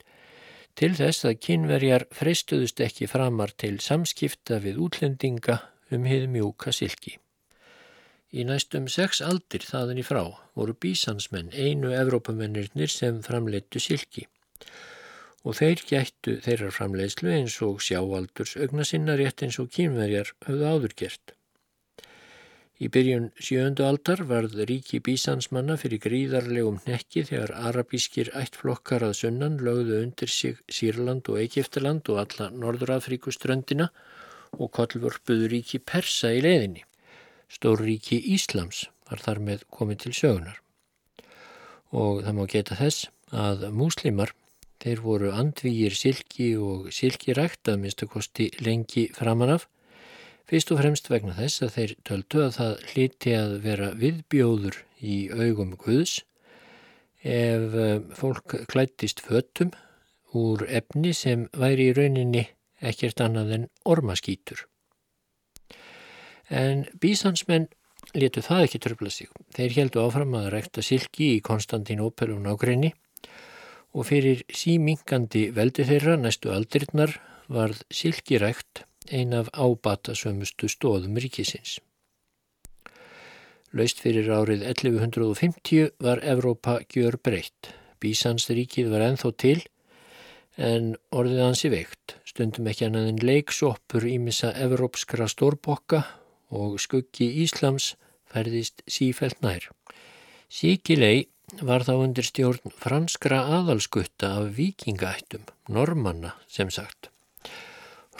til 0.77 0.93
þess 0.97 1.25
að 1.29 1.39
kynverjar 1.45 2.07
freistuðust 2.13 2.81
ekki 2.85 3.09
framar 3.09 3.53
til 3.57 3.79
samskipta 3.81 4.61
við 4.65 4.81
útlendinga 4.89 5.61
um 5.93 6.09
hið 6.09 6.29
mjúka 6.33 6.73
silki. 6.73 7.17
Í 8.35 8.43
næstum 8.47 8.89
sex 8.91 9.20
aldir 9.22 9.62
þaðan 9.62 10.01
í 10.03 10.07
frá 10.07 10.24
voru 10.59 10.74
bísansmenn 10.83 11.53
einu 11.55 11.93
Evrópamennirnir 11.95 12.91
sem 12.91 13.20
framleittu 13.22 13.83
silki 13.83 14.27
og 15.47 15.55
þeir 15.61 15.83
gættu 15.87 16.33
þeirra 16.43 16.72
framleiðslu 16.74 17.31
eins 17.31 17.57
og 17.62 17.79
sjáaldurs 17.87 18.57
augna 18.59 18.87
sinna 18.89 19.14
rétt 19.20 19.45
eins 19.47 19.61
og 19.62 19.70
kynverjar 19.77 20.33
höfðu 20.49 20.70
áður 20.72 20.95
gert. 21.03 21.37
Í 22.77 22.91
byrjun 22.93 23.29
sjöndu 23.41 23.87
aldar 23.87 24.24
varð 24.29 24.59
ríki 24.68 24.99
bísansmanna 25.07 25.79
fyrir 25.81 26.03
gríðarlegum 26.03 26.83
nekki 26.85 27.22
þegar 27.31 27.55
arabískir 27.70 28.33
ættflokkar 28.37 29.07
að 29.07 29.14
sunnan 29.20 29.57
lögðu 29.68 30.03
undir 30.03 30.33
sig 30.35 30.59
Sýrland 30.66 31.31
og 31.33 31.39
Eikiftaland 31.45 32.11
og 32.12 32.20
alla 32.24 32.51
Norðurafríkuströndina 32.53 33.89
og 34.59 34.74
kollvörpuðu 34.77 35.49
ríki 35.55 35.81
Persa 35.81 36.35
í 36.37 36.43
leiðinni. 36.45 36.85
Stór 37.53 37.85
ríki 37.85 38.19
Íslams 38.35 38.87
var 39.11 39.23
þar 39.23 39.43
með 39.49 39.63
komið 39.71 40.03
til 40.07 40.15
sögunar. 40.21 40.59
Og 41.95 42.25
það 42.27 42.37
má 42.39 42.45
geta 42.51 42.79
þess 42.79 43.07
að 43.31 43.69
múslimar, 43.75 44.35
þeir 44.83 45.01
voru 45.03 45.31
andvígir 45.33 45.95
silki 45.97 46.53
og 46.59 46.91
silkirækt 46.93 47.71
að 47.71 47.81
minnstu 47.85 48.11
kosti 48.11 48.51
lengi 48.61 49.09
framanaf 49.17 49.69
Fyrst 50.47 50.71
og 50.71 50.79
fremst 50.79 51.09
vegna 51.11 51.33
þess 51.35 51.63
að 51.67 51.73
þeir 51.75 51.93
töldu 52.07 52.43
að 52.45 52.53
það 52.55 52.83
hliti 52.93 53.33
að 53.35 53.55
vera 53.65 53.87
viðbjóður 53.99 54.77
í 55.03 55.17
augum 55.35 55.73
Guðs 55.81 56.21
ef 57.27 57.75
eh, 57.75 58.05
fólk 58.15 58.55
klættist 58.71 59.25
föttum 59.27 59.73
úr 60.39 60.63
efni 60.71 61.11
sem 61.19 61.49
væri 61.51 61.89
í 61.91 61.97
rauninni 61.99 62.45
ekkert 62.79 63.25
annað 63.27 63.53
en 63.57 63.67
ormaskýtur. 63.91 64.63
En 66.51 66.85
bísansmenn 67.03 67.69
letu 68.15 68.43
það 68.45 68.67
ekki 68.67 68.83
tröfla 68.83 69.11
sig. 69.11 69.31
Þeir 69.57 69.79
heldu 69.81 70.03
áfram 70.05 70.37
að 70.39 70.51
rekta 70.55 70.85
silki 70.85 71.37
í 71.37 71.43
Konstantinopel 71.45 72.33
og 72.37 72.45
nákrenni 72.45 72.93
og 73.97 74.07
fyrir 74.11 74.45
símingandi 74.53 75.49
veldi 75.57 75.87
þeirra 75.89 76.17
næstu 76.21 76.53
aldirinnar 76.53 77.17
varð 77.49 77.83
silkirækt 77.91 78.85
ein 79.11 79.33
af 79.35 79.49
ábatasömmustu 79.55 80.69
stóðum 80.69 81.19
ríkisins. 81.23 81.79
Laust 83.77 84.01
fyrir 84.03 84.29
árið 84.31 84.63
1150 84.67 85.97
var 86.03 86.23
Evrópa 86.25 86.79
gjör 86.93 87.19
breytt. 87.23 87.73
Bísansríkið 88.01 88.91
var 88.93 89.05
enþó 89.09 89.33
til 89.37 89.59
en 90.57 90.95
orðið 91.13 91.43
hansi 91.45 91.71
veikt. 91.73 92.17
Stundum 92.25 92.69
ekki 92.71 92.87
annað 92.87 93.11
en 93.11 93.25
leiksoppur 93.25 94.07
ímissa 94.09 94.53
evrópskra 94.55 95.29
stórbokka 95.29 96.05
og 96.51 96.79
skuggi 96.83 97.29
Íslams 97.45 97.95
færðist 98.31 98.83
sífælt 98.91 99.43
nær. 99.45 99.69
Síkilei 100.53 101.27
var 101.63 101.85
þá 101.87 101.95
undir 101.95 102.27
stjórn 102.27 102.73
franskra 102.75 103.43
aðalskutta 103.59 104.33
af 104.41 104.55
vikingættum, 104.59 105.47
normanna 105.69 106.35
sem 106.51 106.71
sagt. 106.71 107.11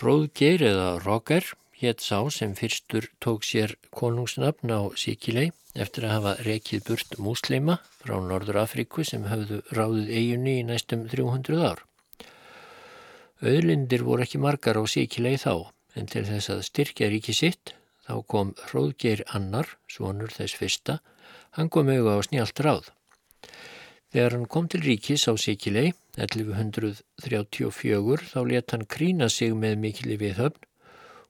Róðgeir 0.03 0.63
eða 0.63 0.91
Roger 1.03 1.55
hétt 1.81 2.03
sá 2.05 2.19
sem 2.33 2.55
fyrstur 2.57 3.09
tók 3.21 3.45
sér 3.45 3.77
konungsnafn 3.91 4.73
á 4.73 4.81
Sikilei 4.97 5.51
eftir 5.75 6.07
að 6.07 6.15
hafa 6.17 6.33
rekið 6.47 6.85
burt 6.87 7.17
músleima 7.21 7.79
frá 8.01 8.17
Norður 8.23 8.63
Afriku 8.63 9.05
sem 9.05 9.27
hafðu 9.29 9.61
ráðið 9.77 10.13
eiginni 10.13 10.59
í 10.61 10.67
næstum 10.69 11.05
300 11.11 11.65
ár. 11.67 11.83
Öðlindir 13.45 14.07
voru 14.07 14.25
ekki 14.25 14.41
margar 14.41 14.81
á 14.81 14.85
Sikilei 14.89 15.37
þá 15.37 15.69
en 15.97 16.09
til 16.09 16.25
þess 16.29 16.53
að 16.53 16.65
styrkja 16.71 17.11
ríki 17.13 17.35
sitt 17.37 17.75
þá 18.07 18.15
kom 18.31 18.55
Róðgeir 18.73 19.21
annar, 19.35 19.67
svonur 19.91 20.31
þess 20.33 20.55
fyrsta, 20.59 20.95
hann 21.59 21.69
kom 21.73 21.87
auða 21.91 22.13
á 22.17 22.19
snjált 22.27 22.59
ráð. 22.63 22.85
Þegar 24.15 24.33
hann 24.37 24.49
kom 24.49 24.67
til 24.71 24.83
ríkis 24.87 25.23
á 25.27 25.33
Sikilei 25.37 25.89
1134 26.17 28.31
þá 28.31 28.41
let 28.49 28.71
hann 28.73 28.87
krína 28.89 29.29
sig 29.29 29.53
með 29.53 29.77
mikili 29.83 30.17
viðhöfn 30.21 30.63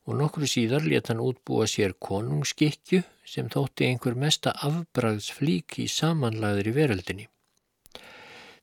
og 0.06 0.14
nokkru 0.20 0.46
síðar 0.46 0.82
let 0.86 1.08
hann 1.10 1.24
útbúa 1.24 1.66
sér 1.70 1.92
konungsskikju 1.98 3.02
sem 3.26 3.48
þótti 3.50 3.84
einhver 3.88 4.14
mesta 4.14 4.50
afbræðsflík 4.68 5.68
í 5.82 5.86
samanlæður 5.90 6.66
í 6.70 6.72
veröldinni. 6.76 7.26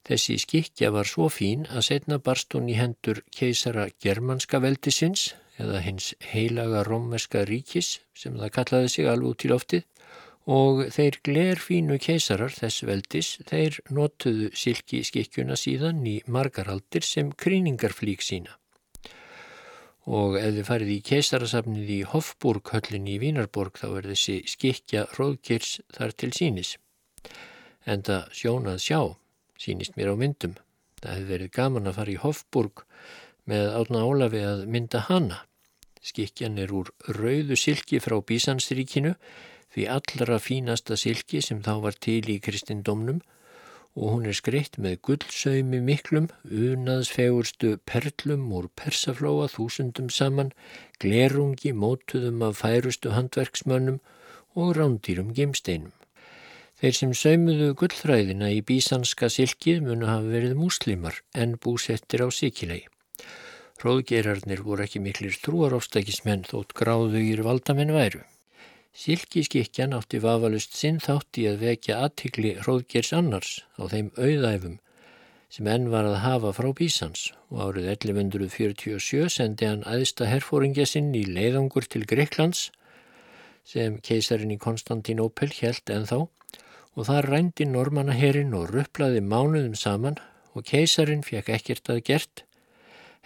Þessi 0.03 0.35
skikja 0.39 0.91
var 0.91 1.07
svo 1.07 1.29
fín 1.31 1.67
að 1.71 1.85
setna 1.89 2.19
barst 2.23 2.53
hún 2.55 2.69
í 2.71 2.75
hendur 2.79 3.23
keisara 3.35 3.89
germanska 4.03 4.59
veldisins 4.63 5.33
eða 5.61 5.81
hins 5.85 6.13
heilaga 6.31 6.83
rómverska 6.87 7.43
ríkis 7.45 7.99
sem 8.17 8.37
það 8.39 8.53
kallaði 8.57 8.93
sig 8.93 9.09
alveg 9.09 9.33
út 9.33 9.45
í 9.45 9.51
loftið 9.51 9.83
og 10.53 10.81
þeir 10.91 11.19
glerfínu 11.23 11.97
keisarar 12.03 12.51
þess 12.51 12.83
veldis, 12.83 13.29
þeir 13.47 13.79
notuðu 13.89 14.49
silki 14.57 15.03
skikkjuna 15.07 15.55
síðan 15.55 16.03
í 16.07 16.19
margaraldir 16.27 17.05
sem 17.07 17.31
kríningarflík 17.31 18.21
sína. 18.21 18.57
Og 20.03 20.35
ef 20.35 20.51
þið 20.57 20.65
farið 20.67 20.89
í 20.91 20.99
keisarasafnið 21.07 21.91
í 21.95 21.99
Hofburg 22.11 22.73
höllin 22.73 23.07
í 23.07 23.19
Vínarborg 23.21 23.79
þá 23.79 23.87
er 24.01 24.09
þessi 24.11 24.41
skikkja 24.51 25.05
róðkirs 25.15 25.77
þar 25.95 26.11
til 26.11 26.33
sínis. 26.35 26.75
En 27.87 28.03
það 28.03 28.27
sjónað 28.35 28.81
sjá, 28.83 28.99
sínist 29.55 29.95
mér 29.95 30.11
á 30.11 30.15
myndum. 30.19 30.57
Það 30.99 31.15
hefði 31.15 31.29
verið 31.31 31.53
gaman 31.55 31.87
að 31.87 31.97
fara 32.01 32.11
í 32.11 32.19
Hofburg 32.19 32.83
með 33.49 33.73
átna 33.79 34.03
Ólafi 34.07 34.43
að 34.47 34.63
mynda 34.71 35.03
hana. 35.09 35.41
Skikkjan 36.03 36.59
er 36.59 36.71
úr 36.75 36.91
rauðu 37.07 37.55
silki 37.59 37.99
frá 38.03 38.17
Bísansríkinu 38.19 39.13
því 39.73 39.85
allra 39.89 40.39
fínasta 40.39 40.97
silki 40.99 41.41
sem 41.41 41.61
þá 41.65 41.73
var 41.85 41.95
til 41.97 42.21
í 42.29 42.39
kristindómnum 42.43 43.21
og 43.93 44.09
hún 44.09 44.25
er 44.29 44.37
skreitt 44.37 44.79
með 44.81 44.97
gullsaumi 45.05 45.79
miklum, 45.85 46.29
unaðsfegurstu 46.49 47.75
perlum 47.85 48.47
úr 48.57 48.69
persaflóa 48.79 49.49
þúsundum 49.53 50.09
saman, 50.09 50.49
glerungi 51.01 51.75
mótuðum 51.77 52.41
af 52.47 52.63
færustu 52.63 53.13
handverksmönnum 53.13 53.99
og 54.57 54.73
rándýrum 54.79 55.29
gemsteinum. 55.37 55.93
Þeir 56.81 56.97
sem 56.97 57.13
saumuðu 57.15 57.69
gullþræðina 57.79 58.49
í 58.51 58.63
bísanska 58.65 59.29
silkið 59.31 59.85
munu 59.85 60.09
hafa 60.09 60.33
verið 60.33 60.57
múslimar 60.57 61.21
en 61.37 61.55
búsettir 61.61 62.25
á 62.25 62.27
sikilegi. 62.33 62.89
Róðgerarnir 63.83 64.61
voru 64.63 64.85
ekki 64.85 65.01
miklir 65.03 65.35
trúarófstækismenn 65.43 66.45
þótt 66.47 66.71
gráðugir 66.77 67.41
valdamenn 67.43 67.91
væru. 67.91 68.21
Silkiskikjan 68.93 69.95
átti 69.97 70.21
vafalust 70.23 70.77
sinn 70.77 71.01
þátt 71.03 71.39
í 71.41 71.47
að 71.49 71.65
vekja 71.65 71.97
aðtikli 72.05 72.53
hróðgers 72.61 73.11
annars 73.17 73.57
á 73.75 73.89
þeim 73.91 74.11
auðæfum 74.15 74.77
sem 75.53 75.67
enn 75.69 75.89
var 75.93 76.07
að 76.09 76.21
hafa 76.23 76.51
frá 76.57 76.69
Bísans 76.77 77.25
og 77.51 77.59
árið 77.65 77.89
1147 77.93 79.33
sendi 79.33 79.67
hann 79.69 79.83
aðsta 79.89 80.29
herfóringja 80.29 80.85
sinn 80.89 81.11
í 81.17 81.25
leiðangur 81.29 81.85
til 81.89 82.05
Greiklands 82.09 82.69
sem 83.67 83.99
keisarin 84.07 84.53
í 84.55 84.61
Konstantinopel 84.61 85.51
held 85.59 85.93
en 85.93 86.07
þá 86.09 86.17
og 86.21 87.05
þar 87.09 87.29
rændi 87.33 87.67
normannaherin 87.69 88.55
og 88.57 88.71
rupplaði 88.73 89.21
mánuðum 89.25 89.75
saman 89.77 90.17
og 90.53 90.65
keisarin 90.69 91.25
fekk 91.25 91.53
ekkert 91.57 91.93
að 91.93 92.03
gert 92.09 92.45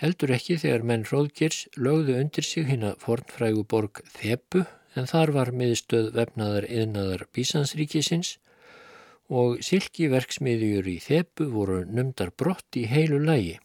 heldur 0.02 0.34
ekki 0.36 0.60
þegar 0.62 0.84
menn 0.86 1.06
hróðgers 1.10 1.64
lögðu 1.78 2.18
undir 2.22 2.46
sig 2.46 2.68
hinn 2.70 2.86
að 2.86 3.00
fornfrægu 3.02 3.64
borg 3.70 4.02
Þepu 4.14 4.66
en 4.98 5.10
þar 5.10 5.34
var 5.36 5.54
miðstöð 5.54 6.12
vefnaðar 6.18 6.68
yðnaðar 6.70 7.24
Bísansríkisins 7.34 8.36
og 9.28 9.58
silkiverksmiðjur 9.66 10.88
í 10.88 10.98
þepu 11.04 11.50
voru 11.52 11.80
numdar 11.86 12.32
brott 12.32 12.78
í 12.80 12.86
heilu 12.90 13.20
lægi 13.24 13.58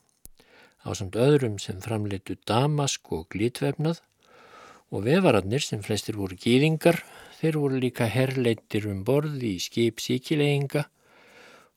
á 0.82 0.90
samt 0.98 1.18
öðrum 1.20 1.60
sem 1.62 1.78
framleitu 1.84 2.36
damask 2.48 3.12
og 3.14 3.28
glitvefnað. 3.34 4.00
Og 4.92 5.06
vefararnir 5.06 5.62
sem 5.64 5.80
flestir 5.80 6.18
voru 6.20 6.36
gýðingar, 6.36 6.98
þeir 7.38 7.56
voru 7.62 7.78
líka 7.80 8.08
herleitir 8.12 8.90
um 8.90 9.04
borði 9.06 9.54
í 9.56 9.62
skip 9.62 10.02
síkilegginga 10.04 10.84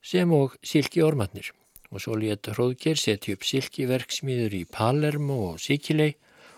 sem 0.03 0.33
og 0.35 0.57
silki 0.65 1.05
ormatnir 1.05 1.53
og 1.95 2.03
svo 2.03 2.17
létt 2.19 2.49
Hróðger 2.51 2.99
setja 2.99 3.37
upp 3.37 3.45
silkiverksmiður 3.47 4.55
í 4.57 4.65
Palermo 4.67 5.37
og 5.53 5.61
síkileg 5.63 6.17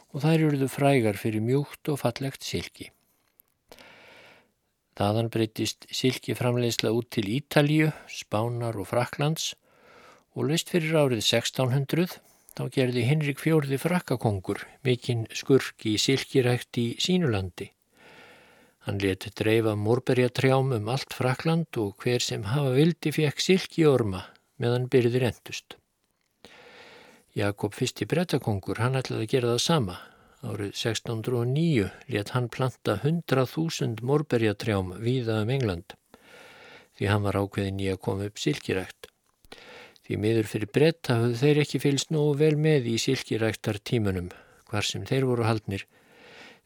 og 0.09 0.23
þær 0.23 0.45
eruðu 0.47 0.69
frægar 0.71 1.19
fyrir 1.21 1.43
mjúkt 1.45 1.91
og 1.93 1.99
fallegt 2.01 2.41
silki. 2.41 2.89
Þaðan 4.97 5.29
breytist 5.29 5.85
silkiframleysla 5.93 6.89
út 6.89 7.11
til 7.13 7.29
Ítalju, 7.29 7.91
Spánar 8.09 8.79
og 8.81 8.89
Fraklands 8.89 9.51
og 10.33 10.49
löst 10.49 10.73
fyrir 10.73 10.97
árið 10.97 11.21
1600 11.21 12.17
þá 12.57 12.63
gerði 12.73 13.03
Henrik 13.05 13.43
fjórði 13.43 13.77
frakkakongur 13.77 14.63
mikinn 14.87 15.27
skurk 15.37 15.85
í 15.85 15.99
silkirækt 16.01 16.81
í 16.81 16.87
sínulandi. 16.97 17.69
Hann 18.87 18.97
leti 19.03 19.29
dreifa 19.37 19.75
morberjatrjám 19.77 20.73
um 20.79 20.89
allt 20.89 21.13
Frakland 21.13 21.77
og 21.77 22.01
hver 22.01 22.23
sem 22.23 22.47
hafa 22.49 22.73
vildi 22.73 23.13
fekk 23.13 23.43
silkiorma 23.43 24.23
meðan 24.57 24.89
byrðir 24.91 25.29
endust. 25.31 25.77
Jakob 27.37 27.75
fyrsti 27.77 28.07
brettakongur 28.09 28.81
hann 28.81 28.97
ætlaði 28.97 29.27
að 29.27 29.33
gera 29.33 29.55
það 29.55 29.65
sama 29.65 29.97
Árið 30.45 30.75
1609 30.77 31.87
let 32.13 32.31
hann 32.35 32.47
planta 32.53 32.93
100.000 33.01 34.03
morberjatrjám 34.05 34.91
víða 35.01 35.39
um 35.41 35.49
England 35.49 35.95
því 36.97 37.09
hann 37.09 37.23
var 37.25 37.39
ákveðin 37.41 37.81
í 37.81 37.87
að 37.89 38.01
koma 38.05 38.27
upp 38.29 38.37
silkirækt. 38.41 39.09
Því 40.05 40.19
miður 40.21 40.49
fyrir 40.51 40.71
brett 40.73 41.09
hafðu 41.09 41.39
þeir 41.41 41.61
ekki 41.63 41.81
fylst 41.81 42.13
nógu 42.13 42.37
vel 42.43 42.53
með 42.61 42.91
í 42.93 42.95
silkiræktar 43.01 43.81
tímanum 43.81 44.29
hvar 44.69 44.85
sem 44.85 45.07
þeir 45.09 45.25
voru 45.25 45.47
haldnir 45.47 45.87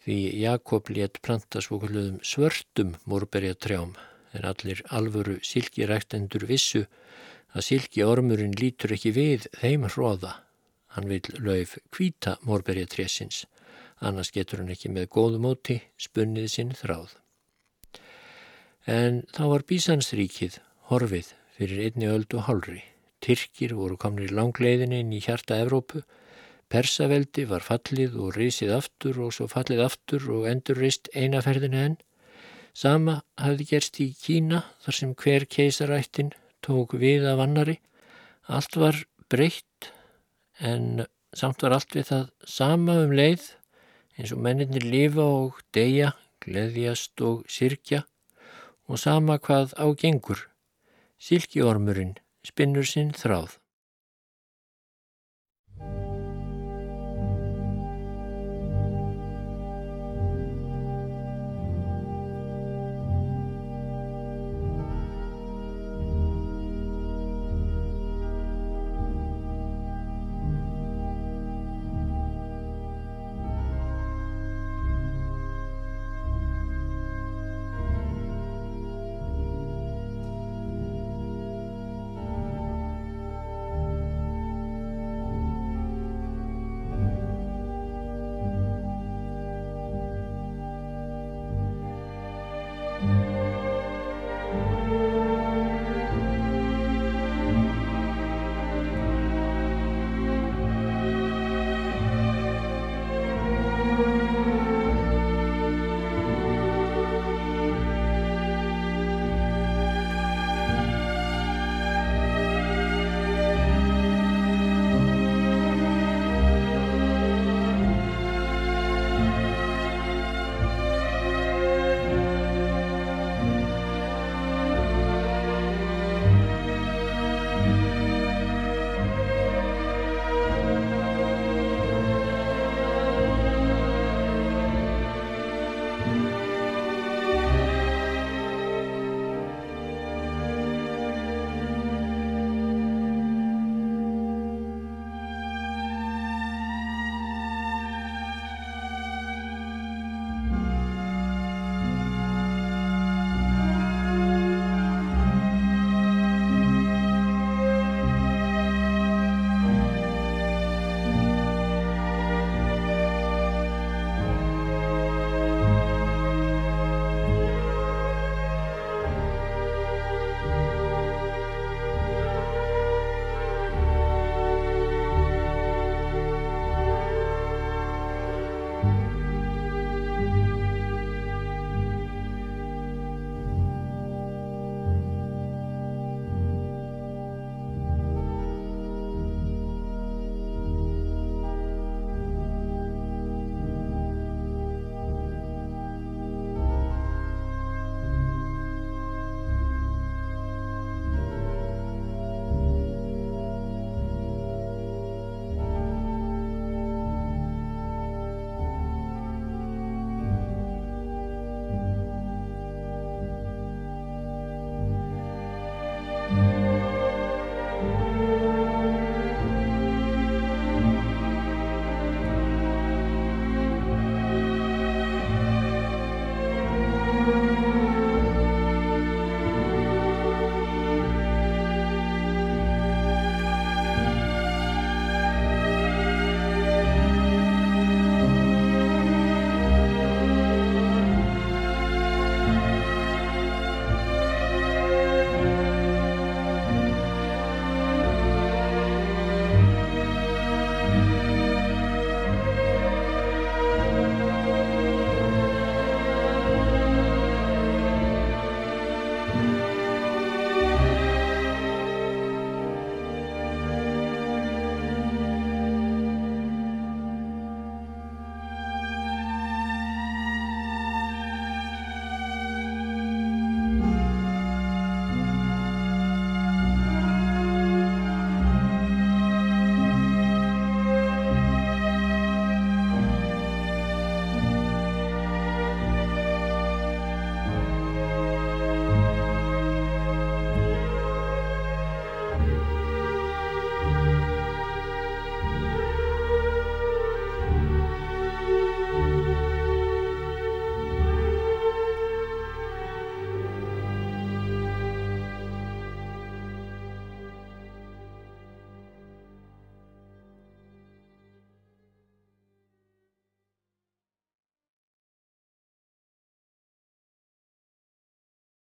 því 0.04 0.20
Jakob 0.42 0.92
let 0.92 1.22
planta 1.24 1.64
svokulluðum 1.64 2.20
svörtum 2.28 2.98
morberjatrjám 3.08 3.96
en 4.36 4.48
allir 4.52 4.84
alvöru 4.92 5.38
silkiræktendur 5.48 6.44
vissu 6.52 6.84
að 7.52 7.68
silkiormurinn 7.68 8.58
lítur 8.60 8.96
ekki 8.96 9.12
við 9.16 9.48
þeim 9.62 9.88
hróða. 9.90 10.38
Hann 10.96 11.08
vil 11.08 11.24
lauf 11.40 11.78
kvíta 11.92 12.38
morberjatrésins 12.48 13.46
annars 14.02 14.32
getur 14.34 14.62
hann 14.62 14.74
ekki 14.74 14.92
með 14.92 15.10
góðu 15.16 15.42
móti 15.42 15.78
spunnið 16.02 16.48
sinn 16.56 16.74
þráð. 16.78 17.14
En 18.90 19.22
þá 19.36 19.44
var 19.54 19.66
Bísansríkið 19.70 20.58
horfið 20.90 21.36
fyrir 21.58 21.84
einni 21.86 22.10
öldu 22.10 22.42
hálri. 22.48 22.82
Tyrkir 23.22 23.76
voru 23.78 24.00
komnir 24.02 24.34
langleiðinni 24.34 25.04
inn 25.04 25.14
í 25.14 25.22
hjarta 25.22 25.60
Evrópu, 25.62 26.02
Persaveldi 26.72 27.44
var 27.50 27.66
fallið 27.66 28.16
og 28.24 28.38
reysið 28.38 28.72
aftur 28.78 29.18
og 29.26 29.34
svo 29.36 29.50
fallið 29.52 29.84
aftur 29.84 30.30
og 30.32 30.46
endur 30.48 30.80
reist 30.80 31.10
einaferðinu 31.14 31.82
enn. 31.86 31.98
Sama 32.74 33.18
hafði 33.36 33.68
gerst 33.74 34.00
í 34.00 34.08
Kína 34.16 34.64
þar 34.82 34.98
sem 34.98 35.12
hver 35.20 35.46
keisarættin 35.52 36.32
tók 36.66 36.96
við 37.02 37.26
af 37.30 37.42
annari. 37.44 37.80
Allt 38.48 38.76
var 38.80 38.98
breytt 39.32 39.92
en 40.60 41.06
samt 41.34 41.64
var 41.64 41.78
allt 41.78 41.96
við 41.96 42.10
það 42.12 42.26
sama 42.46 42.98
um 43.06 43.16
leið 43.16 43.48
eins 44.18 44.34
og 44.36 44.42
menninir 44.44 44.86
lifa 44.86 45.24
og 45.24 45.62
deyja, 45.76 46.12
gleðjast 46.44 47.22
og 47.26 47.46
sirkja 47.50 48.04
og 48.90 49.00
sama 49.00 49.40
hvað 49.40 49.74
á 49.80 49.86
gengur. 49.96 50.48
Silkiormurinn 51.22 52.18
spinnur 52.46 52.88
sinn 52.88 53.14
þráð. 53.16 53.61